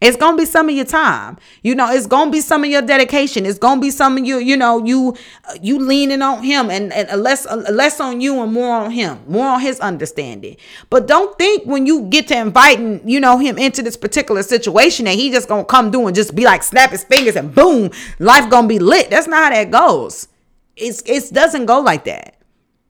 It's 0.01 0.17
gonna 0.17 0.35
be 0.35 0.45
some 0.45 0.67
of 0.67 0.75
your 0.75 0.85
time. 0.85 1.37
You 1.61 1.75
know, 1.75 1.91
it's 1.91 2.07
gonna 2.07 2.31
be 2.31 2.41
some 2.41 2.63
of 2.63 2.71
your 2.71 2.81
dedication. 2.81 3.45
It's 3.45 3.59
gonna 3.59 3.79
be 3.79 3.91
some 3.91 4.17
of 4.17 4.25
you, 4.25 4.37
you 4.37 4.57
know, 4.57 4.83
you 4.83 5.15
uh, 5.47 5.53
you 5.61 5.77
leaning 5.77 6.23
on 6.23 6.43
him 6.43 6.71
and, 6.71 6.91
and 6.91 7.21
less 7.21 7.45
less 7.69 7.99
on 7.99 8.19
you 8.19 8.41
and 8.41 8.51
more 8.51 8.73
on 8.73 8.89
him, 8.89 9.19
more 9.27 9.45
on 9.45 9.61
his 9.61 9.79
understanding. 9.79 10.57
But 10.89 11.07
don't 11.07 11.37
think 11.37 11.67
when 11.67 11.85
you 11.85 12.03
get 12.05 12.27
to 12.29 12.37
inviting, 12.37 13.07
you 13.07 13.19
know, 13.19 13.37
him 13.37 13.59
into 13.59 13.83
this 13.83 13.95
particular 13.95 14.41
situation 14.41 15.05
that 15.05 15.13
he 15.13 15.29
just 15.29 15.47
gonna 15.47 15.65
come 15.65 15.91
do 15.91 16.07
and 16.07 16.15
just 16.15 16.35
be 16.35 16.45
like 16.45 16.63
snap 16.63 16.89
his 16.89 17.03
fingers 17.03 17.35
and 17.35 17.53
boom, 17.53 17.91
life 18.17 18.49
gonna 18.49 18.67
be 18.67 18.79
lit. 18.79 19.11
That's 19.11 19.27
not 19.27 19.43
how 19.43 19.49
that 19.51 19.69
goes. 19.69 20.27
It's 20.75 21.03
it 21.05 21.31
doesn't 21.31 21.67
go 21.67 21.79
like 21.79 22.05
that. 22.05 22.40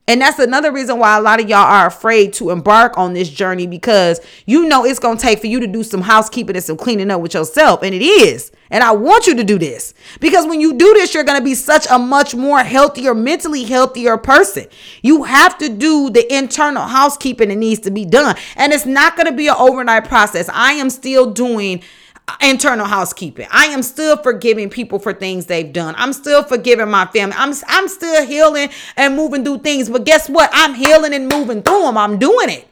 And 0.08 0.20
that's 0.20 0.40
another 0.40 0.72
reason 0.72 0.98
why 0.98 1.18
a 1.18 1.22
lot 1.22 1.40
of 1.40 1.48
y'all 1.48 1.60
are 1.60 1.88
afraid 1.88 2.34
to 2.34 2.50
embark 2.50 2.98
on 2.98 3.14
this 3.14 3.30
journey 3.30 3.68
because 3.68 4.20
you 4.46 4.68
know 4.68 4.84
it's 4.84 5.00
going 5.00 5.18
to 5.18 5.22
take 5.22 5.40
for 5.40 5.48
you 5.48 5.60
to 5.60 5.68
do 5.68 5.84
some 5.84 6.02
housekeeping 6.02 6.56
and 6.56 6.66
some 6.66 6.76
cleaning 6.76 7.12
up 7.12 7.22
with 7.22 7.34
yourself. 7.34 7.84
And 7.84 7.94
it 7.94 8.02
is. 8.02 8.52
And 8.72 8.84
I 8.84 8.92
want 8.92 9.28
you 9.28 9.36
to 9.36 9.44
do 9.44 9.60
this 9.60 9.94
because 10.20 10.48
when 10.48 10.60
you 10.60 10.74
do 10.74 10.94
this, 10.94 11.14
you're 11.14 11.24
going 11.26 11.40
to 11.40 11.44
be 11.44 11.56
such 11.56 11.86
a 11.90 12.00
much 12.00 12.34
more 12.34 12.60
healthier, 12.60 13.14
mentally 13.14 13.64
healthier 13.64 14.18
person. 14.18 14.66
You 15.02 15.24
have 15.24 15.58
to 15.60 15.70
do 15.70 16.10
the 16.10 16.34
internal 16.34 16.84
housekeeping 16.84 17.50
that 17.50 17.58
needs 17.58 17.82
to 17.82 17.92
be 17.92 18.06
done. 18.06 18.36
And 18.56 18.74
it's 18.74 18.86
not 18.86 19.18
going 19.18 19.28
to 19.28 19.34
be 19.34 19.48
an 19.48 19.56
overnight 19.58 20.06
process. 20.08 20.50
I 20.50 20.74
am 20.74 20.90
still 20.90 21.32
doing 21.32 21.84
internal 22.42 22.86
housekeeping. 22.86 23.48
I 23.52 23.66
am 23.66 23.84
still 23.84 24.18
forgiving 24.18 24.70
people 24.70 25.00
for 25.00 25.14
things 25.14 25.46
they've 25.46 25.72
done. 25.72 25.96
I'm 25.98 26.14
still 26.14 26.44
forgiving 26.44 26.90
my 26.90 27.06
family. 27.08 27.36
I'm 27.38 27.54
I'm 27.68 27.88
still 27.88 28.26
healing 28.26 28.70
and 28.96 29.16
moving 29.16 29.44
through 29.44 29.60
things. 29.60 29.90
But 29.90 30.06
guess 30.06 30.30
what? 30.30 30.50
I'm 30.54 30.74
healing 30.74 31.14
and 31.14 31.28
moving 31.28 31.62
through 31.64 31.82
them. 31.84 31.98
I'm 31.98 32.20
doing 32.20 32.50
it. 32.50 32.68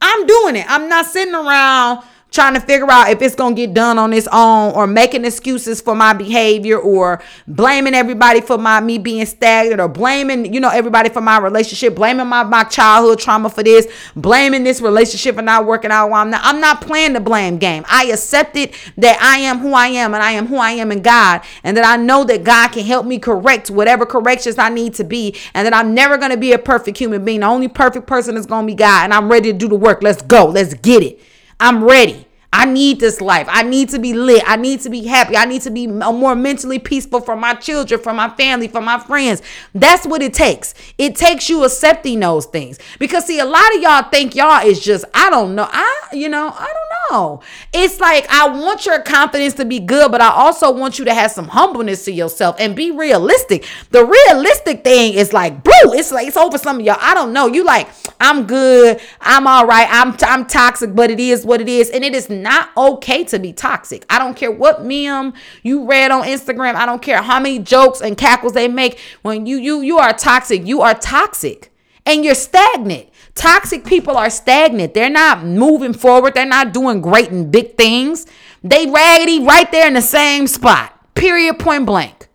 I'm 0.00 0.26
doing 0.26 0.56
it. 0.56 0.66
I'm 0.68 0.88
not 0.88 1.06
sitting 1.06 1.34
around 1.34 2.04
trying 2.34 2.54
to 2.54 2.60
figure 2.60 2.90
out 2.90 3.10
if 3.10 3.22
it's 3.22 3.34
going 3.34 3.54
to 3.54 3.66
get 3.66 3.74
done 3.74 3.98
on 3.98 4.12
its 4.12 4.28
own 4.32 4.72
or 4.74 4.86
making 4.86 5.24
excuses 5.24 5.80
for 5.80 5.94
my 5.94 6.12
behavior 6.12 6.78
or 6.78 7.22
blaming 7.46 7.94
everybody 7.94 8.40
for 8.40 8.58
my 8.58 8.80
me 8.80 8.98
being 8.98 9.24
stagnant 9.24 9.80
or 9.80 9.88
blaming 9.88 10.52
you 10.52 10.60
know 10.60 10.70
everybody 10.70 11.08
for 11.08 11.20
my 11.20 11.38
relationship 11.38 11.94
blaming 11.94 12.26
my, 12.26 12.42
my 12.42 12.64
childhood 12.64 13.18
trauma 13.18 13.48
for 13.48 13.62
this 13.62 13.86
blaming 14.16 14.64
this 14.64 14.80
relationship 14.80 15.36
for 15.36 15.42
not 15.42 15.64
working 15.64 15.90
out 15.90 16.10
while 16.10 16.22
I'm 16.22 16.30
not 16.30 16.40
I'm 16.44 16.60
not 16.60 16.80
playing 16.80 17.12
the 17.12 17.20
blame 17.20 17.58
game. 17.58 17.84
I 17.88 18.06
accepted 18.06 18.74
that 18.98 19.20
I 19.20 19.38
am 19.40 19.58
who 19.58 19.72
I 19.72 19.88
am 19.88 20.14
and 20.14 20.22
I 20.22 20.32
am 20.32 20.46
who 20.46 20.56
I 20.56 20.72
am 20.72 20.92
in 20.92 21.02
God 21.02 21.42
and 21.62 21.76
that 21.76 21.84
I 21.84 21.96
know 21.96 22.24
that 22.24 22.44
God 22.44 22.68
can 22.72 22.84
help 22.84 23.06
me 23.06 23.18
correct 23.18 23.70
whatever 23.70 24.04
corrections 24.04 24.58
I 24.58 24.68
need 24.68 24.94
to 24.94 25.04
be 25.04 25.36
and 25.54 25.66
that 25.66 25.74
I'm 25.74 25.94
never 25.94 26.18
going 26.18 26.30
to 26.30 26.36
be 26.36 26.52
a 26.52 26.58
perfect 26.58 26.98
human 26.98 27.24
being. 27.24 27.40
The 27.40 27.46
only 27.46 27.68
perfect 27.68 28.06
person 28.06 28.36
is 28.36 28.46
going 28.46 28.66
to 28.66 28.72
be 28.72 28.76
God 28.76 29.04
and 29.04 29.14
I'm 29.14 29.30
ready 29.30 29.52
to 29.52 29.58
do 29.58 29.68
the 29.68 29.76
work. 29.76 30.02
Let's 30.02 30.22
go. 30.22 30.46
Let's 30.46 30.74
get 30.74 31.02
it. 31.02 31.20
I'm 31.60 31.84
ready. 31.84 32.23
I 32.56 32.66
need 32.66 33.00
this 33.00 33.20
life. 33.20 33.48
I 33.50 33.64
need 33.64 33.88
to 33.88 33.98
be 33.98 34.12
lit. 34.12 34.44
I 34.46 34.54
need 34.54 34.80
to 34.82 34.90
be 34.90 35.04
happy. 35.04 35.36
I 35.36 35.44
need 35.44 35.62
to 35.62 35.70
be 35.70 35.88
uh, 35.88 36.12
more 36.12 36.36
mentally 36.36 36.78
peaceful 36.78 37.20
for 37.20 37.34
my 37.34 37.54
children, 37.54 38.00
for 38.00 38.14
my 38.14 38.28
family, 38.28 38.68
for 38.68 38.80
my 38.80 39.00
friends. 39.00 39.42
That's 39.74 40.06
what 40.06 40.22
it 40.22 40.34
takes. 40.34 40.72
It 40.96 41.16
takes 41.16 41.50
you 41.50 41.64
accepting 41.64 42.20
those 42.20 42.46
things. 42.46 42.78
Because 43.00 43.26
see, 43.26 43.40
a 43.40 43.44
lot 43.44 43.74
of 43.74 43.82
y'all 43.82 44.08
think 44.08 44.36
y'all 44.36 44.64
is 44.64 44.78
just, 44.78 45.04
I 45.12 45.30
don't 45.30 45.56
know. 45.56 45.68
I, 45.68 46.10
you 46.12 46.28
know, 46.28 46.46
I 46.56 46.72
don't 46.72 47.10
know. 47.10 47.40
It's 47.72 47.98
like 47.98 48.24
I 48.30 48.48
want 48.48 48.86
your 48.86 49.02
confidence 49.02 49.54
to 49.54 49.64
be 49.64 49.80
good, 49.80 50.12
but 50.12 50.20
I 50.20 50.30
also 50.30 50.70
want 50.72 50.98
you 50.98 51.04
to 51.06 51.14
have 51.14 51.32
some 51.32 51.48
humbleness 51.48 52.04
to 52.04 52.12
yourself 52.12 52.54
and 52.60 52.76
be 52.76 52.92
realistic. 52.92 53.66
The 53.90 54.04
realistic 54.04 54.84
thing 54.84 55.14
is 55.14 55.32
like, 55.32 55.64
bro, 55.64 55.72
it's 55.86 56.12
like 56.12 56.28
it's 56.28 56.36
over 56.36 56.56
some 56.56 56.78
of 56.78 56.86
y'all. 56.86 56.98
I 57.00 57.14
don't 57.14 57.32
know. 57.32 57.48
You 57.48 57.64
like, 57.64 57.88
I'm 58.20 58.46
good. 58.46 59.00
I'm 59.20 59.48
all 59.48 59.66
right. 59.66 59.88
I'm 59.90 60.16
I'm 60.22 60.46
toxic, 60.46 60.94
but 60.94 61.10
it 61.10 61.18
is 61.18 61.44
what 61.44 61.60
it 61.60 61.68
is. 61.68 61.90
And 61.90 62.04
it 62.04 62.14
is 62.14 62.30
not 62.44 62.70
okay 62.76 63.24
to 63.24 63.38
be 63.40 63.52
toxic. 63.52 64.06
I 64.08 64.20
don't 64.20 64.36
care 64.36 64.52
what 64.52 64.84
meme 64.84 65.34
you 65.64 65.84
read 65.86 66.12
on 66.12 66.22
Instagram. 66.22 66.76
I 66.76 66.86
don't 66.86 67.02
care 67.02 67.20
how 67.22 67.40
many 67.40 67.58
jokes 67.58 68.00
and 68.00 68.16
cackles 68.16 68.52
they 68.52 68.68
make. 68.68 69.00
When 69.22 69.46
you 69.46 69.56
you 69.56 69.80
you 69.80 69.98
are 69.98 70.12
toxic, 70.12 70.64
you 70.64 70.82
are 70.82 70.94
toxic. 70.94 71.72
And 72.06 72.22
you're 72.22 72.34
stagnant. 72.34 73.08
Toxic 73.34 73.84
people 73.84 74.16
are 74.16 74.28
stagnant. 74.28 74.92
They're 74.92 75.08
not 75.08 75.42
moving 75.42 75.94
forward. 75.94 76.34
They're 76.34 76.44
not 76.44 76.74
doing 76.74 77.00
great 77.00 77.30
and 77.30 77.50
big 77.50 77.78
things. 77.78 78.26
They 78.62 78.86
raggedy 78.86 79.40
right 79.40 79.70
there 79.72 79.88
in 79.88 79.94
the 79.94 80.02
same 80.02 80.46
spot. 80.46 80.92
Period 81.14 81.58
point 81.58 81.86
blank. 81.86 82.28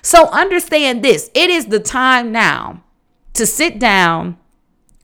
So 0.00 0.28
understand 0.28 1.02
this. 1.02 1.28
It 1.34 1.50
is 1.50 1.66
the 1.66 1.80
time 1.80 2.30
now 2.30 2.84
to 3.34 3.46
sit 3.46 3.80
down 3.80 4.38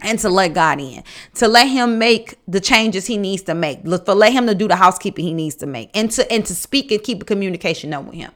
and 0.01 0.19
to 0.21 0.29
let 0.29 0.55
God 0.55 0.81
in, 0.81 1.03
to 1.35 1.49
let 1.49 1.69
Him 1.69 1.99
make 1.99 2.39
the 2.47 2.61
changes 2.61 3.07
He 3.07 3.19
needs 3.19 3.43
to 3.43 3.55
make, 3.55 3.83
for 3.83 4.15
let 4.15 4.33
Him 4.33 4.47
to 4.47 4.55
do 4.55 4.69
the 4.69 4.77
housekeeping 4.77 5.25
He 5.25 5.35
needs 5.35 5.57
to 5.57 5.67
make, 5.67 5.91
and 5.95 6.11
to 6.13 6.31
and 6.33 6.45
to 6.47 6.55
speak 6.55 6.91
and 6.93 7.03
keep 7.03 7.23
a 7.23 7.25
communication 7.25 7.93
up 7.93 8.05
with 8.05 8.15
Him, 8.15 8.31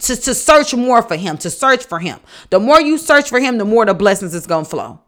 to 0.00 0.16
to 0.16 0.34
search 0.34 0.74
more 0.74 1.02
for 1.02 1.16
Him, 1.16 1.36
to 1.38 1.50
search 1.50 1.84
for 1.84 1.98
Him. 1.98 2.20
The 2.50 2.60
more 2.60 2.80
you 2.80 2.98
search 2.98 3.28
for 3.28 3.40
Him, 3.40 3.58
the 3.58 3.64
more 3.64 3.84
the 3.86 3.94
blessings 3.94 4.34
is 4.34 4.46
gonna 4.46 4.64
flow. 4.64 5.00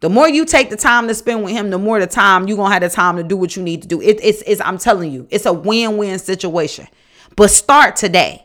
The 0.00 0.08
more 0.08 0.28
you 0.28 0.44
take 0.44 0.70
the 0.70 0.76
time 0.76 1.08
to 1.08 1.14
spend 1.14 1.42
with 1.42 1.52
Him, 1.52 1.70
the 1.70 1.78
more 1.78 1.98
the 1.98 2.06
time 2.06 2.46
you're 2.46 2.56
gonna 2.56 2.72
have 2.72 2.82
the 2.82 2.88
time 2.88 3.16
to 3.16 3.24
do 3.24 3.36
what 3.36 3.56
you 3.56 3.62
need 3.62 3.82
to 3.82 3.88
do. 3.88 4.00
It, 4.00 4.20
it's 4.22 4.42
it's 4.46 4.60
I'm 4.60 4.78
telling 4.78 5.12
you, 5.12 5.26
it's 5.30 5.46
a 5.46 5.52
win 5.52 5.96
win 5.96 6.18
situation. 6.18 6.86
But 7.34 7.50
start 7.50 7.96
today. 7.96 8.44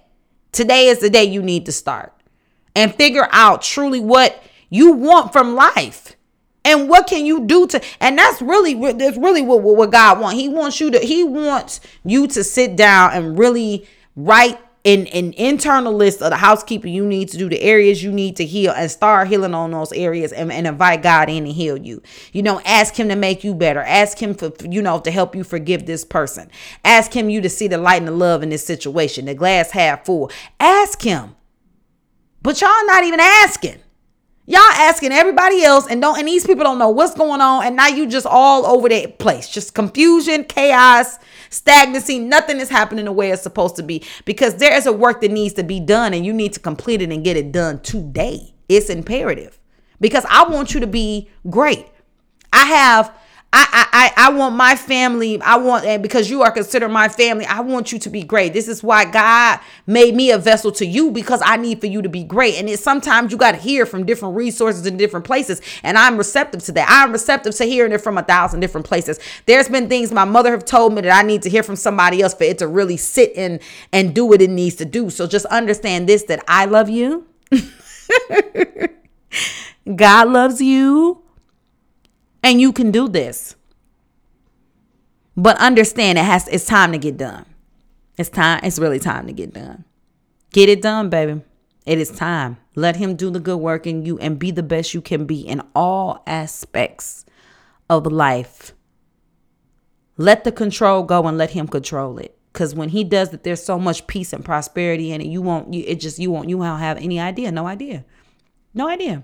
Today 0.52 0.88
is 0.88 1.00
the 1.00 1.10
day 1.10 1.24
you 1.24 1.42
need 1.42 1.66
to 1.66 1.72
start 1.72 2.14
and 2.76 2.94
figure 2.94 3.28
out 3.32 3.62
truly 3.62 4.00
what 4.00 4.44
you 4.70 4.92
want 4.92 5.34
from 5.34 5.56
life 5.56 6.16
and 6.66 6.90
what 6.90 7.08
can 7.08 7.26
you 7.26 7.46
do 7.46 7.68
to 7.68 7.82
and 8.00 8.18
that's 8.18 8.42
really 8.42 8.74
that's 8.94 9.18
really 9.18 9.42
what, 9.42 9.62
what 9.62 9.92
god 9.92 10.20
wants 10.20 10.40
he 10.40 10.50
wants 10.50 10.80
you 10.80 10.92
to 10.92 11.00
he 11.00 11.24
wants 11.24 11.80
you 12.04 12.28
to 12.28 12.44
sit 12.44 12.76
down 12.76 13.12
and 13.14 13.38
really 13.38 13.88
write 14.16 14.60
an, 14.86 15.08
an 15.08 15.32
internal 15.34 15.94
list 15.94 16.22
of 16.22 16.30
the 16.30 16.36
housekeeping 16.36 16.94
you 16.94 17.06
need 17.06 17.30
to 17.30 17.38
do 17.38 17.48
the 17.48 17.62
areas 17.62 18.04
you 18.04 18.12
need 18.12 18.36
to 18.36 18.46
heal 18.46 18.74
and 18.76 18.92
start 18.92 19.30
healing 19.30 19.54
on 19.54 19.72
those 19.72 19.94
areas 19.94 20.34
and, 20.34 20.52
and 20.52 20.68
invite 20.68 21.02
god 21.02 21.30
in 21.30 21.46
and 21.46 21.54
heal 21.54 21.78
you. 21.78 22.02
You 22.34 22.44
know 22.44 22.62
ask 22.66 22.96
him 22.96 23.08
to 23.10 23.16
make 23.16 23.44
you 23.44 23.54
better. 23.54 23.80
Ask 23.82 24.22
him 24.22 24.34
for 24.34 24.52
you 24.62 24.82
know 24.82 25.00
to 25.00 25.12
help 25.12 25.36
you 25.36 25.44
forgive 25.44 25.86
this 25.86 26.04
person. 26.04 26.52
Ask 26.84 27.14
him 27.14 27.30
you 27.30 27.40
to 27.42 27.50
see 27.50 27.68
the 27.68 27.78
light 27.78 27.98
and 27.98 28.08
the 28.08 28.12
love 28.12 28.44
in 28.44 28.50
this 28.50 28.66
situation 28.66 29.26
the 29.26 29.36
glass 29.36 29.72
half 29.72 30.06
full. 30.06 30.30
Ask 30.60 31.02
him. 31.02 31.36
But 32.42 32.60
y'all 32.60 32.86
not 32.86 33.06
even 33.06 33.22
asking 33.22 33.80
Y'all 34.46 34.60
asking 34.60 35.14
everybody 35.14 35.64
else 35.64 35.88
and 35.88 36.02
don't 36.02 36.20
and 36.20 36.28
these 36.28 36.46
people 36.46 36.66
don't 36.66 36.78
know 36.78 36.90
what's 36.90 37.16
going 37.16 37.40
on 37.40 37.64
and 37.64 37.78
now 37.78 37.88
you 37.88 38.06
just 38.06 38.26
all 38.26 38.66
over 38.66 38.90
that 38.90 39.18
place. 39.18 39.48
Just 39.48 39.74
confusion, 39.74 40.44
chaos, 40.44 41.18
stagnancy, 41.50 42.20
nothing 42.20 42.60
is 42.60 42.70
happening 42.70 43.06
the 43.06 43.12
way 43.14 43.32
it's 43.32 43.42
supposed 43.42 43.78
to 43.78 43.84
be 43.84 44.04
because 44.26 44.56
there 44.56 44.76
is 44.76 44.86
a 44.86 44.92
work 44.92 45.22
that 45.22 45.32
needs 45.32 45.54
to 45.54 45.64
be 45.64 45.80
done 45.80 46.14
and 46.14 46.26
you 46.26 46.34
need 46.34 46.52
to 46.52 46.60
complete 46.60 47.02
it 47.02 47.10
and 47.10 47.24
get 47.24 47.38
it 47.38 47.54
done 47.54 47.80
today. 47.82 48.54
It's 48.68 48.90
imperative. 48.90 49.60
Because 50.02 50.26
I 50.30 50.44
want 50.50 50.74
you 50.74 50.82
to 50.82 50.88
be 50.88 51.30
great. 51.50 51.88
I 52.52 52.66
have 52.66 53.18
I, 53.56 54.12
I, 54.16 54.28
I 54.28 54.30
want 54.32 54.56
my 54.56 54.76
family. 54.76 55.40
I 55.40 55.58
want, 55.58 55.86
and 55.86 56.02
because 56.02 56.28
you 56.28 56.42
are 56.42 56.52
considered 56.52 56.90
my 56.90 57.08
family, 57.08 57.46
I 57.46 57.60
want 57.60 57.92
you 57.92 58.00
to 58.00 58.10
be 58.10 58.24
great. 58.24 58.52
This 58.52 58.68
is 58.68 58.82
why 58.82 59.06
God 59.06 59.60
made 59.86 60.16
me 60.16 60.32
a 60.32 60.40
vessel 60.40 60.72
to 60.74 60.86
you 60.88 61.12
because 61.12 61.40
I 61.46 61.58
need 61.58 61.80
for 61.80 61.86
you 61.86 62.02
to 62.02 62.10
be 62.10 62.24
great. 62.24 62.56
And 62.56 62.68
it's 62.68 62.82
sometimes 62.82 63.32
you 63.32 63.38
got 63.38 63.52
to 63.52 63.58
hear 63.60 63.86
from 63.86 64.08
different 64.08 64.36
resources 64.36 64.88
in 64.88 64.98
different 64.98 65.28
places. 65.28 65.62
And 65.84 66.00
I'm 66.00 66.18
receptive 66.18 66.64
to 66.64 66.72
that. 66.72 66.88
I'm 66.90 67.12
receptive 67.12 67.54
to 67.56 67.66
hearing 67.66 67.92
it 67.92 68.02
from 68.02 68.18
a 68.18 68.24
thousand 68.24 68.60
different 68.60 68.88
places. 68.88 69.20
There's 69.46 69.70
been 69.70 69.88
things 69.88 70.12
my 70.12 70.26
mother 70.26 70.50
have 70.50 70.66
told 70.66 70.96
me 70.96 71.02
that 71.02 71.16
I 71.16 71.22
need 71.22 71.44
to 71.44 71.50
hear 71.50 71.62
from 71.62 71.76
somebody 71.76 72.24
else 72.24 72.34
for 72.34 72.46
it 72.46 72.58
to 72.58 72.68
really 72.68 72.98
sit 72.98 73.34
in 73.36 73.60
and 73.92 74.16
do 74.16 74.26
what 74.26 74.42
it 74.42 74.50
needs 74.50 74.76
to 74.78 74.86
do. 74.86 75.12
So 75.12 75.28
just 75.28 75.46
understand 75.46 76.10
this 76.10 76.24
that 76.24 76.44
I 76.48 76.66
love 76.66 76.90
you. 76.90 77.28
God 79.96 80.30
loves 80.30 80.60
you 80.60 81.23
and 82.44 82.62
you 82.62 82.72
can 82.72 82.92
do 82.92 83.08
this. 83.08 83.56
But 85.36 85.58
understand 85.58 86.18
it 86.18 86.26
has 86.26 86.48
it's 86.48 86.66
time 86.66 86.92
to 86.92 86.98
get 86.98 87.18
done. 87.18 87.46
It's 88.18 88.30
time, 88.30 88.60
it's 88.64 88.78
really 88.78 89.00
time 89.00 89.26
to 89.28 89.34
get 89.34 89.54
done. 89.54 89.86
Get 90.52 90.70
it 90.70 90.82
done, 90.82 91.10
baby. 91.10 91.42
It 91.86 91.98
is 91.98 92.12
time. 92.12 92.58
Let 92.76 92.98
him 92.98 93.16
do 93.16 93.30
the 93.32 93.40
good 93.40 93.58
work 93.58 93.88
in 93.88 94.06
you 94.06 94.20
and 94.20 94.38
be 94.38 94.52
the 94.52 94.64
best 94.64 94.94
you 94.94 95.02
can 95.02 95.26
be 95.26 95.42
in 95.42 95.62
all 95.76 96.24
aspects 96.28 97.26
of 97.90 98.06
life. 98.06 98.74
Let 100.16 100.44
the 100.44 100.52
control 100.52 101.04
go 101.04 101.28
and 101.28 101.38
let 101.38 101.52
him 101.52 101.68
control 101.68 102.20
it. 102.20 102.38
Cause 102.54 102.76
when 102.76 102.90
he 102.90 103.04
does 103.04 103.32
that, 103.32 103.44
there's 103.44 103.64
so 103.64 103.80
much 103.80 104.06
peace 104.06 104.32
and 104.32 104.46
prosperity 104.46 105.12
in 105.12 105.22
it. 105.22 105.28
You 105.28 105.42
won't. 105.42 105.74
You, 105.74 105.84
it 105.88 106.00
just 106.00 106.20
you 106.20 106.30
won't. 106.30 106.50
You 106.50 106.60
won't 106.60 106.80
have 106.80 106.98
any 106.98 107.20
idea. 107.20 107.52
No 107.52 107.66
idea. 107.66 108.06
No 108.76 108.88
idea. 108.88 109.24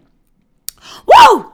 Whoa! 1.07 1.53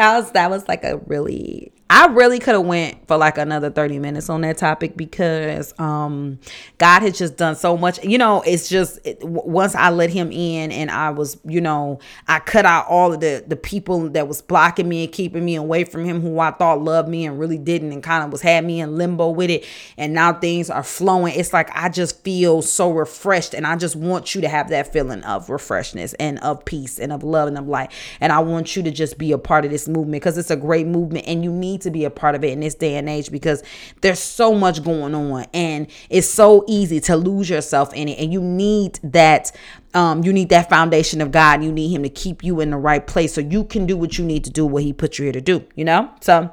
That 0.00 0.16
was 0.16 0.32
that 0.32 0.48
was 0.48 0.66
like 0.66 0.82
a 0.82 0.96
really 1.06 1.70
I 1.92 2.06
really 2.06 2.38
could 2.38 2.54
have 2.54 2.64
went 2.64 3.08
for 3.08 3.16
like 3.16 3.36
another 3.36 3.68
30 3.68 3.98
minutes 3.98 4.30
on 4.30 4.42
that 4.42 4.58
topic 4.58 4.96
because 4.96 5.74
um 5.80 6.38
God 6.78 7.02
has 7.02 7.18
just 7.18 7.36
done 7.36 7.56
so 7.56 7.76
much. 7.76 8.02
You 8.04 8.16
know, 8.16 8.42
it's 8.42 8.68
just 8.68 9.00
it, 9.04 9.18
once 9.24 9.74
I 9.74 9.90
let 9.90 10.08
him 10.08 10.30
in 10.30 10.70
and 10.70 10.88
I 10.88 11.10
was, 11.10 11.38
you 11.44 11.60
know, 11.60 11.98
I 12.28 12.38
cut 12.38 12.64
out 12.64 12.86
all 12.86 13.12
of 13.12 13.18
the 13.18 13.44
the 13.44 13.56
people 13.56 14.08
that 14.10 14.28
was 14.28 14.40
blocking 14.40 14.88
me 14.88 15.02
and 15.02 15.12
keeping 15.12 15.44
me 15.44 15.56
away 15.56 15.82
from 15.82 16.04
him 16.04 16.20
who 16.20 16.38
I 16.38 16.52
thought 16.52 16.80
loved 16.80 17.08
me 17.08 17.26
and 17.26 17.40
really 17.40 17.58
didn't 17.58 17.90
and 17.92 18.04
kind 18.04 18.22
of 18.22 18.30
was 18.30 18.40
had 18.40 18.64
me 18.64 18.80
in 18.80 18.96
limbo 18.96 19.30
with 19.30 19.50
it 19.50 19.66
and 19.98 20.14
now 20.14 20.32
things 20.32 20.70
are 20.70 20.84
flowing. 20.84 21.34
It's 21.34 21.52
like 21.52 21.70
I 21.74 21.88
just 21.88 22.22
feel 22.22 22.62
so 22.62 22.92
refreshed 22.92 23.52
and 23.52 23.66
I 23.66 23.74
just 23.74 23.96
want 23.96 24.36
you 24.36 24.40
to 24.42 24.48
have 24.48 24.68
that 24.68 24.92
feeling 24.92 25.24
of 25.24 25.48
refreshness 25.48 26.14
and 26.20 26.38
of 26.38 26.64
peace 26.64 27.00
and 27.00 27.12
of 27.12 27.24
love 27.24 27.48
and 27.48 27.58
of 27.58 27.66
light. 27.66 27.90
And 28.20 28.32
I 28.32 28.38
want 28.38 28.76
you 28.76 28.84
to 28.84 28.92
just 28.92 29.18
be 29.18 29.32
a 29.32 29.38
part 29.38 29.64
of 29.64 29.72
this 29.72 29.88
movement 29.88 30.22
because 30.22 30.38
it's 30.38 30.52
a 30.52 30.56
great 30.56 30.86
movement 30.86 31.26
and 31.26 31.42
you 31.42 31.50
need 31.50 31.79
to 31.80 31.90
be 31.90 32.04
a 32.04 32.10
part 32.10 32.34
of 32.34 32.44
it 32.44 32.50
in 32.50 32.60
this 32.60 32.74
day 32.74 32.96
and 32.96 33.08
age 33.08 33.30
because 33.30 33.62
there's 34.00 34.18
so 34.18 34.54
much 34.54 34.82
going 34.82 35.14
on 35.14 35.46
and 35.52 35.86
it's 36.08 36.28
so 36.28 36.64
easy 36.68 37.00
to 37.00 37.16
lose 37.16 37.50
yourself 37.50 37.92
in 37.94 38.08
it 38.08 38.18
and 38.18 38.32
you 38.32 38.42
need 38.42 38.98
that 39.02 39.52
um, 39.92 40.22
you 40.22 40.32
need 40.32 40.50
that 40.50 40.68
foundation 40.68 41.20
of 41.20 41.32
God. 41.32 41.64
You 41.64 41.72
need 41.72 41.88
Him 41.88 42.04
to 42.04 42.08
keep 42.08 42.44
you 42.44 42.60
in 42.60 42.70
the 42.70 42.76
right 42.76 43.04
place 43.04 43.34
so 43.34 43.40
you 43.40 43.64
can 43.64 43.86
do 43.86 43.96
what 43.96 44.18
you 44.18 44.24
need 44.24 44.44
to 44.44 44.50
do, 44.50 44.64
what 44.64 44.84
He 44.84 44.92
put 44.92 45.18
you 45.18 45.24
here 45.24 45.32
to 45.32 45.40
do. 45.40 45.64
You 45.74 45.84
know, 45.84 46.10
so 46.20 46.50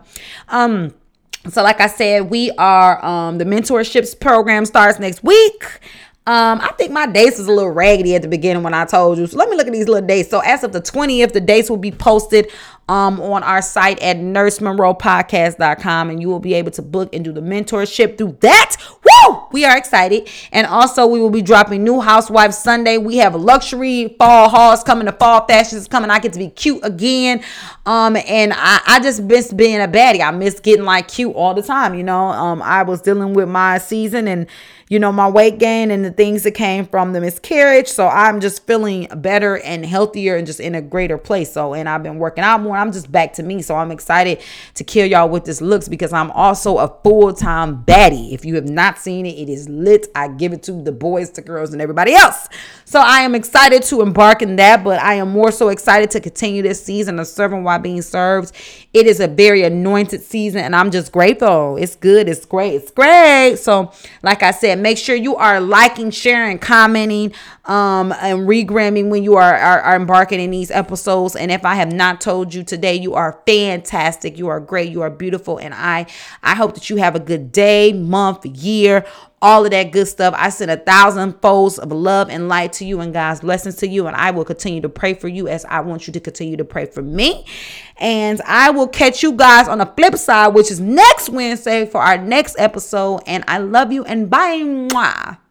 um, 0.48 0.94
so 1.50 1.64
like 1.64 1.80
I 1.80 1.88
said, 1.88 2.30
we 2.30 2.52
are 2.52 3.04
um 3.06 3.38
the 3.38 3.46
mentorships 3.46 4.20
program 4.20 4.66
starts 4.66 5.00
next 5.00 5.24
week. 5.24 5.64
Um, 6.26 6.60
I 6.60 6.74
think 6.78 6.92
my 6.92 7.08
dates 7.08 7.38
was 7.38 7.48
a 7.48 7.54
little 7.54 7.72
raggedy 7.72 8.14
at 8.14 8.22
the 8.22 8.28
beginning 8.28 8.62
when 8.62 8.74
I 8.74 8.84
told 8.84 9.18
you. 9.18 9.28
So 9.28 9.38
let 9.38 9.50
me 9.50 9.56
look 9.56 9.68
at 9.68 9.72
these 9.72 9.88
little 9.88 10.06
dates. 10.06 10.30
So 10.30 10.40
as 10.40 10.62
of 10.66 10.74
the 10.74 10.82
20th, 10.82 11.32
the 11.32 11.40
dates 11.40 11.70
will 11.70 11.78
be 11.78 11.90
posted 11.90 12.52
um 12.90 13.20
on 13.20 13.44
our 13.44 13.62
site 13.62 14.00
at 14.02 14.18
nursemonroepodcast.com 14.18 16.10
and 16.10 16.22
you 16.22 16.30
will 16.30 16.40
be 16.40 16.54
able 16.54 16.72
to 16.72 16.82
book 16.82 17.14
and 17.14 17.26
do 17.26 17.32
the 17.32 17.42
mentorship 17.42 18.18
through 18.18 18.38
that. 18.42 18.76
Woo! 19.04 19.44
We 19.52 19.66
are 19.66 19.78
excited. 19.78 20.30
And 20.52 20.68
also 20.68 21.06
we 21.06 21.20
will 21.20 21.30
be 21.30 21.42
dropping 21.42 21.84
new 21.84 22.00
housewives 22.00 22.58
Sunday. 22.58 22.98
We 22.98 23.18
have 23.18 23.36
luxury 23.36 24.16
fall 24.18 24.50
hauls 24.50 24.84
coming, 24.84 25.06
the 25.06 25.12
fall 25.12 25.46
fashions 25.46 25.82
is 25.82 25.88
coming. 25.88 26.10
I 26.10 26.20
get 26.20 26.34
to 26.34 26.40
be 26.40 26.50
cute 26.50 26.80
again. 26.84 27.44
Um, 27.86 28.16
and 28.16 28.54
I, 28.54 28.82
I 28.86 29.00
just 29.00 29.22
miss 29.22 29.54
being 29.54 29.82
a 29.82 29.88
baddie. 29.88 30.22
I 30.22 30.32
miss 30.32 30.60
getting 30.60 30.86
like 30.86 31.08
cute 31.08 31.36
all 31.36 31.54
the 31.54 31.62
time, 31.62 31.96
you 31.96 32.04
know. 32.04 32.28
Um, 32.28 32.62
I 32.62 32.84
was 32.84 33.02
dealing 33.02 33.34
with 33.34 33.50
my 33.50 33.78
season 33.78 34.28
and 34.28 34.48
you 34.90 35.00
know, 35.00 35.12
my 35.12 35.28
weight 35.28 35.60
gain 35.60 35.92
and 35.92 36.06
the 36.06 36.12
things 36.12 36.44
that 36.44 36.52
came 36.52 36.86
from 36.86 37.12
the 37.12 37.20
miscarriage. 37.20 37.88
So 37.90 38.08
I'm 38.08 38.40
just 38.40 38.66
feeling 38.66 39.08
better 39.18 39.58
and 39.58 39.86
healthier 39.86 40.38
and 40.38 40.48
just 40.48 40.62
in 40.62 40.76
a 40.76 40.82
greater 40.82 41.18
place. 41.18 41.52
So, 41.52 41.74
and 41.74 41.90
I've 41.90 42.04
been 42.04 42.20
working 42.20 42.44
out 42.44 42.62
more. 42.62 42.78
I'm 42.78 42.94
just 42.94 43.12
back 43.12 43.34
to 43.34 43.44
me. 43.44 43.62
So 43.62 43.76
I'm 43.76 43.92
excited 43.92 44.42
to 44.76 44.84
kill 44.86 45.06
y'all 45.06 45.28
with 45.28 45.44
this 45.44 45.60
looks 45.60 45.90
because 45.90 46.14
I'm 46.14 46.32
also 46.32 46.78
a 46.78 46.88
full 47.04 47.34
time 47.34 47.84
baddie. 47.84 48.32
If 48.32 48.46
you 48.46 48.56
have 48.56 48.70
not 48.70 48.98
seen 48.98 49.26
it, 49.26 49.38
it 49.38 49.50
is 49.50 49.68
lit. 49.68 50.08
I 50.16 50.30
give 50.30 50.54
it 50.54 50.64
to 50.64 50.72
the 50.72 50.94
boys, 50.94 51.32
the 51.32 51.42
girls, 51.42 51.74
and 51.74 51.82
everybody 51.82 52.14
else. 52.14 52.48
So 52.86 53.02
I 53.02 53.22
am 53.22 53.36
excited 53.36 53.84
to 53.84 54.02
embark 54.02 54.42
in 54.42 54.56
that, 54.56 54.86
but 54.86 55.02
I 55.02 55.16
am 55.16 55.30
more 55.32 55.52
so 55.52 55.68
excited 55.68 56.10
to 56.12 56.22
continue 56.22 56.62
this 56.62 56.82
season 56.82 57.20
of 57.20 57.28
serving 57.28 57.66
while 57.66 57.80
being 57.80 58.02
served. 58.02 58.54
It 58.94 59.06
is 59.06 59.20
a 59.20 59.28
very 59.28 59.64
anointed 59.64 60.22
season, 60.22 60.62
and 60.62 60.74
I'm 60.74 60.92
just 60.92 61.12
grateful. 61.12 61.76
It's 61.76 61.98
good. 61.98 62.30
It's 62.30 62.46
great. 62.46 62.76
It's 62.76 62.92
great. 62.92 63.58
So, 63.58 63.92
like 64.24 64.44
I 64.44 64.52
make 64.82 64.98
sure 64.98 65.16
you 65.16 65.36
are 65.36 65.60
liking, 65.60 66.12
sharing, 66.12 66.60
commenting, 66.60 67.34
um, 67.66 68.12
and 68.14 68.48
regramming 68.48 69.10
when 69.10 69.24
you 69.24 69.36
are, 69.36 69.56
are, 69.56 69.82
are 69.82 69.96
embarking 69.96 70.40
in 70.40 70.52
these 70.52 70.72
episodes. 70.72 71.36
And 71.36 71.52
if 71.52 71.66
I 71.66 71.76
have 71.76 71.92
not 71.92 72.22
told 72.22 72.54
you 72.54 72.64
today, 72.64 72.96
you 72.96 73.14
are 73.14 73.42
fantastic. 73.46 74.38
You 74.38 74.48
are 74.48 74.60
great. 74.60 74.92
You 74.92 75.02
are 75.02 75.10
beautiful. 75.10 75.58
And 75.58 75.74
I 75.74 76.08
I 76.44 76.56
hope 76.56 76.74
that 76.76 76.90
you 76.90 76.98
have 76.98 77.16
a 77.16 77.20
good 77.20 77.52
day, 77.52 77.94
month, 77.94 78.46
year, 78.46 79.06
all 79.42 79.66
of 79.66 79.72
that 79.72 79.92
good 79.92 80.08
stuff. 80.08 80.34
I 80.38 80.50
send 80.50 80.72
a 80.72 80.78
thousand 80.78 81.42
folds 81.42 81.78
of 81.78 81.92
love 81.92 82.30
and 82.30 82.48
light 82.48 82.74
to 82.74 82.86
you 82.86 83.00
and 83.02 83.14
God's 83.14 83.42
blessings 83.42 83.76
to 83.78 83.88
you. 83.88 84.08
And 84.08 84.16
I 84.16 84.32
will 84.32 84.46
continue 84.46 84.82
to 84.82 84.90
pray 84.90 85.14
for 85.14 85.28
you 85.28 85.48
as 85.48 85.64
I 85.66 85.82
want 85.82 86.08
you 86.08 86.14
to 86.14 86.20
continue 86.20 86.58
to 86.58 86.66
pray 86.66 86.86
for 86.86 87.02
me. 87.02 87.46
And 87.98 88.42
I 88.46 88.72
will 88.72 88.88
catch 88.88 89.22
you 89.22 89.34
guys 89.34 89.68
on 89.68 89.78
the 89.78 89.86
flip 89.86 90.16
side, 90.16 90.50
which 90.50 90.72
is 90.72 90.80
next 90.80 91.30
Wednesday 91.30 91.86
for 91.86 92.02
our 92.02 92.18
next 92.18 92.56
episode. 92.58 93.22
And 93.28 93.44
I 93.48 93.60
love 93.60 93.92
you 93.92 94.04
and 94.06 94.30
bye. 94.30 94.58
Mwah. 94.58 95.47